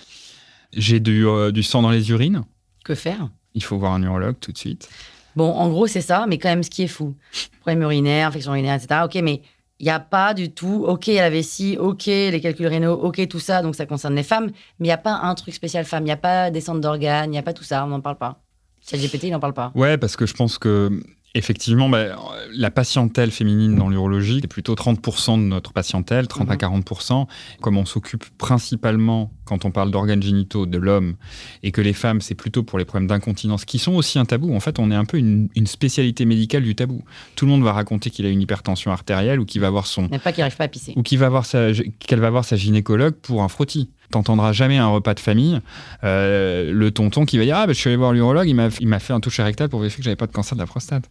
J'ai 0.73 0.99
du, 0.99 1.27
euh, 1.27 1.51
du 1.51 1.61
sang 1.61 1.83
dans 1.83 1.91
les 1.91 2.09
urines, 2.09 2.41
Que 2.83 2.95
faire? 2.95 3.29
Il 3.53 3.63
faut 3.63 3.77
voir 3.77 3.93
un 3.93 4.01
urologue 4.01 4.37
tout 4.39 4.51
de 4.51 4.57
suite. 4.57 4.89
Bon, 5.35 5.51
en 5.51 5.69
gros, 5.69 5.85
c'est 5.85 6.01
ça, 6.01 6.25
mais 6.27 6.39
quand 6.39 6.49
même, 6.49 6.63
ce 6.63 6.71
qui 6.71 6.81
est 6.81 6.87
fou. 6.87 7.15
Problème 7.59 7.83
urinaire, 7.83 8.29
infection 8.29 8.53
urinaire, 8.53 8.73
etc. 8.73 9.01
Ok, 9.05 9.13
mais 9.21 9.43
il 9.79 9.83
n'y 9.83 9.91
a 9.91 9.99
pas 9.99 10.33
du 10.33 10.49
tout, 10.51 10.85
ok, 10.87 11.05
la 11.05 11.29
vessie, 11.29 11.77
ok, 11.79 12.07
les 12.07 12.41
calculs 12.41 12.65
rénaux, 12.65 12.93
ok, 12.93 13.27
tout 13.27 13.39
ça, 13.39 13.61
donc 13.61 13.75
ça 13.75 13.85
concerne 13.85 14.15
les 14.15 14.23
femmes, 14.23 14.47
mais 14.79 14.87
il 14.87 14.89
n'y 14.89 14.91
a 14.91 14.97
pas 14.97 15.19
un 15.21 15.35
truc 15.35 15.53
spécial 15.53 15.85
femme, 15.85 16.01
il 16.01 16.05
n'y 16.05 16.11
a 16.11 16.17
pas 16.17 16.49
descente 16.49 16.81
d'organes, 16.81 17.29
il 17.29 17.33
n'y 17.33 17.37
a 17.37 17.43
pas 17.43 17.53
tout 17.53 17.63
ça, 17.63 17.85
on 17.85 17.89
n'en 17.89 18.01
parle 18.01 18.17
pas. 18.17 18.41
ChatGPT, 18.89 19.25
il 19.25 19.31
n'en 19.31 19.39
parle 19.39 19.53
pas. 19.53 19.71
Ouais, 19.75 19.99
parce 19.99 20.15
que 20.15 20.25
je 20.25 20.33
pense 20.33 20.57
que 20.57 20.99
Effectivement, 21.37 21.87
bah, 21.87 22.15
la 22.53 22.71
patientèle 22.71 23.29
féminine 23.31 23.75
dans 23.75 23.89
l'urologie, 23.89 24.39
c'est 24.41 24.47
plutôt 24.47 24.73
30% 24.75 25.37
de 25.37 25.43
notre 25.43 25.71
patientèle, 25.71 26.27
30 26.27 26.49
à 26.49 26.53
Mhm. 26.53 26.57
40%. 26.57 27.27
Comme 27.61 27.77
on 27.77 27.85
s'occupe 27.85 28.25
principalement, 28.37 29.31
quand 29.45 29.63
on 29.65 29.71
parle 29.71 29.91
d'organes 29.91 30.21
génitaux, 30.23 30.65
de 30.65 30.77
l'homme, 30.77 31.15
et 31.63 31.71
que 31.71 31.79
les 31.79 31.93
femmes, 31.93 32.21
c'est 32.21 32.35
plutôt 32.35 32.63
pour 32.63 32.79
les 32.79 32.85
problèmes 32.85 33.07
d'incontinence, 33.07 33.65
qui 33.65 33.77
sont 33.79 33.93
aussi 33.93 34.17
un 34.19 34.25
tabou. 34.25 34.53
En 34.55 34.59
fait, 34.59 34.79
on 34.79 34.89
est 34.91 34.95
un 34.95 35.05
peu 35.05 35.17
une, 35.17 35.47
une 35.55 35.67
spécialité 35.67 36.25
médicale 36.25 36.63
du 36.63 36.73
tabou. 36.75 37.03
Tout 37.35 37.45
le 37.45 37.51
monde 37.51 37.63
va 37.63 37.71
raconter 37.73 38.09
qu'il 38.09 38.25
a 38.25 38.29
une 38.29 38.41
hypertension 38.41 38.91
artérielle 38.91 39.39
ou 39.39 39.45
qu'il 39.45 39.61
va 39.61 39.69
voir 39.69 39.85
son 39.87 40.07
Mais 40.11 40.19
pas 40.19 40.31
qu'il 40.31 40.41
arrive 40.41 40.57
pas 40.57 40.63
à 40.65 40.67
pisser. 40.67 40.93
ou 40.95 41.03
qu'il 41.03 41.19
va 41.19 41.29
voir 41.29 41.45
sa, 41.45 41.67
qu'elle 41.99 42.19
va 42.19 42.29
voir 42.31 42.43
sa 42.45 42.55
gynécologue 42.55 43.13
pour 43.13 43.43
un 43.43 43.47
frottis. 43.47 43.89
T'entendras 44.09 44.53
jamais 44.53 44.77
un 44.77 44.87
repas 44.87 45.13
de 45.13 45.19
famille 45.19 45.59
euh, 46.05 46.71
le 46.71 46.91
tonton 46.91 47.25
qui 47.25 47.37
va 47.37 47.43
dire 47.43 47.57
ah 47.57 47.67
bah, 47.67 47.73
je 47.73 47.77
suis 47.77 47.89
allé 47.89 47.97
voir 47.97 48.13
l'urologue, 48.13 48.47
il 48.47 48.53
m'a 48.55 48.69
il 48.79 48.87
m'a 48.87 48.99
fait 48.99 49.11
un 49.11 49.19
toucher 49.19 49.43
rectal 49.43 49.67
pour 49.67 49.79
vérifier 49.81 49.97
que 49.97 50.03
j'avais 50.05 50.15
pas 50.15 50.27
de 50.27 50.31
cancer 50.31 50.55
de 50.55 50.61
la 50.61 50.65
prostate. 50.65 51.09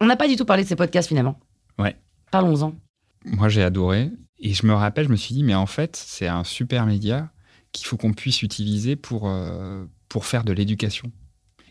On 0.00 0.06
n'a 0.06 0.16
pas 0.16 0.28
du 0.28 0.36
tout 0.36 0.44
parlé 0.44 0.64
de 0.64 0.68
ces 0.68 0.76
podcasts 0.76 1.08
finalement. 1.08 1.38
Ouais. 1.78 1.96
Parlons-en. 2.30 2.74
Moi 3.24 3.48
j'ai 3.48 3.62
adoré 3.62 4.10
et 4.38 4.54
je 4.54 4.66
me 4.66 4.72
rappelle, 4.72 5.06
je 5.06 5.10
me 5.10 5.16
suis 5.16 5.34
dit 5.34 5.44
mais 5.44 5.54
en 5.54 5.66
fait 5.66 5.96
c'est 5.96 6.26
un 6.26 6.44
super 6.44 6.86
média 6.86 7.30
qu'il 7.72 7.86
faut 7.86 7.96
qu'on 7.96 8.12
puisse 8.12 8.42
utiliser 8.42 8.96
pour 8.96 9.28
euh, 9.28 9.84
pour 10.08 10.26
faire 10.26 10.44
de 10.44 10.52
l'éducation. 10.52 11.10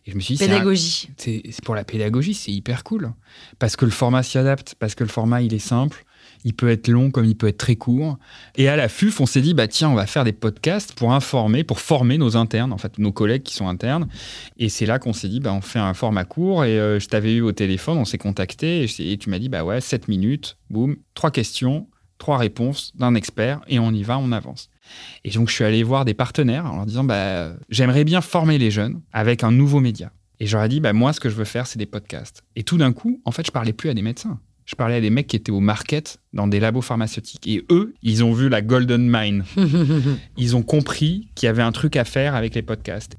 Et 0.05 0.11
je 0.11 0.15
me 0.15 0.21
suis 0.21 0.35
dit 0.35 0.39
Pédagogie. 0.39 1.09
c'est 1.17 1.63
pour 1.63 1.75
la 1.75 1.83
pédagogie, 1.83 2.33
c'est 2.33 2.51
hyper 2.51 2.83
cool. 2.83 3.11
Parce 3.59 3.75
que 3.75 3.85
le 3.85 3.91
format 3.91 4.23
s'y 4.23 4.37
adapte, 4.37 4.75
parce 4.79 4.95
que 4.95 5.03
le 5.03 5.09
format, 5.09 5.41
il 5.41 5.53
est 5.53 5.59
simple, 5.59 6.03
il 6.43 6.53
peut 6.53 6.69
être 6.69 6.87
long 6.87 7.11
comme 7.11 7.25
il 7.25 7.35
peut 7.35 7.47
être 7.47 7.57
très 7.57 7.75
court. 7.75 8.17
Et 8.55 8.67
à 8.69 8.75
la 8.75 8.87
FUF, 8.87 9.19
on 9.19 9.25
s'est 9.25 9.41
dit, 9.41 9.53
bah 9.53 9.67
tiens, 9.67 9.89
on 9.89 9.95
va 9.95 10.05
faire 10.05 10.23
des 10.23 10.33
podcasts 10.33 10.93
pour 10.93 11.13
informer, 11.13 11.63
pour 11.63 11.79
former 11.79 12.17
nos 12.17 12.37
internes, 12.37 12.71
en 12.71 12.77
fait, 12.77 12.97
nos 12.97 13.11
collègues 13.11 13.43
qui 13.43 13.53
sont 13.53 13.67
internes. 13.67 14.07
Et 14.57 14.69
c'est 14.69 14.85
là 14.85 14.99
qu'on 14.99 15.13
s'est 15.13 15.29
dit, 15.29 15.39
bah 15.39 15.53
on 15.53 15.61
fait 15.61 15.79
un 15.79 15.93
format 15.93 16.25
court. 16.25 16.63
Et 16.65 16.79
euh, 16.79 16.99
je 16.99 17.07
t'avais 17.07 17.33
eu 17.33 17.41
au 17.41 17.51
téléphone, 17.51 17.97
on 17.97 18.05
s'est 18.05 18.17
contacté, 18.17 18.83
et, 18.99 19.17
tu 19.17 19.29
m'as 19.29 19.39
dit, 19.39 19.49
bah 19.49 19.63
ouais, 19.63 19.81
7 19.81 20.07
minutes, 20.07 20.57
boum, 20.69 20.95
trois 21.13 21.31
questions, 21.31 21.87
trois 22.17 22.37
réponses 22.37 22.93
d'un 22.95 23.15
expert, 23.15 23.61
et 23.67 23.79
on 23.79 23.91
y 23.91 24.03
va, 24.03 24.17
on 24.17 24.31
avance. 24.31 24.69
Et 25.23 25.31
donc, 25.31 25.49
je 25.49 25.55
suis 25.55 25.63
allé 25.63 25.83
voir 25.83 26.05
des 26.05 26.13
partenaires 26.13 26.65
en 26.65 26.77
leur 26.77 26.85
disant, 26.85 27.03
bah, 27.03 27.53
j'aimerais 27.69 28.03
bien 28.03 28.21
former 28.21 28.57
les 28.57 28.71
jeunes 28.71 29.01
avec 29.13 29.43
un 29.43 29.51
nouveau 29.51 29.79
média. 29.79 30.11
Et 30.39 30.45
j'aurais 30.45 30.69
dit, 30.69 30.79
bah, 30.79 30.93
moi, 30.93 31.13
ce 31.13 31.19
que 31.19 31.29
je 31.29 31.35
veux 31.35 31.45
faire, 31.45 31.67
c'est 31.67 31.79
des 31.79 31.85
podcasts. 31.85 32.43
Et 32.55 32.63
tout 32.63 32.77
d'un 32.77 32.93
coup, 32.93 33.21
en 33.25 33.31
fait, 33.31 33.45
je 33.45 33.51
parlais 33.51 33.73
plus 33.73 33.89
à 33.89 33.93
des 33.93 34.01
médecins. 34.01 34.39
Je 34.69 34.75
parlais 34.75 34.97
à 34.97 35.01
des 35.01 35.09
mecs 35.09 35.25
qui 35.25 35.35
étaient 35.35 35.51
au 35.51 35.61
market 35.61 36.19
dans 36.31 36.45
des 36.45 36.59
labos 36.59 36.83
pharmaceutiques. 36.83 37.47
Et 37.47 37.65
eux, 37.71 37.95
ils 38.03 38.23
ont 38.23 38.33
vu 38.33 38.49
la 38.49 38.61
golden 38.61 39.09
mine. 39.09 39.43
Ils 40.37 40.55
ont 40.55 40.61
compris 40.61 41.27
qu'il 41.33 41.47
y 41.47 41.49
avait 41.49 41.63
un 41.63 41.71
truc 41.71 41.95
à 41.95 42.05
faire 42.05 42.35
avec 42.35 42.53
les 42.53 42.61
podcasts. 42.61 43.15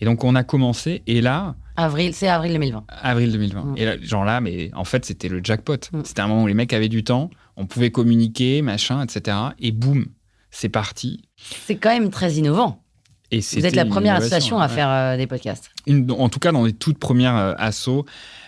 Et 0.00 0.06
donc, 0.06 0.24
on 0.24 0.34
a 0.34 0.44
commencé. 0.44 1.02
Et 1.06 1.20
là, 1.20 1.56
avril, 1.76 2.14
c'est 2.14 2.28
avril 2.28 2.54
2020. 2.54 2.84
avril 2.88 3.32
2020. 3.32 3.64
Mm. 3.64 3.74
Et 3.76 3.84
là, 3.84 4.00
genre 4.00 4.24
là, 4.24 4.40
mais 4.40 4.70
en 4.74 4.84
fait, 4.84 5.04
c'était 5.04 5.28
le 5.28 5.40
jackpot. 5.44 5.76
C'était 6.04 6.22
un 6.22 6.28
moment 6.28 6.44
où 6.44 6.46
les 6.46 6.54
mecs 6.54 6.72
avaient 6.72 6.88
du 6.88 7.04
temps, 7.04 7.28
on 7.58 7.66
pouvait 7.66 7.90
communiquer, 7.90 8.62
machin, 8.62 9.04
etc. 9.04 9.36
Et 9.60 9.72
boum, 9.72 10.06
c'est 10.50 10.70
parti. 10.70 11.28
C'est 11.66 11.76
quand 11.76 11.90
même 11.90 12.08
très 12.08 12.32
innovant. 12.36 12.82
Et 13.30 13.40
Vous 13.40 13.66
êtes 13.66 13.76
la 13.76 13.84
première 13.84 14.14
association 14.16 14.58
à 14.58 14.68
ouais. 14.68 14.74
faire 14.74 14.88
euh, 14.88 15.16
des 15.18 15.26
podcasts. 15.26 15.70
Une- 15.86 16.10
en 16.12 16.30
tout 16.30 16.38
cas 16.38 16.50
dans 16.50 16.64
les 16.64 16.72
toutes 16.72 16.98
premières 16.98 17.36
euh, 17.36 17.52
assos 17.58 18.06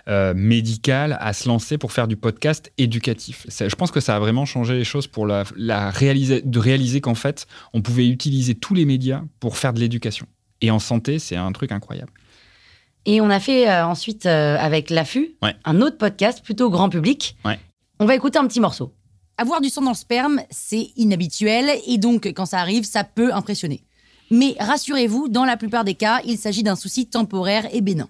euh, 0.09 0.33
médicales 0.35 1.19
à 1.21 1.35
se 1.35 1.47
lancer 1.49 1.77
pour 1.77 1.93
faire 1.93 2.09
du 2.09 2.17
podcast 2.17 2.73
éducatif. 2.79 3.45
Ça- 3.51 3.69
je 3.69 3.75
pense 3.77 3.91
que 3.91 4.01
ça 4.01 4.17
a 4.17 4.19
vraiment 4.19 4.47
changé 4.47 4.75
les 4.79 4.85
choses 4.85 5.07
pour 5.07 5.27
la, 5.27 5.45
la 5.57 5.91
réaliser, 5.91 6.41
de 6.43 6.59
réaliser 6.59 7.03
qu'en 7.03 7.15
fait, 7.15 7.47
on 7.75 7.83
pouvait 7.83 8.09
utiliser 8.09 8.55
tous 8.55 8.73
les 8.75 8.87
médias 8.87 9.23
pour 9.39 9.59
faire 9.59 9.75
de 9.75 9.81
l'éducation. 9.81 10.25
Et 10.63 10.71
en 10.71 10.79
santé, 10.79 11.19
c'est 11.19 11.37
un 11.37 11.53
truc 11.53 11.73
incroyable. 11.73 12.13
Et 13.07 13.21
on 13.21 13.29
a 13.29 13.39
fait 13.41 13.69
euh, 13.71 13.85
ensuite 13.85 14.25
euh, 14.27 14.57
avec 14.59 14.89
l'AFU 14.91 15.33
Ouais. 15.43 15.55
un 15.65 15.83
autre 15.83 15.99
podcast 15.99 16.43
plutôt 16.43 16.71
grand 16.71 16.89
public. 16.89 17.37
Ouais. 17.45 17.59
On 17.99 18.07
va 18.07 18.15
écouter 18.15 18.39
un 18.39 18.47
petit 18.47 18.61
morceau. 18.61 18.95
Avoir 19.37 19.61
du 19.61 19.69
sang 19.69 19.83
dans 19.83 19.91
le 19.91 19.97
sperme, 19.97 20.41
c'est 20.51 20.89
inhabituel 20.97 21.67
et 21.87 21.97
donc 21.99 22.27
quand 22.35 22.47
ça 22.47 22.61
arrive, 22.61 22.85
ça 22.85 23.05
peut 23.05 23.33
impressionner. 23.33 23.85
Mais 24.31 24.55
rassurez-vous, 24.61 25.29
dans 25.29 25.45
la 25.45 25.57
plupart 25.57 25.85
des 25.85 25.95
cas, 25.95 26.21
il 26.25 26.39
s'agit 26.39 26.63
d'un 26.63 26.77
souci 26.77 27.07
temporaire 27.07 27.69
et 27.75 27.81
bénin. 27.81 28.09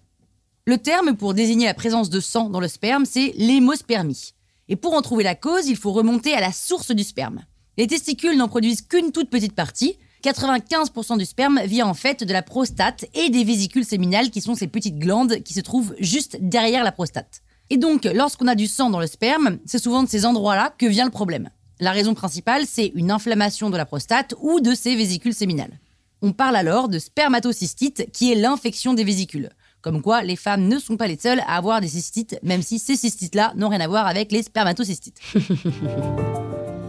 Le 0.67 0.77
terme 0.77 1.17
pour 1.17 1.33
désigner 1.33 1.67
la 1.67 1.75
présence 1.75 2.11
de 2.11 2.21
sang 2.21 2.51
dans 2.51 2.61
le 2.61 2.69
sperme, 2.69 3.07
c'est 3.07 3.33
l'hémospermie. 3.37 4.35
Et 4.69 4.77
pour 4.77 4.95
en 4.95 5.01
trouver 5.01 5.25
la 5.25 5.35
cause, 5.35 5.67
il 5.67 5.77
faut 5.77 5.93
remonter 5.93 6.35
à 6.35 6.41
la 6.41 6.53
source 6.53 6.91
du 6.91 7.05
sperme. 7.05 7.45
Les 7.79 7.87
testicules 7.87 8.37
n'en 8.37 8.49
produisent 8.49 8.83
qu'une 8.83 9.13
toute 9.13 9.31
petite 9.31 9.55
partie. 9.55 9.97
95% 10.23 11.17
du 11.17 11.25
sperme 11.25 11.63
vient 11.65 11.87
en 11.87 11.95
fait 11.95 12.23
de 12.23 12.33
la 12.33 12.43
prostate 12.43 13.07
et 13.15 13.31
des 13.31 13.43
vésicules 13.43 13.87
séminales 13.87 14.31
qui 14.31 14.43
sont 14.43 14.55
ces 14.55 14.67
petites 14.67 14.99
glandes 14.99 15.43
qui 15.43 15.55
se 15.55 15.61
trouvent 15.61 15.95
juste 15.99 16.37
derrière 16.41 16.85
la 16.85 16.93
prostate. 16.93 17.41
Et 17.71 17.79
donc, 17.79 18.05
lorsqu'on 18.05 18.47
a 18.47 18.55
du 18.55 18.67
sang 18.67 18.91
dans 18.91 19.01
le 19.01 19.07
sperme, 19.07 19.59
c'est 19.65 19.79
souvent 19.79 20.03
de 20.03 20.09
ces 20.09 20.27
endroits-là 20.27 20.75
que 20.77 20.87
vient 20.87 21.07
le 21.07 21.11
problème. 21.11 21.49
La 21.79 21.93
raison 21.93 22.13
principale, 22.13 22.67
c'est 22.67 22.93
une 22.95 23.11
inflammation 23.11 23.71
de 23.71 23.79
la 23.79 23.87
prostate 23.87 24.35
ou 24.43 24.61
de 24.61 24.75
ses 24.75 24.95
vésicules 24.95 25.35
séminales. 25.35 25.79
On 26.23 26.33
parle 26.33 26.57
alors 26.57 26.91
de 26.91 26.99
spermatocystite, 26.99 28.11
qui 28.13 28.31
est 28.31 28.35
l'infection 28.35 28.93
des 28.93 29.05
vésicules. 29.05 29.49
Comme 29.81 30.03
quoi, 30.03 30.23
les 30.23 30.37
femmes 30.37 30.69
ne 30.69 30.79
sont 30.79 30.99
pas 30.99 31.07
les 31.07 31.17
seules 31.17 31.41
à 31.47 31.57
avoir 31.57 31.81
des 31.81 31.89
cystites, 31.89 32.39
même 32.43 32.61
si 32.61 32.79
ces 32.79 32.95
cystites-là 32.95 33.55
n'ont 33.57 33.71
rien 33.71 33.81
à 33.81 33.89
voir 33.89 34.07
avec 34.07 34.31
les 34.31 34.43
spermatocystites. 34.43 35.19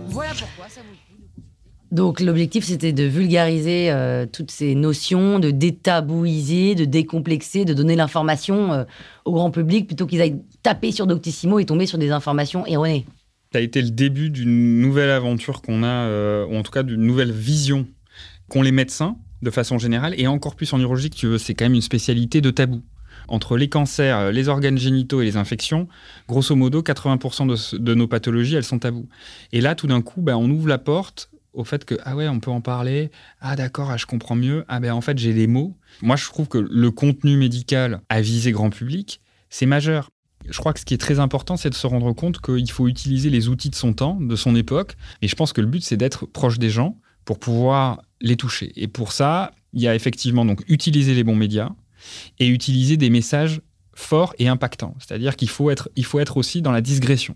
voilà 0.07 0.31
pourquoi 0.31 0.67
ça 0.67 0.81
de 0.81 1.95
Donc 1.95 2.19
l'objectif 2.19 2.65
c'était 2.65 2.91
de 2.91 3.05
vulgariser 3.05 3.89
euh, 3.89 4.25
toutes 4.25 4.51
ces 4.51 4.75
notions, 4.75 5.39
de 5.39 5.51
détabouiser, 5.51 6.75
de 6.75 6.83
décomplexer, 6.83 7.63
de 7.63 7.73
donner 7.73 7.95
l'information 7.95 8.73
euh, 8.73 8.83
au 9.23 9.31
grand 9.31 9.51
public 9.51 9.87
plutôt 9.87 10.07
qu'ils 10.07 10.21
aillent 10.21 10.41
taper 10.61 10.91
sur 10.91 11.07
Doctissimo 11.07 11.59
et 11.59 11.65
tomber 11.65 11.85
sur 11.85 11.97
des 11.97 12.11
informations 12.11 12.65
erronées. 12.65 13.05
Ça 13.53 13.59
a 13.59 13.61
été 13.61 13.81
le 13.81 13.91
début 13.91 14.29
d'une 14.29 14.81
nouvelle 14.81 15.09
aventure 15.09 15.61
qu'on 15.61 15.83
a, 15.83 15.87
euh, 15.87 16.45
ou 16.47 16.57
en 16.57 16.63
tout 16.63 16.71
cas 16.71 16.83
d'une 16.83 17.01
nouvelle 17.01 17.31
vision 17.31 17.87
qu'ont 18.51 18.61
les 18.61 18.73
médecins 18.73 19.15
de 19.41 19.49
façon 19.49 19.77
générale, 19.77 20.13
et 20.17 20.27
encore 20.27 20.55
plus 20.55 20.71
en 20.73 20.79
urologie, 20.79 21.09
tu 21.09 21.25
veux, 21.25 21.37
c'est 21.37 21.55
quand 21.55 21.65
même 21.65 21.73
une 21.73 21.81
spécialité 21.81 22.41
de 22.41 22.51
tabou. 22.51 22.83
Entre 23.29 23.55
les 23.55 23.69
cancers, 23.69 24.17
euh, 24.17 24.31
les 24.31 24.49
organes 24.49 24.77
génitaux 24.77 25.21
et 25.21 25.25
les 25.25 25.37
infections, 25.37 25.87
grosso 26.27 26.53
modo, 26.53 26.81
80% 26.81 27.77
de, 27.77 27.93
nos 27.95 28.07
pathologies, 28.07 28.55
elles 28.55 28.65
sont 28.65 28.79
tabous. 28.79 29.07
Et 29.53 29.61
là, 29.61 29.73
tout 29.73 29.87
d'un 29.87 30.01
coup, 30.01 30.21
bah, 30.21 30.37
on 30.37 30.49
ouvre 30.49 30.67
la 30.67 30.77
porte 30.77 31.31
au 31.53 31.63
fait 31.63 31.85
que, 31.85 31.95
ah 32.03 32.15
ouais, 32.17 32.27
on 32.27 32.41
peut 32.41 32.51
en 32.51 32.59
parler, 32.59 33.09
ah 33.39 33.55
d'accord, 33.55 33.89
ah, 33.89 33.95
je 33.95 34.05
comprends 34.05 34.35
mieux, 34.35 34.65
ah 34.67 34.81
ben 34.81 34.91
en 34.91 35.01
fait, 35.01 35.17
j'ai 35.17 35.33
des 35.33 35.47
mots. 35.47 35.77
Moi, 36.01 36.17
je 36.17 36.25
trouve 36.25 36.49
que 36.49 36.57
le 36.57 36.91
contenu 36.91 37.37
médical 37.37 38.01
à 38.09 38.19
viser 38.19 38.51
grand 38.51 38.69
public, 38.69 39.21
c'est 39.49 39.65
majeur. 39.65 40.09
Je 40.49 40.57
crois 40.57 40.73
que 40.73 40.79
ce 40.81 40.85
qui 40.85 40.93
est 40.93 41.01
très 41.01 41.19
important, 41.19 41.55
c'est 41.55 41.69
de 41.69 41.75
se 41.75 41.87
rendre 41.87 42.11
compte 42.13 42.41
qu'il 42.41 42.69
faut 42.69 42.89
utiliser 42.89 43.29
les 43.29 43.47
outils 43.47 43.69
de 43.69 43.75
son 43.75 43.93
temps, 43.93 44.17
de 44.19 44.35
son 44.35 44.55
époque. 44.55 44.97
Et 45.21 45.29
je 45.29 45.35
pense 45.35 45.53
que 45.53 45.61
le 45.61 45.67
but, 45.67 45.83
c'est 45.83 45.97
d'être 45.97 46.25
proche 46.25 46.59
des 46.59 46.69
gens 46.69 46.97
pour 47.23 47.39
pouvoir 47.39 48.01
les 48.21 48.35
toucher. 48.35 48.71
Et 48.75 48.87
pour 48.87 49.11
ça, 49.11 49.51
il 49.73 49.81
y 49.81 49.87
a 49.87 49.95
effectivement 49.95 50.45
donc 50.45 50.61
utiliser 50.67 51.13
les 51.13 51.23
bons 51.23 51.35
médias 51.35 51.69
et 52.39 52.47
utiliser 52.47 52.97
des 52.97 53.09
messages 53.09 53.61
forts 53.93 54.33
et 54.39 54.47
impactants. 54.47 54.95
C'est-à-dire 54.99 55.35
qu'il 55.35 55.49
faut 55.49 55.69
être, 55.69 55.89
il 55.95 56.05
faut 56.05 56.19
être 56.19 56.37
aussi 56.37 56.61
dans 56.61 56.71
la 56.71 56.81
digression. 56.81 57.35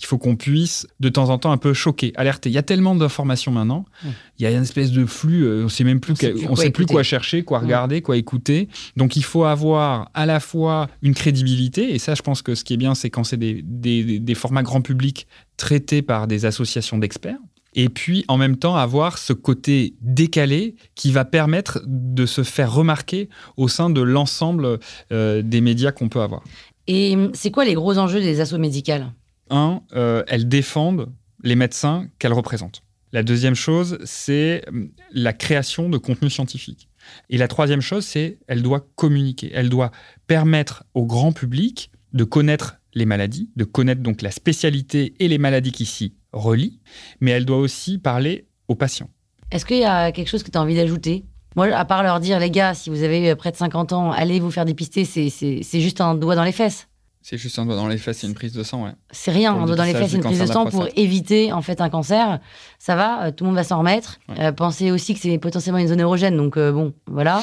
Il 0.00 0.06
faut 0.06 0.18
qu'on 0.18 0.36
puisse 0.36 0.86
de 1.00 1.08
temps 1.08 1.30
en 1.30 1.38
temps 1.38 1.50
un 1.50 1.56
peu 1.56 1.72
choquer, 1.74 2.12
alerter. 2.14 2.50
Il 2.50 2.52
y 2.52 2.58
a 2.58 2.62
tellement 2.62 2.94
d'informations 2.94 3.50
maintenant. 3.50 3.86
Il 4.04 4.42
y 4.42 4.46
a 4.46 4.50
une 4.52 4.62
espèce 4.62 4.92
de 4.92 5.06
flux. 5.06 5.42
euh, 5.44 5.64
on 5.64 5.68
sait 5.68 5.82
même 5.82 5.98
plus, 6.00 6.12
On 6.12 6.16
sait 6.16 6.30
plus 6.32 6.46
on 6.50 6.56
sait 6.56 6.70
plus 6.70 6.86
quoi 6.86 7.02
chercher, 7.02 7.42
quoi 7.42 7.58
regarder, 7.58 8.02
quoi 8.02 8.16
écouter. 8.18 8.68
Donc 8.96 9.16
il 9.16 9.24
faut 9.24 9.44
avoir 9.44 10.10
à 10.14 10.26
la 10.26 10.38
fois 10.40 10.88
une 11.02 11.14
crédibilité, 11.14 11.94
et 11.94 11.98
ça 11.98 12.14
je 12.14 12.22
pense 12.22 12.42
que 12.42 12.54
ce 12.54 12.62
qui 12.64 12.74
est 12.74 12.78
bien, 12.78 12.94
c'est 12.94 13.10
quand 13.10 13.24
c'est 13.24 13.38
des, 13.38 13.62
des- 13.64 14.20
des 14.20 14.34
formats 14.34 14.62
grand 14.62 14.82
public 14.82 15.26
traités 15.56 16.02
par 16.02 16.28
des 16.28 16.44
associations 16.44 16.98
d'experts, 16.98 17.38
et 17.74 17.88
puis 17.88 18.24
en 18.28 18.36
même 18.36 18.56
temps 18.56 18.76
avoir 18.76 19.18
ce 19.18 19.32
côté 19.32 19.94
décalé 20.00 20.76
qui 20.94 21.12
va 21.12 21.24
permettre 21.24 21.82
de 21.86 22.26
se 22.26 22.42
faire 22.42 22.72
remarquer 22.72 23.28
au 23.56 23.68
sein 23.68 23.90
de 23.90 24.00
l'ensemble 24.00 24.78
euh, 25.12 25.42
des 25.42 25.60
médias 25.60 25.92
qu'on 25.92 26.08
peut 26.08 26.20
avoir. 26.20 26.42
Et 26.86 27.14
hum, 27.14 27.30
c'est 27.34 27.50
quoi 27.50 27.64
les 27.64 27.74
gros 27.74 27.98
enjeux 27.98 28.20
des 28.20 28.40
assos 28.40 28.58
médicales? 28.58 29.12
Un, 29.50 29.82
euh, 29.94 30.22
elles 30.26 30.48
défendent 30.48 31.12
les 31.42 31.56
médecins 31.56 32.08
qu'elles 32.18 32.32
représentent. 32.32 32.82
La 33.12 33.22
deuxième 33.22 33.54
chose, 33.54 33.98
c'est 34.04 34.64
hum, 34.68 34.90
la 35.12 35.32
création 35.32 35.88
de 35.88 35.98
contenu 35.98 36.30
scientifique. 36.30 36.88
Et 37.28 37.36
la 37.36 37.48
troisième 37.48 37.82
chose, 37.82 38.04
c'est 38.04 38.38
elle 38.46 38.62
doit 38.62 38.86
communiquer. 38.96 39.50
Elle 39.54 39.68
doit 39.68 39.90
permettre 40.26 40.84
au 40.94 41.04
grand 41.04 41.32
public 41.32 41.90
de 42.12 42.24
connaître 42.24 42.76
les 42.94 43.06
maladies, 43.06 43.50
de 43.56 43.64
connaître 43.64 44.02
donc 44.02 44.22
la 44.22 44.30
spécialité 44.30 45.14
et 45.18 45.28
les 45.28 45.38
maladies 45.38 45.72
qui 45.72 45.86
s'y 45.86 46.14
relient, 46.32 46.80
mais 47.20 47.30
elle 47.32 47.44
doit 47.44 47.58
aussi 47.58 47.98
parler 47.98 48.46
aux 48.68 48.74
patients. 48.74 49.10
Est-ce 49.50 49.64
qu'il 49.66 49.78
y 49.78 49.84
a 49.84 50.10
quelque 50.12 50.28
chose 50.28 50.42
que 50.42 50.50
tu 50.50 50.58
as 50.58 50.62
envie 50.62 50.74
d'ajouter? 50.76 51.24
Moi, 51.56 51.66
à 51.68 51.84
part 51.84 52.02
leur 52.02 52.18
dire, 52.20 52.38
les 52.40 52.50
gars, 52.50 52.74
si 52.74 52.90
vous 52.90 53.02
avez 53.04 53.30
euh, 53.30 53.34
près 53.36 53.52
de 53.52 53.56
50 53.56 53.92
ans, 53.92 54.10
allez 54.10 54.40
vous 54.40 54.50
faire 54.50 54.64
dépister, 54.64 55.04
c'est- 55.04 55.30
c'est 55.30 55.60
c'est 55.62 55.80
juste 55.80 56.00
un 56.00 56.14
doigt 56.16 56.34
dans 56.34 56.42
les 56.44 56.50
fesses. 56.52 56.88
C'est 57.22 57.38
juste 57.38 57.58
un 57.58 57.64
doigt 57.64 57.76
dans 57.76 57.86
les 57.88 57.96
fesses 57.96 58.22
et 58.24 58.26
une 58.26 58.34
prise 58.34 58.52
de 58.52 58.62
sang, 58.62 58.84
ouais. 58.84 58.90
C'est 59.10 59.30
rien, 59.30 59.54
un 59.54 59.64
doigt 59.64 59.76
dans 59.76 59.84
les 59.84 59.92
fesses, 59.94 60.12
et 60.12 60.16
une 60.16 60.22
prise 60.22 60.40
de 60.40 60.46
sang 60.46 60.66
pour 60.66 60.86
éviter 60.96 61.52
en 61.52 61.62
fait 61.62 61.80
un 61.80 61.88
cancer. 61.88 62.38
Ça 62.78 62.96
va, 62.96 63.26
euh, 63.26 63.30
tout 63.30 63.44
le 63.44 63.48
monde 63.50 63.56
va 63.56 63.64
s'en 63.64 63.78
remettre. 63.78 64.18
Ouais. 64.28 64.46
Euh, 64.46 64.52
pensez 64.52 64.90
aussi 64.90 65.14
que 65.14 65.20
c'est 65.20 65.38
potentiellement 65.38 65.78
une 65.78 65.88
zone 65.88 66.00
érogène, 66.00 66.36
donc 66.36 66.56
euh, 66.56 66.70
bon, 66.72 66.92
voilà. 67.06 67.42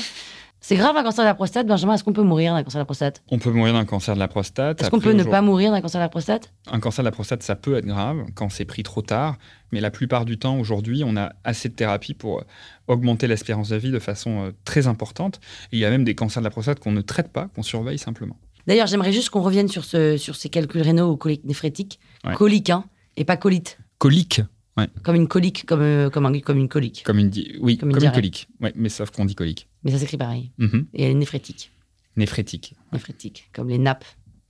C'est 0.64 0.76
grave 0.76 0.96
un 0.96 1.02
cancer 1.04 1.24
de 1.24 1.28
la 1.28 1.34
prostate, 1.34 1.66
Benjamin. 1.66 1.96
Est-ce 1.96 2.04
qu'on 2.04 2.14
peut 2.14 2.22
mourir 2.22 2.54
d'un 2.54 2.62
cancer 2.64 2.78
de 2.78 2.82
la 2.82 2.86
prostate? 2.86 3.24
On 3.32 3.40
peut 3.40 3.50
mourir 3.50 3.74
d'un 3.74 3.84
cancer 3.84 4.14
de 4.14 4.20
la 4.20 4.28
prostate. 4.28 4.80
Est-ce 4.80 4.92
qu'on 4.92 5.00
peut 5.00 5.12
ne 5.14 5.24
pas 5.24 5.42
mourir 5.42 5.72
d'un 5.72 5.82
cancer 5.82 6.00
de 6.00 6.04
la 6.06 6.10
prostate? 6.10 6.54
Un 6.72 6.80
cancer 6.80 7.04
de 7.04 7.08
la 7.08 7.12
prostate, 7.12 7.42
ça 7.42 7.56
peut 7.56 7.76
être 7.78 7.86
grave 7.88 8.26
quand 8.36 8.50
c'est 8.50 8.66
pris 8.66 8.84
trop 8.84 9.02
tard, 9.02 9.38
mais 9.72 9.82
la 9.82 9.90
plupart 9.90 10.24
du 10.24 10.38
temps, 10.38 10.60
aujourd'hui, 10.60 11.02
on 11.04 11.18
a 11.18 11.34
assez 11.44 11.68
de 11.68 11.74
thérapies 11.74 12.14
pour 12.14 12.40
euh, 12.42 12.44
augmenter 12.88 13.26
l'espérance 13.26 13.70
de 13.70 13.76
vie 13.78 13.90
de 13.90 13.98
façon 13.98 14.46
euh, 14.46 14.52
très 14.64 14.86
importante. 14.86 15.40
Et 15.72 15.78
il 15.78 15.80
y 15.80 15.86
a 15.86 15.90
même 15.90 16.04
des 16.04 16.14
cancers 16.14 16.42
de 16.42 16.46
la 16.46 16.52
prostate 16.52 16.80
qu'on 16.80 16.92
ne 16.92 17.02
traite 17.02 17.30
pas, 17.30 17.48
qu'on 17.56 17.64
surveille 17.64 17.98
simplement. 17.98 18.38
D'ailleurs, 18.68 18.86
j'aimerais 18.86 19.12
juste 19.14 19.32
qu'on 19.32 19.42
revienne 19.42 19.68
sur, 19.68 19.84
ce, 19.84 20.16
sur 20.18 20.36
ces 20.36 20.50
calculs 20.50 20.84
rénaux 20.84 21.10
ou 21.12 21.18
coliques 21.18 21.44
néphrétiques. 21.44 22.00
Ouais. 22.24 22.36
Coliques, 22.36 22.70
hein, 22.70 22.86
et 23.18 23.26
pas 23.26 23.36
colite. 23.36 23.80
Colique, 23.98 24.42
ouais, 24.78 24.88
Comme 25.02 25.16
une 25.16 25.28
colique, 25.28 25.66
comme, 25.66 25.82
euh, 25.82 26.12
comme, 26.12 26.28
un- 26.28 26.40
comme 26.40 26.60
une 26.60 26.70
colique. 26.70 27.02
comme 27.04 27.18
une, 27.18 27.32
oui, 27.62 27.80
Comme 27.80 27.92
comme 27.92 28.04
une 28.04 28.12
colique, 28.12 28.48
ouais, 28.62 28.72
mais 28.76 28.90
sauf 28.90 29.10
qu'on 29.10 29.26
dit 29.26 29.34
colique. 29.34 29.68
Mais 29.84 29.92
ça 29.92 29.98
s'écrit 30.00 30.18
pareil. 30.18 30.52
Mhm. 30.58 30.88
Et 30.94 31.04
elle 31.04 31.12
est 31.12 31.16
néphrétique. 31.16 31.72
Néphrétique, 32.18 32.76
Néphrétique, 32.92 33.50
comme 33.54 33.70
les 33.70 33.78
nappes 33.78 34.06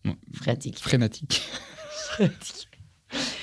Ouais. 0.06 0.16
phréatiques. 0.34 0.80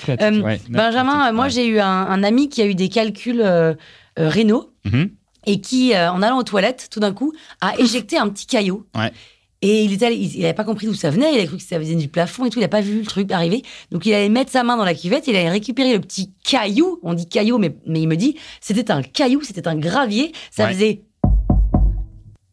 Euh, 0.09 0.41
ouais, 0.41 0.61
Benjamin, 0.71 1.29
euh, 1.29 1.33
moi 1.35 1.49
j'ai 1.51 1.67
eu 1.67 1.79
un, 1.79 1.87
un 1.87 2.23
ami 2.23 2.49
qui 2.49 2.63
a 2.63 2.67
eu 2.67 2.75
des 2.75 2.89
calculs 2.89 3.43
euh, 3.43 3.75
euh, 4.19 4.29
rénaux 4.31 4.73
Mhm. 4.87 5.11
et 5.47 5.61
qui, 5.61 5.95
en 5.95 6.23
allant 6.23 6.39
aux 6.39 6.43
toilettes, 6.43 6.89
tout 6.91 7.01
d'un 7.01 7.13
coup, 7.13 7.35
a 7.61 7.79
éjecté 7.79 8.17
un 8.17 8.29
petit 8.31 8.47
caillou. 8.47 8.87
Ouais. 8.97 9.13
Et 9.61 9.85
il 9.85 9.99
n'avait 10.41 10.55
pas 10.55 10.65
compris 10.65 10.87
d'où 10.87 10.95
ça 10.95 11.11
venait, 11.11 11.35
il 11.35 11.41
a 11.41 11.47
cru 11.47 11.57
que 11.59 11.63
ça 11.63 11.79
venait 11.79 11.97
du 11.97 12.09
plafond 12.09 12.45
et 12.47 12.51
tout, 12.51 12.59
il 12.61 12.63
n'a 12.63 12.69
pas 12.69 12.81
vu 12.81 13.01
le 13.01 13.05
truc 13.07 13.31
arriver. 13.33 13.63
Donc 13.91 14.07
il 14.07 14.15
allait 14.15 14.29
mettre 14.31 14.51
sa 14.53 14.63
main 14.63 14.77
dans 14.79 14.85
la 14.85 14.95
cuvette, 14.95 15.27
il 15.27 15.37
allait 15.37 15.51
récupérer 15.51 15.93
le 15.93 16.01
petit 16.01 16.33
caillou, 16.45 17.01
on 17.03 17.13
dit 17.13 17.29
caillou, 17.29 17.59
mais, 17.59 17.77
mais 17.87 18.01
il 18.01 18.07
me 18.09 18.17
dit, 18.17 18.37
c'était 18.63 18.91
un 18.91 19.03
caillou, 19.03 19.43
c'était 19.43 19.69
un 19.69 19.77
gravier, 19.77 20.33
ça 20.51 20.65
Ouais. 20.67 20.73
faisait... 20.73 21.03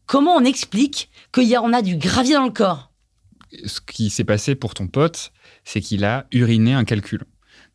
Comment 0.05 0.35
on 0.35 0.43
explique 0.43 1.09
qu'on 1.31 1.73
a 1.73 1.81
du 1.81 1.97
gravier 1.97 2.35
dans 2.35 2.45
le 2.45 2.51
corps? 2.51 2.91
Ce 3.65 3.79
qui 3.81 4.09
s'est 4.09 4.23
passé 4.23 4.55
pour 4.55 4.73
ton 4.73 4.87
pote, 4.87 5.31
c'est 5.63 5.81
qu'il 5.81 6.03
a 6.03 6.27
uriné 6.31 6.73
un 6.73 6.83
calcul. 6.83 7.23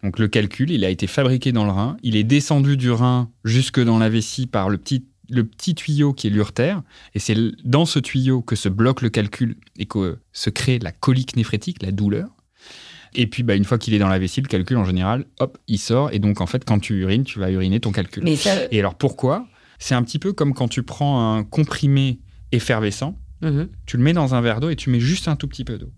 Donc 0.03 0.19
le 0.19 0.29
calcul, 0.29 0.71
il 0.71 0.85
a 0.85 0.91
été 0.91 1.07
fabriqué 1.07 1.53
dans 1.53 1.65
le 1.65 1.73
rein, 1.73 1.97
il 2.03 2.17
est 2.17 2.25
descendu 2.25 2.77
du 2.77 2.91
rein 2.91 3.31
jusque 3.45 3.81
dans 3.81 3.99
la 3.99 4.09
vessie 4.09 4.47
par 4.47 4.71
le 4.71 4.79
petit, 4.79 5.05
le 5.29 5.45
petit 5.45 5.75
tuyau 5.75 6.13
qui 6.13 6.27
est 6.27 6.31
l'urtère, 6.31 6.83
et 7.15 7.19
c'est 7.19 7.37
dans 7.65 7.85
ce 7.85 7.99
tuyau 7.99 8.43
que 8.43 8.57
se 8.57 8.69
bloque 8.69 9.03
le 9.03 9.11
calcul 9.11 9.57
et 9.79 9.87
que 9.87 10.19
se 10.33 10.51
crée 10.51 10.79
la 10.79 10.93
colique 10.93 11.37
néphrétique, 11.37 11.83
la 11.83 11.93
douleur. 11.93 12.29
Et 13.15 13.27
puis, 13.27 13.43
bah, 13.43 13.57
une 13.57 13.65
fois 13.65 13.79
qu'il 13.79 13.93
est 13.95 13.99
dans 13.99 14.09
la 14.09 14.19
vessie, 14.19 14.41
le 14.41 14.47
calcul, 14.47 14.77
en 14.77 14.85
général, 14.85 15.27
hop, 15.41 15.59
il 15.67 15.79
sort. 15.79 16.13
Et 16.13 16.21
donc, 16.21 16.41
en 16.41 16.47
fait, 16.47 16.65
quand 16.65 16.79
tu 16.79 16.95
urines, 17.01 17.25
tu 17.25 17.41
vas 17.41 17.51
uriner 17.51 17.81
ton 17.81 17.91
calcul. 17.91 18.23
Mais 18.23 18.37
ça... 18.37 18.55
Et 18.71 18.79
alors, 18.79 18.95
pourquoi? 18.95 19.49
C'est 19.81 19.95
un 19.97 20.03
petit 20.05 20.21
peu 20.21 20.33
comme 20.33 20.55
quand 20.55 20.69
tu 20.69 20.85
prends 20.85 21.35
un 21.37 21.43
comprimé 21.43 22.21
effervescent, 22.53 23.19
Mhm. 23.43 23.69
tu 23.87 23.97
le 23.97 24.03
mets 24.03 24.13
dans 24.13 24.35
un 24.35 24.41
verre 24.41 24.61
d'eau 24.61 24.71
et 24.71 24.77
tu 24.77 24.91
mets 24.91 25.01
juste 25.01 25.27
un 25.27 25.35
tout 25.35 25.49
petit 25.49 25.65
peu 25.65 25.79
d'eau. 25.79 25.91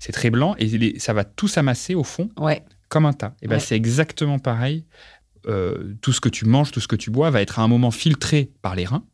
C'est 0.00 0.12
très 0.12 0.30
blanc 0.30 0.54
et 0.58 0.98
ça 0.98 1.12
va 1.12 1.24
tout 1.24 1.48
s'amasser 1.48 1.94
au 1.94 2.02
fond 2.04 2.30
Ouais. 2.38 2.64
comme 2.88 3.04
un 3.04 3.12
tas. 3.12 3.34
Et 3.42 3.46
ben 3.48 3.56
Ouais. 3.56 3.60
c'est 3.60 3.76
exactement 3.76 4.38
pareil. 4.38 4.86
Euh, 5.46 5.94
tout 6.00 6.12
ce 6.12 6.20
que 6.20 6.28
tu 6.30 6.44
manges, 6.46 6.72
tout 6.72 6.80
ce 6.80 6.88
que 6.88 6.96
tu 6.96 7.10
bois 7.10 7.30
va 7.30 7.40
être 7.42 7.58
à 7.58 7.62
un 7.62 7.68
moment 7.68 7.90
filtré 7.90 8.50
par 8.62 8.74
les 8.74 8.84
reins. 8.86 9.04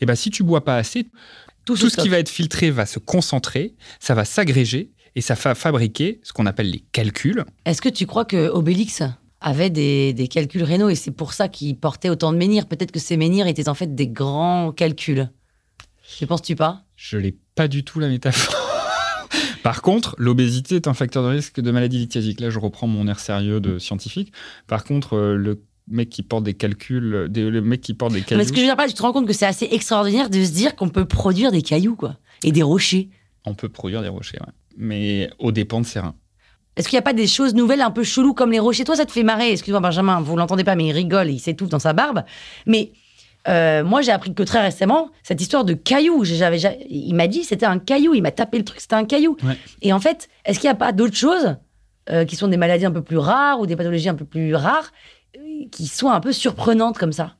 Et 0.00 0.06
ben 0.06 0.14
si 0.16 0.30
tu 0.30 0.42
bois 0.42 0.64
pas 0.64 0.76
assez, 0.76 1.06
Tout, 1.66 1.76
ce 1.76 1.94
qui 2.00 2.08
va 2.08 2.18
être 2.18 2.30
filtré 2.30 2.70
va 2.70 2.86
se 2.86 2.98
concentrer, 2.98 3.74
ça 4.00 4.14
va 4.14 4.24
s'agréger 4.24 4.90
et 5.14 5.20
ça 5.20 5.34
va 5.34 5.54
fabriquer 5.54 6.18
ce 6.22 6.32
qu'on 6.32 6.46
appelle 6.46 6.70
les 6.70 6.80
calculs. 6.92 7.44
Est-ce 7.66 7.82
que 7.82 7.90
tu 7.90 8.06
crois 8.06 8.24
que 8.24 8.48
Obélix 8.48 9.02
avait 9.40 9.70
des, 9.70 10.12
des 10.12 10.28
calculs 10.28 10.62
rénaux 10.62 10.88
et 10.88 10.94
c'est 10.94 11.10
pour 11.10 11.32
ça 11.32 11.48
qu'il 11.48 11.76
portait 11.76 12.08
autant 12.08 12.32
de 12.32 12.38
menhirs 12.38 12.66
Peut-être 12.66 12.92
que 12.92 12.98
ces 12.98 13.16
menhirs 13.16 13.46
étaient 13.46 13.68
en 13.68 13.74
fait 13.74 13.94
des 13.94 14.08
grands 14.08 14.72
calculs. 14.72 15.30
Ne 16.20 16.26
penses-tu 16.26 16.56
pas? 16.56 16.84
Je 16.96 17.16
l'ai 17.16 17.36
pas 17.54 17.68
du 17.68 17.84
tout 17.84 18.00
la 18.00 18.08
métaphore. 18.08 18.54
Par 19.62 19.82
contre, 19.82 20.14
l'obésité 20.18 20.76
est 20.76 20.88
un 20.88 20.94
facteur 20.94 21.22
de 21.22 21.28
risque 21.28 21.60
de 21.60 21.70
maladie 21.70 21.98
lithiasique. 21.98 22.40
Là, 22.40 22.50
je 22.50 22.58
reprends 22.58 22.86
mon 22.86 23.06
air 23.06 23.20
sérieux 23.20 23.60
de 23.60 23.78
scientifique. 23.78 24.32
Par 24.66 24.84
contre, 24.84 25.14
euh, 25.14 25.36
le 25.36 25.62
mec 25.88 26.08
qui 26.08 26.22
porte 26.22 26.44
des 26.44 26.54
calculs, 26.54 27.26
des, 27.28 27.48
le 27.48 27.60
mec 27.60 27.80
qui 27.80 27.94
porte 27.94 28.12
des 28.12 28.20
Mais 28.20 28.24
cailloux, 28.24 28.44
ce 28.44 28.48
que 28.50 28.56
je 28.56 28.60
veux 28.60 28.66
dire 28.66 28.76
pas, 28.76 28.88
tu 28.88 28.94
te 28.94 29.02
rends 29.02 29.12
compte 29.12 29.26
que 29.26 29.32
c'est 29.32 29.46
assez 29.46 29.68
extraordinaire 29.70 30.30
de 30.30 30.42
se 30.42 30.52
dire 30.52 30.76
qu'on 30.76 30.88
peut 30.88 31.04
produire 31.04 31.52
des 31.52 31.62
cailloux, 31.62 31.96
quoi. 31.96 32.16
Et 32.44 32.52
des 32.52 32.62
rochers. 32.62 33.10
on 33.44 33.54
peut 33.54 33.68
produire 33.68 34.02
des 34.02 34.08
rochers, 34.08 34.38
ouais. 34.40 34.52
mais 34.76 35.30
au 35.38 35.50
dépend 35.52 35.80
de 35.80 35.86
ses 35.86 36.00
reins. 36.00 36.14
Est-ce 36.78 36.88
qu'il 36.88 36.96
n'y 36.96 37.00
a 37.00 37.02
pas 37.02 37.12
des 37.12 37.26
choses 37.26 37.54
nouvelles 37.54 37.80
un 37.80 37.90
peu 37.90 38.04
cheloues 38.04 38.34
comme 38.34 38.52
les 38.52 38.60
rochers? 38.60 38.84
Toi, 38.84 38.94
ça 38.94 39.04
te 39.04 39.10
fait 39.10 39.24
marrer. 39.24 39.50
Excuse-moi, 39.50 39.80
Benjamin, 39.80 40.20
vous 40.20 40.36
l'entendez 40.36 40.62
pas, 40.62 40.76
mais 40.76 40.86
il 40.86 40.92
rigole, 40.92 41.28
il 41.28 41.40
s'étouffe 41.40 41.68
dans 41.68 41.80
sa 41.80 41.92
barbe. 41.92 42.22
Mais 42.66 42.92
euh, 43.48 43.82
moi, 43.82 44.00
j'ai 44.00 44.12
appris 44.12 44.32
que 44.32 44.44
très 44.44 44.62
récemment, 44.62 45.10
cette 45.24 45.40
histoire 45.40 45.64
de 45.64 45.74
caillou, 45.74 46.22
j'avais, 46.22 46.58
il 46.88 47.14
m'a 47.14 47.26
dit 47.26 47.42
c'était 47.42 47.66
un 47.66 47.80
caillou, 47.80 48.14
il 48.14 48.22
m'a 48.22 48.30
tapé 48.30 48.58
le 48.58 48.64
truc, 48.64 48.80
c'était 48.80 48.94
un 48.94 49.06
caillou. 49.06 49.36
Ouais. 49.42 49.56
Et 49.82 49.92
en 49.92 49.98
fait, 49.98 50.28
est-ce 50.44 50.60
qu'il 50.60 50.68
n'y 50.68 50.72
a 50.72 50.76
pas 50.76 50.92
d'autres 50.92 51.16
choses 51.16 51.56
euh, 52.10 52.24
qui 52.24 52.36
sont 52.36 52.46
des 52.46 52.56
maladies 52.56 52.86
un 52.86 52.92
peu 52.92 53.02
plus 53.02 53.18
rares 53.18 53.58
ou 53.58 53.66
des 53.66 53.74
pathologies 53.74 54.08
un 54.08 54.14
peu 54.14 54.24
plus 54.24 54.54
rares 54.54 54.92
euh, 55.36 55.40
qui 55.72 55.88
sont 55.88 56.10
un 56.10 56.20
peu 56.20 56.30
surprenantes 56.32 56.96
comme 56.96 57.12
ça? 57.12 57.34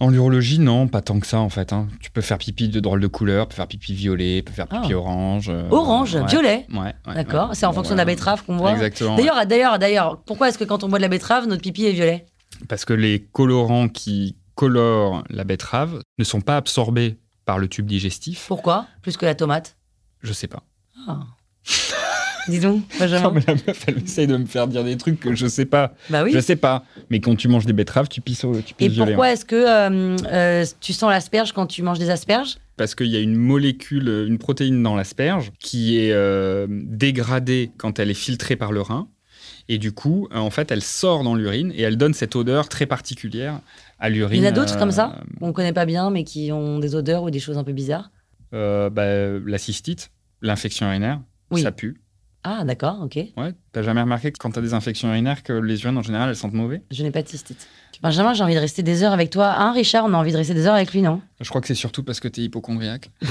En 0.00 0.10
l'urologie, 0.10 0.58
non, 0.58 0.88
pas 0.88 1.00
tant 1.00 1.20
que 1.20 1.26
ça 1.26 1.38
en 1.38 1.48
fait. 1.48 1.72
hein. 1.72 1.86
Tu 2.00 2.10
peux 2.10 2.20
faire 2.20 2.38
pipi 2.38 2.68
de 2.68 2.80
drôles 2.80 3.00
de 3.00 3.06
couleurs, 3.06 3.46
tu 3.46 3.50
peux 3.50 3.56
faire 3.56 3.68
pipi 3.68 3.94
violet, 3.94 4.38
tu 4.38 4.44
peux 4.44 4.52
faire 4.52 4.66
pipi 4.66 4.92
Ah. 4.92 4.96
orange. 4.96 5.48
euh, 5.48 5.68
Orange, 5.70 6.14
ouais. 6.16 6.26
violet. 6.26 6.66
Ouais, 6.72 6.94
ouais, 7.06 7.14
D'accord 7.14 7.50
ouais. 7.50 7.54
C'est 7.54 7.64
en 7.66 7.72
fonction 7.72 7.94
de 7.94 7.98
la 7.98 8.04
betterave 8.04 8.44
qu'on 8.44 8.56
voit 8.56 8.72
Exactement. 8.72 9.16
D'ailleurs, 9.16 9.46
d'ailleurs, 9.46 9.78
d'ailleurs, 9.78 10.20
pourquoi 10.26 10.48
est-ce 10.48 10.58
que 10.58 10.64
quand 10.64 10.82
on 10.84 10.88
boit 10.88 10.98
de 10.98 11.02
la 11.02 11.08
betterave, 11.08 11.46
notre 11.46 11.62
pipi 11.62 11.84
est 11.86 11.92
violet? 11.92 12.26
Parce 12.68 12.84
que 12.84 12.92
les 12.92 13.20
colorants 13.32 13.88
qui 13.88 14.36
colorent 14.56 15.22
la 15.30 15.44
betterave 15.44 16.00
ne 16.18 16.24
sont 16.24 16.40
pas 16.40 16.56
absorbés 16.56 17.18
par 17.44 17.58
le 17.58 17.68
tube 17.68 17.86
digestif. 17.86 18.44
Pourquoi? 18.48 18.86
Plus 19.02 19.16
que 19.16 19.26
la 19.26 19.34
tomate? 19.34 19.76
Je 20.22 20.32
sais 20.32 20.48
pas. 20.48 20.62
Ah. 21.08 21.20
Dis 22.48 22.60
donc, 22.60 22.82
Benjamin. 22.98 23.22
Non, 23.22 23.32
mais 23.32 23.42
la 23.46 23.54
meuf, 23.54 23.84
elle 23.86 24.02
essaye 24.02 24.26
de 24.26 24.36
me 24.36 24.44
faire 24.46 24.66
dire 24.68 24.84
des 24.84 24.96
trucs 24.96 25.18
que 25.20 25.34
je 25.34 25.46
sais 25.46 25.64
pas. 25.64 25.94
Bah 26.10 26.22
oui. 26.24 26.30
Je 26.34 26.40
sais 26.40 26.56
pas. 26.56 26.84
Mais 27.10 27.20
quand 27.20 27.34
tu 27.36 27.48
manges 27.48 27.66
des 27.66 27.72
betteraves, 27.72 28.08
tu 28.08 28.20
pisses, 28.20 28.44
au- 28.44 28.60
tu 28.60 28.74
pisses 28.74 28.86
Et 28.86 28.88
violet. 28.88 29.12
pourquoi 29.12 29.26
hein. 29.26 29.30
est-ce 29.32 29.44
que 29.44 29.54
euh, 29.56 30.16
euh, 30.30 30.64
tu 30.80 30.92
sens 30.92 31.10
l'asperge 31.10 31.52
quand 31.52 31.66
tu 31.66 31.82
manges 31.82 31.98
des 31.98 32.10
asperges? 32.10 32.56
Parce 32.76 32.94
qu'il 32.94 33.06
y 33.06 33.16
a 33.16 33.20
une 33.20 33.36
molécule, 33.36 34.08
une 34.28 34.38
protéine 34.38 34.82
dans 34.82 34.96
l'asperge 34.96 35.52
qui 35.60 35.98
est 35.98 36.12
euh, 36.12 36.66
dégradée 36.68 37.70
quand 37.76 37.98
elle 37.98 38.10
est 38.10 38.14
filtrée 38.14 38.56
par 38.56 38.72
le 38.72 38.80
rein. 38.80 39.08
Et 39.68 39.78
du 39.78 39.92
coup, 39.92 40.28
euh, 40.32 40.36
en 40.38 40.50
fait, 40.50 40.70
elle 40.70 40.82
sort 40.82 41.24
dans 41.24 41.34
l'urine 41.34 41.72
et 41.74 41.82
elle 41.82 41.96
donne 41.96 42.12
cette 42.14 42.36
odeur 42.36 42.68
très 42.68 42.84
particulière 42.86 43.60
à 43.98 44.10
l'urine. 44.10 44.42
Il 44.42 44.44
y 44.44 44.46
en 44.46 44.50
a 44.50 44.52
d'autres 44.52 44.74
euh, 44.76 44.78
comme 44.78 44.90
ça 44.90 45.20
qu'on 45.40 45.52
connaît 45.52 45.72
pas 45.72 45.86
bien, 45.86 46.10
mais 46.10 46.24
qui 46.24 46.52
ont 46.52 46.78
des 46.78 46.94
odeurs 46.94 47.22
ou 47.22 47.30
des 47.30 47.40
choses 47.40 47.56
un 47.56 47.64
peu 47.64 47.72
bizarres? 47.72 48.10
euh, 48.52 48.90
bah, 48.90 49.38
La 49.46 49.56
cystite, 49.58 50.10
l'infection 50.42 50.86
urinaire, 50.86 51.20
Oui. 51.50 51.62
ça 51.62 51.72
pue. 51.72 52.00
Ah, 52.44 52.62
d'accord, 52.64 52.98
ok. 53.02 53.16
Ouais. 53.36 53.52
T'as 53.72 53.82
jamais 53.82 54.02
remarqué 54.02 54.30
que 54.30 54.38
quand 54.38 54.50
t'as 54.50 54.60
des 54.60 54.74
infections 54.74 55.08
urinaires, 55.08 55.42
que 55.42 55.52
les 55.54 55.82
urines 55.82 55.96
en 55.96 56.02
général, 56.02 56.28
elles 56.28 56.36
sentent 56.36 56.52
mauvais? 56.52 56.82
Je 56.90 57.02
n'ai 57.02 57.10
pas 57.10 57.22
de 57.22 57.28
cystite. 57.28 57.66
Benjamin, 58.02 58.34
j'ai 58.34 58.42
envie 58.44 58.54
de 58.54 58.60
rester 58.60 58.82
des 58.82 59.02
heures 59.02 59.12
avec 59.14 59.30
toi. 59.30 59.54
Hein, 59.56 59.72
Richard, 59.72 60.04
on 60.04 60.12
a 60.12 60.16
envie 60.18 60.32
de 60.32 60.36
rester 60.36 60.52
des 60.52 60.66
heures 60.66 60.74
avec 60.74 60.92
lui, 60.92 61.00
non? 61.00 61.22
Je 61.40 61.48
crois 61.48 61.60
que 61.62 61.66
c'est 61.66 61.74
surtout 61.74 62.02
parce 62.02 62.20
que 62.20 62.28
t'es 62.28 62.42
hypochondriaque. 62.42 63.10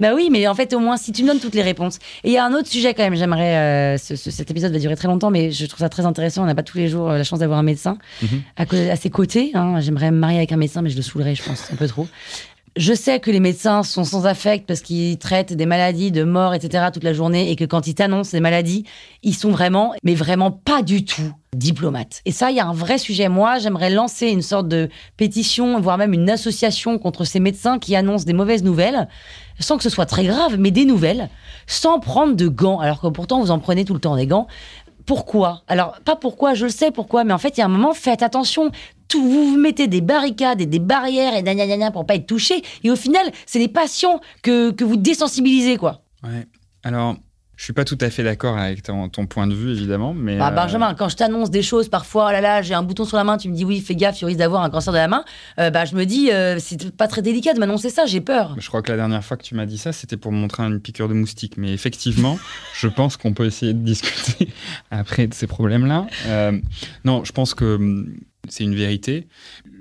Bah 0.00 0.14
oui, 0.14 0.28
mais 0.30 0.46
en 0.46 0.54
fait, 0.54 0.72
au 0.74 0.78
moins, 0.78 0.96
si 0.96 1.10
tu 1.10 1.24
me 1.24 1.28
donnes 1.28 1.40
toutes 1.40 1.56
les 1.56 1.62
réponses. 1.62 1.96
Et 2.22 2.28
il 2.28 2.32
y 2.32 2.36
a 2.38 2.44
un 2.44 2.52
autre 2.54 2.68
sujet 2.68 2.94
quand 2.94 3.02
même, 3.02 3.16
j'aimerais. 3.16 3.56
euh, 3.56 3.98
ce- 3.98 4.14
ce- 4.14 4.30
cet 4.30 4.48
épisode 4.48 4.72
va 4.72 4.78
durer 4.78 4.94
très 4.94 5.08
longtemps, 5.08 5.30
mais 5.32 5.50
je 5.50 5.66
trouve 5.66 5.80
ça 5.80 5.88
très 5.88 6.06
intéressant. 6.06 6.44
On 6.44 6.46
n'a 6.46 6.54
pas 6.54 6.62
tous 6.62 6.78
les 6.78 6.86
jours 6.86 7.10
euh, 7.10 7.18
la 7.18 7.24
chance 7.24 7.40
d'avoir 7.40 7.58
un 7.58 7.64
médecin 7.64 7.98
Mhm. 8.22 8.42
à 8.56 8.94
ses 8.96 9.10
côtés. 9.10 9.50
hein. 9.54 9.80
J'aimerais 9.80 10.12
me 10.12 10.18
marier 10.18 10.36
avec 10.38 10.52
un 10.52 10.56
médecin, 10.56 10.82
mais 10.82 10.90
je 10.90 10.94
le 10.96 11.02
saoulerais, 11.02 11.34
je 11.34 11.42
pense, 11.42 11.72
un 11.72 11.74
peu 11.74 11.88
trop. 11.88 12.06
Je 12.78 12.94
sais 12.94 13.18
que 13.18 13.32
les 13.32 13.40
médecins 13.40 13.82
sont 13.82 14.04
sans 14.04 14.24
affect 14.26 14.64
parce 14.64 14.82
qu'ils 14.82 15.18
traitent 15.18 15.52
des 15.52 15.66
maladies, 15.66 16.12
de 16.12 16.22
morts, 16.22 16.54
etc. 16.54 16.86
toute 16.94 17.02
la 17.02 17.12
journée 17.12 17.50
et 17.50 17.56
que 17.56 17.64
quand 17.64 17.88
ils 17.88 17.94
t'annoncent 17.96 18.30
des 18.30 18.38
maladies, 18.38 18.84
ils 19.24 19.34
sont 19.34 19.50
vraiment, 19.50 19.94
mais 20.04 20.14
vraiment 20.14 20.52
pas 20.52 20.82
du 20.82 21.04
tout 21.04 21.32
diplomates. 21.56 22.20
Et 22.24 22.30
ça, 22.30 22.52
il 22.52 22.56
y 22.56 22.60
a 22.60 22.66
un 22.66 22.72
vrai 22.72 22.98
sujet. 22.98 23.28
Moi, 23.28 23.58
j'aimerais 23.58 23.90
lancer 23.90 24.28
une 24.28 24.42
sorte 24.42 24.68
de 24.68 24.88
pétition, 25.16 25.80
voire 25.80 25.98
même 25.98 26.12
une 26.12 26.30
association 26.30 26.98
contre 26.98 27.24
ces 27.24 27.40
médecins 27.40 27.80
qui 27.80 27.96
annoncent 27.96 28.26
des 28.26 28.32
mauvaises 28.32 28.62
nouvelles, 28.62 29.08
sans 29.58 29.76
que 29.76 29.82
ce 29.82 29.90
soit 29.90 30.06
très 30.06 30.24
grave, 30.24 30.56
mais 30.56 30.70
des 30.70 30.84
nouvelles, 30.84 31.30
sans 31.66 31.98
prendre 31.98 32.36
de 32.36 32.46
gants, 32.46 32.78
alors 32.78 33.00
que 33.00 33.08
pourtant 33.08 33.40
vous 33.40 33.50
en 33.50 33.58
prenez 33.58 33.84
tout 33.84 33.94
le 33.94 34.00
temps 34.00 34.14
des 34.14 34.26
gants. 34.26 34.46
Pourquoi? 35.08 35.62
Alors, 35.68 35.98
pas 36.04 36.16
pourquoi, 36.16 36.52
je 36.52 36.66
le 36.66 36.70
sais 36.70 36.90
pourquoi, 36.90 37.24
mais 37.24 37.32
en 37.32 37.38
fait, 37.38 37.56
il 37.56 37.60
y 37.60 37.62
a 37.62 37.64
un 37.64 37.68
moment, 37.68 37.94
faites 37.94 38.22
attention. 38.22 38.70
Vous 39.14 39.52
vous 39.52 39.56
mettez 39.56 39.86
des 39.86 40.02
barricades 40.02 40.60
et 40.60 40.66
des 40.66 40.78
barrières 40.78 41.34
et 41.34 41.42
gna 41.42 41.54
gna 41.54 41.90
pour 41.90 42.04
pas 42.04 42.14
être 42.14 42.26
touché. 42.26 42.62
Et 42.84 42.90
au 42.90 42.96
final, 42.96 43.26
c'est 43.46 43.58
les 43.58 43.68
patients 43.68 44.20
que, 44.42 44.70
que 44.70 44.84
vous 44.84 44.96
désensibilisez, 44.96 45.78
quoi. 45.78 46.02
Ouais. 46.22 46.46
Alors, 46.84 47.16
je 47.58 47.64
suis 47.64 47.72
pas 47.72 47.84
tout 47.84 47.98
à 48.00 48.08
fait 48.08 48.22
d'accord 48.22 48.56
avec 48.56 48.84
ton, 48.84 49.08
ton 49.08 49.26
point 49.26 49.48
de 49.48 49.54
vue, 49.54 49.72
évidemment, 49.72 50.14
mais. 50.14 50.38
Bah, 50.38 50.50
euh, 50.52 50.54
Benjamin, 50.54 50.94
quand 50.94 51.08
je 51.08 51.16
t'annonce 51.16 51.50
des 51.50 51.62
choses, 51.62 51.88
parfois, 51.88 52.26
oh 52.28 52.30
là 52.30 52.40
là, 52.40 52.62
j'ai 52.62 52.72
un 52.72 52.84
bouton 52.84 53.04
sur 53.04 53.16
la 53.16 53.24
main, 53.24 53.36
tu 53.36 53.48
me 53.48 53.54
dis 53.54 53.64
oui, 53.64 53.80
fais 53.80 53.96
gaffe, 53.96 54.16
tu 54.16 54.24
risques 54.24 54.38
d'avoir 54.38 54.62
un 54.62 54.70
cancer 54.70 54.92
de 54.92 54.98
la 54.98 55.08
main. 55.08 55.24
euh, 55.58 55.68
bah, 55.68 55.84
je 55.84 55.96
me 55.96 56.06
dis, 56.06 56.30
euh, 56.30 56.60
c'est 56.60 56.92
pas 56.96 57.08
très 57.08 57.20
délicat 57.20 57.54
de 57.54 57.58
m'annoncer 57.58 57.90
ça, 57.90 58.06
j'ai 58.06 58.20
peur. 58.20 58.54
Je 58.60 58.68
crois 58.68 58.80
que 58.80 58.92
la 58.92 58.96
dernière 58.96 59.24
fois 59.24 59.36
que 59.36 59.42
tu 59.42 59.56
m'as 59.56 59.66
dit 59.66 59.76
ça, 59.76 59.92
c'était 59.92 60.16
pour 60.16 60.30
me 60.30 60.38
montrer 60.38 60.62
une 60.62 60.78
piqûre 60.78 61.08
de 61.08 61.14
moustique. 61.14 61.56
Mais 61.56 61.72
effectivement, 61.72 62.38
je 62.74 62.86
pense 62.86 63.16
qu'on 63.16 63.34
peut 63.34 63.46
essayer 63.46 63.74
de 63.74 63.82
discuter 63.82 64.50
après 64.92 65.26
de 65.26 65.34
ces 65.34 65.48
problèmes-là. 65.48 66.06
Euh, 66.26 66.56
non, 67.04 67.24
je 67.24 67.32
pense 67.32 67.54
que 67.54 67.74
hum, 67.74 68.20
c'est 68.48 68.62
une 68.62 68.76
vérité. 68.76 69.26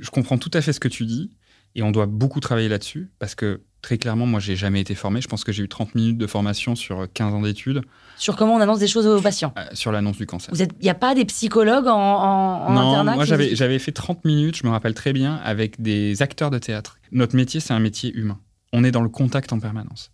Je 0.02 0.10
comprends 0.10 0.40
tout 0.40 0.52
à 0.56 0.62
fait 0.62 0.74
ce 0.74 0.80
que 0.80 0.88
tu 0.88 1.06
dis. 1.06 1.30
Et 1.76 1.84
on 1.84 1.92
doit 1.92 2.08
beaucoup 2.08 2.40
travailler 2.40 2.70
là-dessus 2.70 3.12
parce 3.20 3.36
que 3.36 3.62
très 3.88 3.98
clairement, 3.98 4.26
moi, 4.26 4.42
j'ai 4.42 4.58
jamais 4.58 4.82
été 4.82 4.96
formé. 4.96 5.22
Je 5.22 5.30
pense 5.30 5.46
que 5.46 5.54
j'ai 5.54 5.64
eu 5.64 5.70
30 5.70 5.96
minutes 5.96 6.18
de 6.18 6.28
formation 6.28 6.76
sur 6.76 7.08
15 7.14 7.34
ans 7.34 7.42
d'études 7.42 7.84
Sur 8.18 8.36
comment 8.36 8.56
on 8.56 8.60
annonce 8.60 8.80
des 8.80 8.88
choses 8.88 9.08
aux 9.08 9.22
patients. 9.22 9.54
euh, 9.58 9.64
sur 9.72 9.94
l'annonce 9.94 10.18
du 10.18 10.26
cancer. 10.26 10.54
Il 10.60 10.68
n'y 10.84 10.90
a 10.90 10.94
pas 10.94 11.16
des 11.16 11.24
psychologues 11.24 11.88
en, 11.88 11.94
en, 11.94 12.66
en 12.66 12.74
non, 12.74 12.92
internat 12.92 13.16
moi 13.16 13.24
j'avais 13.24 13.80
fait 13.80 13.94
30 13.94 14.26
minutes, 14.26 14.58
je 14.58 14.68
me 14.68 14.72
rappelle 14.72 14.94
très 14.94 15.14
bien, 15.14 15.36
avec 15.36 15.82
des 15.82 16.22
acteurs 16.22 16.52
de 16.52 16.58
théâtre. 16.58 16.98
Notre 17.14 17.38
métier, 17.38 17.62
c'est 17.62 17.74
un 17.74 17.80
métier 17.80 18.14
humain. 18.14 18.42
On 18.74 18.84
est 18.84 18.92
dans 18.92 19.04
le 19.04 19.08
contact 19.08 19.54
en 19.54 19.60
permanence. 19.62 20.12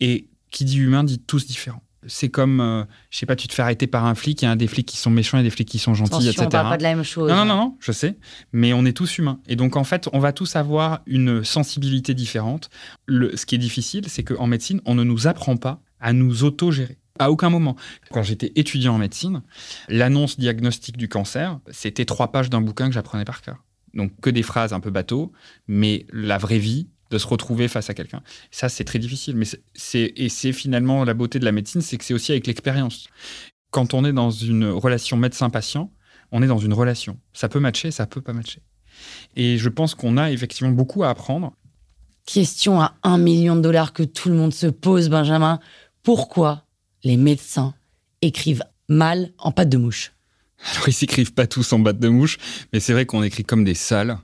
Et 0.00 0.26
qui 0.50 0.64
dit 0.64 0.80
humain 0.80 1.04
dit 1.04 1.20
tous 1.20 1.46
différents. 1.46 1.82
C'est 2.06 2.28
comme, 2.28 2.60
euh, 2.60 2.84
je 3.10 3.18
sais 3.18 3.26
pas, 3.26 3.36
tu 3.36 3.48
te 3.48 3.54
fais 3.54 3.62
arrêter 3.62 3.86
par 3.86 4.04
un 4.04 4.14
flic, 4.14 4.42
il 4.42 4.44
y 4.44 4.48
a 4.48 4.56
des 4.56 4.66
flics 4.66 4.86
qui 4.86 4.96
sont 4.96 5.10
méchants 5.10 5.38
et 5.38 5.42
des 5.42 5.50
flics 5.50 5.68
qui 5.68 5.78
sont 5.78 5.94
gentils, 5.94 6.14
Attention, 6.14 6.30
etc. 6.30 6.46
on 6.46 6.50
parle 6.50 6.68
pas 6.70 6.76
de 6.78 6.82
la 6.82 6.94
même 6.94 7.04
chose. 7.04 7.30
Non, 7.30 7.36
non, 7.36 7.44
non, 7.44 7.56
non, 7.56 7.76
je 7.80 7.92
sais. 7.92 8.16
Mais 8.52 8.72
on 8.72 8.84
est 8.84 8.92
tous 8.92 9.18
humains. 9.18 9.40
Et 9.46 9.56
donc, 9.56 9.76
en 9.76 9.84
fait, 9.84 10.08
on 10.12 10.18
va 10.18 10.32
tous 10.32 10.56
avoir 10.56 11.00
une 11.06 11.44
sensibilité 11.44 12.14
différente. 12.14 12.70
Le, 13.06 13.36
ce 13.36 13.46
qui 13.46 13.54
est 13.54 13.58
difficile, 13.58 14.08
c'est 14.08 14.24
qu'en 14.24 14.46
médecine, 14.46 14.80
on 14.84 14.94
ne 14.94 15.04
nous 15.04 15.26
apprend 15.26 15.56
pas 15.56 15.80
à 16.00 16.12
nous 16.12 16.44
autogérer. 16.44 16.98
À 17.18 17.30
aucun 17.30 17.50
moment. 17.50 17.76
Quand 18.10 18.22
j'étais 18.22 18.52
étudiant 18.56 18.94
en 18.94 18.98
médecine, 18.98 19.42
l'annonce 19.88 20.38
diagnostique 20.38 20.96
du 20.96 21.08
cancer, 21.08 21.58
c'était 21.70 22.04
trois 22.04 22.30
pages 22.30 22.50
d'un 22.50 22.60
bouquin 22.60 22.88
que 22.88 22.94
j'apprenais 22.94 23.24
par 23.24 23.40
cœur. 23.42 23.64
Donc, 23.94 24.12
que 24.20 24.28
des 24.28 24.42
phrases 24.42 24.72
un 24.74 24.80
peu 24.80 24.90
bateau, 24.90 25.32
mais 25.66 26.06
la 26.12 26.36
vraie 26.36 26.58
vie, 26.58 26.88
de 27.10 27.18
se 27.18 27.26
retrouver 27.26 27.68
face 27.68 27.90
à 27.90 27.94
quelqu'un. 27.94 28.22
Ça, 28.50 28.68
c'est 28.68 28.84
très 28.84 28.98
difficile. 28.98 29.36
Mais 29.36 29.46
c'est- 29.74 30.12
et 30.16 30.28
c'est 30.28 30.52
finalement 30.52 31.04
la 31.04 31.14
beauté 31.14 31.38
de 31.38 31.44
la 31.44 31.52
médecine, 31.52 31.80
c'est 31.80 31.96
que 31.98 32.04
c'est 32.04 32.14
aussi 32.14 32.32
avec 32.32 32.46
l'expérience. 32.46 33.08
Quand 33.70 33.94
on 33.94 34.04
est 34.04 34.12
dans 34.12 34.30
une 34.30 34.66
relation 34.66 35.16
médecin-patient, 35.16 35.90
on 36.32 36.42
est 36.42 36.46
dans 36.46 36.58
une 36.58 36.72
relation. 36.72 37.18
Ça 37.32 37.48
peut 37.48 37.60
matcher, 37.60 37.90
ça 37.90 38.06
peut 38.06 38.20
pas 38.20 38.32
matcher. 38.32 38.60
Et 39.36 39.58
je 39.58 39.68
pense 39.68 39.94
qu'on 39.94 40.16
a 40.16 40.30
effectivement 40.30 40.72
beaucoup 40.72 41.04
à 41.04 41.10
apprendre. 41.10 41.52
Question 42.24 42.80
à 42.80 42.94
un 43.02 43.18
million 43.18 43.54
de 43.54 43.60
dollars 43.60 43.92
que 43.92 44.02
tout 44.02 44.28
le 44.30 44.34
monde 44.34 44.54
se 44.54 44.66
pose, 44.66 45.08
Benjamin. 45.08 45.60
Pourquoi 46.02 46.64
les 47.04 47.16
médecins 47.16 47.74
écrivent 48.22 48.64
mal 48.88 49.30
en 49.38 49.52
pâte 49.52 49.68
de 49.68 49.76
mouche? 49.76 50.12
Alors, 50.72 50.88
ils 50.88 50.92
s'écrivent 50.92 51.34
pas 51.34 51.46
tous 51.46 51.72
en 51.72 51.78
batte 51.78 51.98
de 51.98 52.08
mouche, 52.08 52.38
mais 52.72 52.80
c'est 52.80 52.92
vrai 52.92 53.06
qu'on 53.06 53.22
écrit 53.22 53.44
comme 53.44 53.64
des 53.64 53.74
salles. 53.74 54.18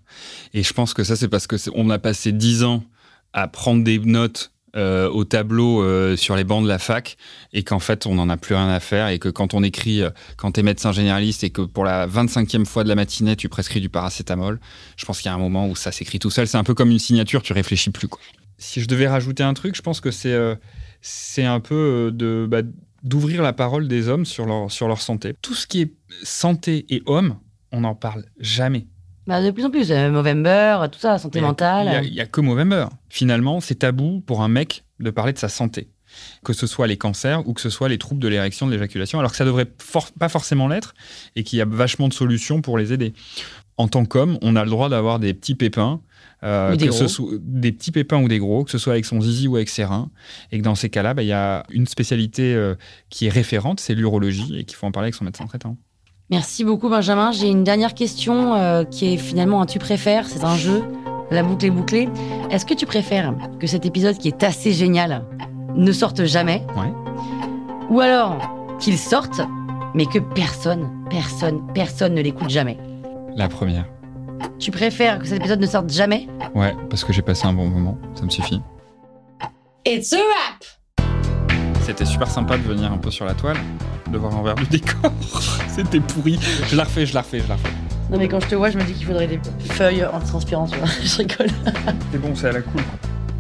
Et 0.55 0.63
je 0.63 0.73
pense 0.73 0.95
que 0.95 1.05
ça, 1.05 1.17
c'est 1.17 1.29
parce 1.29 1.47
que 1.47 1.57
on 1.75 1.91
a 1.91 1.99
passé 1.99 2.33
dix 2.33 2.65
ans 2.65 2.85
à 3.33 3.49
prendre 3.49 3.85
des 3.85 3.99
notes 3.99 4.53
euh, 4.75 5.11
au 5.11 5.25
tableau 5.25 5.83
euh, 5.83 6.17
sur 6.17 6.35
les 6.35 6.45
bancs 6.45 6.63
de 6.63 6.69
la 6.69 6.79
fac 6.79 7.19
et 7.53 7.63
qu'en 7.63 7.79
fait, 7.79 8.07
on 8.07 8.15
n'en 8.15 8.31
a 8.31 8.39
plus 8.39 8.55
rien 8.55 8.71
à 8.71 8.81
faire 8.81 9.09
et 9.09 9.19
que 9.19 9.29
quand 9.29 9.53
on 9.53 9.63
écrit, 9.63 10.01
euh, 10.01 10.09
quand 10.39 10.53
tu 10.53 10.61
es 10.61 10.63
médecin 10.63 10.93
généraliste 10.93 11.45
et 11.45 11.51
que 11.51 11.61
pour 11.61 11.85
la 11.85 12.07
25e 12.07 12.65
fois 12.65 12.83
de 12.83 12.89
la 12.89 12.95
matinée, 12.95 13.37
tu 13.37 13.51
prescris 13.51 13.83
du 13.83 13.91
paracétamol, 13.91 14.59
je 14.97 15.05
pense 15.05 15.21
qu'il 15.21 15.27
y 15.27 15.31
a 15.31 15.35
un 15.35 15.39
moment 15.39 15.69
où 15.69 15.77
ça 15.77 15.93
s'écrit 15.93 16.19
tout 16.19 16.31
seul. 16.31 16.49
C'est 16.49 16.57
un 16.57 16.65
peu 16.65 16.73
comme 16.73 16.91
une 16.91 16.99
signature, 16.99 17.43
tu 17.43 17.53
réfléchis 17.53 17.91
plus. 17.91 18.09
Quoi. 18.09 18.23
Si 18.57 18.81
je 18.81 18.89
devais 18.89 19.09
rajouter 19.09 19.43
un 19.43 19.53
truc, 19.53 19.77
je 19.77 19.83
pense 19.83 20.01
que 20.01 20.11
c'est 20.11 20.39
c'est 21.03 21.45
un 21.45 21.61
peu 21.61 22.11
de... 22.15 22.47
bah, 22.49 22.63
d'ouvrir 23.03 23.43
la 23.43 23.53
parole 23.53 23.89
des 23.89 24.09
hommes 24.09 24.25
sur 24.25 24.47
leur, 24.47 24.71
sur 24.71 24.89
leur 24.89 25.01
santé. 25.01 25.35
Tout 25.43 25.55
ce 25.55 25.67
qui 25.67 25.81
est 25.83 25.93
santé 26.23 26.87
et 26.89 27.03
homme, 27.07 27.37
on 27.73 27.81
n'en 27.81 27.95
parle 27.95 28.25
jamais. 28.39 28.87
bah, 29.27 29.43
De 29.43 29.51
plus 29.51 29.65
en 29.65 29.71
plus, 29.71 29.91
euh, 29.91 30.11
Movember, 30.11 30.87
tout 30.91 30.99
ça, 31.01 31.19
santé 31.19 31.41
mentale. 31.41 32.05
Il 32.05 32.15
y 32.15 32.21
a- 32.21 32.25
a, 32.25 32.27
que 32.27 32.41
Movember. 32.41 32.87
Finalement, 33.09 33.61
c'est 33.61 33.77
tabou 33.77 34.21
pour 34.21 34.43
un 34.43 34.49
mec 34.49 34.85
de 35.01 35.11
parler 35.11 35.33
de 35.33 35.39
sa 35.39 35.49
santé. 35.49 35.89
Que 36.45 36.53
ce 36.53 36.67
soit 36.67 36.87
les 36.87 36.99
cancers 36.99 37.47
ou 37.49 37.55
que 37.55 37.61
ce 37.63 37.71
soit 37.71 37.89
les 37.89 37.97
troubles 37.97 38.21
de 38.21 38.29
l'érection, 38.29 38.67
de 38.67 38.73
l'éjaculation, 38.73 39.19
alors 39.19 39.31
que 39.31 39.37
ça 39.39 39.47
devrait 39.47 39.67
for- 39.79 40.13
pas 40.19 40.29
forcément 40.29 40.69
l'être 40.69 40.93
et 41.37 41.43
qu'il 41.43 41.59
y 41.59 41.63
a 41.63 41.65
vachement 41.65 42.07
de 42.09 42.13
solutions 42.13 42.61
pour 42.61 42.77
les 42.77 42.93
aider. 42.93 43.15
En 43.79 43.89
tant 43.89 44.05
qu'homme, 44.05 44.39
on 44.43 44.55
a 44.55 44.63
le 44.65 44.71
droit 44.71 44.91
d'avoir 44.91 45.19
des 45.19 45.33
petits 45.33 45.55
pépins, 45.55 46.03
euh, 46.45 46.77
que 46.77 46.91
ce 46.91 47.09
soit 47.09 47.33
des 47.41 47.73
petits 47.73 47.93
pépins 47.93 48.21
ou 48.21 48.29
des 48.29 48.39
gros, 48.39 48.65
que 48.65 48.71
ce 48.71 48.79
soit 48.79 48.95
avec 48.95 49.05
son 49.05 49.21
zizi 49.21 49.49
ou 49.49 49.57
avec 49.57 49.69
ses 49.69 49.85
reins, 49.85 50.11
et 50.51 50.59
que 50.59 50.63
dans 50.63 50.75
ces 50.75 50.89
cas-là, 50.91 51.15
bah, 51.15 51.23
il 51.23 51.29
y 51.29 51.33
a 51.33 51.65
une 51.71 51.87
spécialité 51.87 52.55
euh, 52.55 52.75
qui 53.11 53.27
est 53.27 53.31
référente, 53.31 53.81
c'est 53.81 53.95
l'urologie, 53.95 54.59
et 54.59 54.65
qu'il 54.65 54.77
faut 54.77 54.87
en 54.87 54.93
parler 54.93 55.07
avec 55.07 55.15
son 55.15 55.25
médecin 55.25 55.47
traitant. 55.47 55.77
Merci 56.31 56.65
beaucoup, 56.65 56.89
Benjamin. 56.89 57.31
J'ai 57.31 57.49
une 57.49 57.63
dernière 57.63 57.95
question 57.95 58.55
euh, 58.55 58.85
qui 58.85 59.13
est 59.13 59.17
finalement 59.19 59.61
un 59.61 59.67
tu 59.67 59.79
préfères. 59.79 60.27
C'est 60.27 60.45
un 60.45 60.57
jeu. 60.57 60.83
La 61.31 61.43
boucle 61.43 61.67
est 61.67 61.71
bouclée. 61.71 62.09
Est-ce 62.51 62.65
que 62.65 62.75
tu 62.75 62.87
préfères 62.87 63.35
que 63.61 63.67
cet 63.67 63.85
épisode 63.85 64.17
qui 64.17 64.29
est 64.29 64.43
assez 64.43 64.73
génial 64.73 65.25
ne 65.75 65.93
sorte 65.93 66.25
jamais 66.25 66.65
Ouais. 66.77 66.93
Ou 67.91 68.01
alors 68.01 68.39
qu'il 68.81 68.99
sorte, 68.99 69.43
mais 69.95 70.07
que 70.07 70.19
personne, 70.19 70.89
personne, 71.11 71.61
personne 71.75 72.15
ne 72.15 72.23
l'écoute 72.23 72.51
jamais? 72.51 72.79
La 73.37 73.49
première. 73.49 73.87
Tu 74.59 74.71
préfères 74.71 75.19
que 75.19 75.27
cet 75.27 75.39
épisode 75.41 75.61
ne 75.61 75.67
sorte 75.67 75.91
jamais 75.91 76.29
Ouais, 76.55 76.75
parce 76.91 77.05
que 77.05 77.13
j'ai 77.13 77.23
passé 77.23 77.47
un 77.47 77.53
bon 77.53 77.67
moment, 77.69 77.99
ça 78.15 78.25
me 78.25 78.31
suffit. 78.31 78.61
It's 79.85 80.13
a 80.13 80.17
wrap 80.17 80.65
C'était 81.83 82.05
super 82.05 82.31
sympa 82.31 82.57
de 82.57 82.63
venir 82.63 82.93
un 82.93 82.99
peu 82.99 83.11
sur 83.11 83.25
la 83.25 83.35
toile, 83.35 83.57
de 84.11 84.19
voir 84.19 84.33
l'envers 84.33 84.55
du 84.55 84.65
décor. 84.67 85.13
C'était 85.69 86.01
pourri. 86.01 86.39
Je 86.69 86.77
la 86.77 86.85
refais, 86.85 87.07
je 87.07 87.15
la 87.15 87.23
refais, 87.23 87.41
je 87.41 87.49
la 87.49 87.55
refais. 87.57 87.69
Non 88.11 88.19
mais 88.19 88.29
quand 88.29 88.41
je 88.41 88.47
te 88.49 88.55
vois, 88.55 88.71
je 88.71 88.79
me 88.79 88.85
dis 88.85 88.93
qu'il 88.93 89.07
faudrait 89.07 89.27
des 89.27 89.41
feuilles 89.61 90.05
antitranspirantes, 90.05 90.71
tu 90.71 90.79
vois. 90.79 90.89
je 91.03 91.17
rigole. 91.19 91.47
C'est 92.13 92.19
bon, 92.19 92.35
c'est 92.35 92.49
à 92.49 92.53
la 92.53 92.61
cool. 92.63 92.83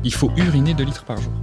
Il 0.02 0.12
faut 0.12 0.30
uriner 0.36 0.74
2 0.74 0.82
litres 0.84 1.04
par 1.04 1.18
jour. 1.18 1.32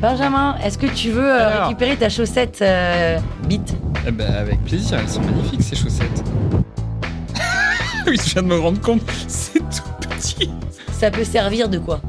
Benjamin, 0.00 0.56
est-ce 0.62 0.78
que 0.78 0.86
tu 0.86 1.10
veux 1.10 1.28
euh, 1.28 1.48
Alors. 1.50 1.68
récupérer 1.68 1.96
ta 1.96 2.08
chaussette 2.08 2.58
euh, 2.62 3.18
bite? 3.48 3.74
Eh 4.06 4.12
ben, 4.12 4.32
avec 4.32 4.62
plaisir, 4.64 4.98
elles 5.00 5.08
sont 5.08 5.22
magnifiques 5.22 5.62
ces 5.62 5.74
chaussettes. 5.74 6.22
oui, 8.10 8.16
je 8.24 8.32
viens 8.32 8.42
de 8.42 8.48
me 8.48 8.58
rendre 8.58 8.80
compte, 8.80 9.02
c'est 9.26 9.58
tout 9.58 10.06
petit. 10.08 10.50
Ça 10.92 11.10
peut 11.10 11.24
servir 11.24 11.68
de 11.68 11.78
quoi? 11.78 12.00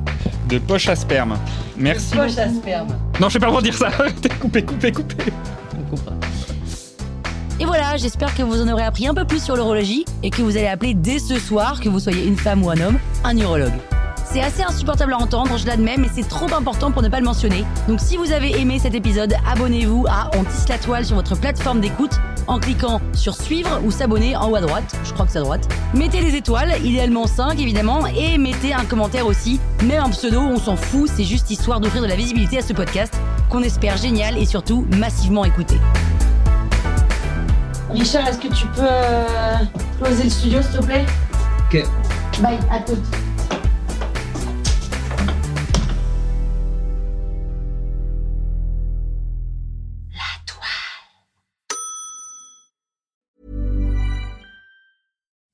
De 0.47 0.57
poche 0.57 0.87
à 0.87 0.95
sperme. 0.95 1.37
Merci. 1.77 2.15
Poche 2.15 2.37
à 2.37 2.49
sperme. 2.49 2.87
Non, 3.19 3.29
j'ai 3.29 3.39
pas 3.39 3.47
le 3.47 3.57
de 3.57 3.61
dire 3.63 3.73
ça. 3.75 3.89
Coupez, 4.39 4.63
coupez, 4.63 4.91
coupez. 4.91 5.33
On. 5.91 5.95
Et 7.59 7.65
voilà, 7.65 7.97
j'espère 7.97 8.33
que 8.33 8.41
vous 8.41 8.61
en 8.61 8.71
aurez 8.71 8.83
appris 8.83 9.07
un 9.07 9.13
peu 9.13 9.25
plus 9.25 9.43
sur 9.43 9.55
l'urologie 9.55 10.05
et 10.23 10.29
que 10.29 10.41
vous 10.41 10.55
allez 10.55 10.67
appeler 10.67 10.93
dès 10.93 11.19
ce 11.19 11.37
soir, 11.37 11.81
que 11.81 11.89
vous 11.89 11.99
soyez 11.99 12.25
une 12.25 12.37
femme 12.37 12.63
ou 12.63 12.69
un 12.69 12.79
homme, 12.79 12.97
un 13.25 13.37
urologue. 13.37 13.73
C'est 14.31 14.41
assez 14.41 14.61
insupportable 14.61 15.13
à 15.13 15.17
entendre, 15.17 15.57
je 15.57 15.65
l'admets, 15.65 15.97
mais 15.97 16.07
c'est 16.13 16.27
trop 16.27 16.53
important 16.53 16.91
pour 16.91 17.01
ne 17.01 17.09
pas 17.09 17.19
le 17.19 17.25
mentionner. 17.25 17.65
Donc 17.87 17.99
si 17.99 18.15
vous 18.15 18.31
avez 18.31 18.59
aimé 18.59 18.79
cet 18.79 18.93
épisode, 18.93 19.33
abonnez-vous 19.51 20.05
à 20.07 20.29
On 20.37 20.43
tisse 20.43 20.69
la 20.69 20.77
toile 20.77 21.03
sur 21.03 21.15
votre 21.15 21.35
plateforme 21.35 21.81
d'écoute 21.81 22.21
en 22.49 22.59
cliquant 22.59 22.99
sur 23.13 23.35
suivre 23.35 23.79
ou 23.85 23.91
s'abonner 23.91 24.35
en 24.35 24.49
haut 24.49 24.55
à 24.55 24.61
droite, 24.61 24.95
je 25.05 25.13
crois 25.13 25.25
que 25.25 25.31
c'est 25.31 25.37
à 25.37 25.41
droite. 25.41 25.67
Mettez 25.93 26.21
des 26.21 26.35
étoiles, 26.35 26.73
idéalement 26.83 27.27
5 27.27 27.59
évidemment, 27.59 28.07
et 28.07 28.37
mettez 28.37 28.73
un 28.73 28.85
commentaire 28.85 29.27
aussi, 29.27 29.59
même 29.83 30.03
un 30.03 30.09
pseudo, 30.09 30.39
on 30.39 30.57
s'en 30.57 30.75
fout, 30.75 31.09
c'est 31.15 31.23
juste 31.23 31.51
histoire 31.51 31.79
d'offrir 31.79 32.01
de 32.01 32.07
la 32.07 32.15
visibilité 32.15 32.57
à 32.57 32.61
ce 32.61 32.73
podcast 32.73 33.13
qu'on 33.49 33.61
espère 33.61 33.97
génial 33.97 34.37
et 34.37 34.45
surtout 34.45 34.85
massivement 34.97 35.45
écouté. 35.45 35.77
Richard, 37.91 38.27
est-ce 38.27 38.39
que 38.39 38.47
tu 38.47 38.65
peux 38.67 38.81
euh, 38.81 39.55
closer 40.01 40.23
le 40.23 40.29
studio, 40.29 40.61
s'il 40.61 40.79
te 40.79 40.85
plaît? 40.85 41.05
Ok. 41.71 41.83
Bye, 42.41 42.59
à 42.71 42.79
toutes. 42.79 43.28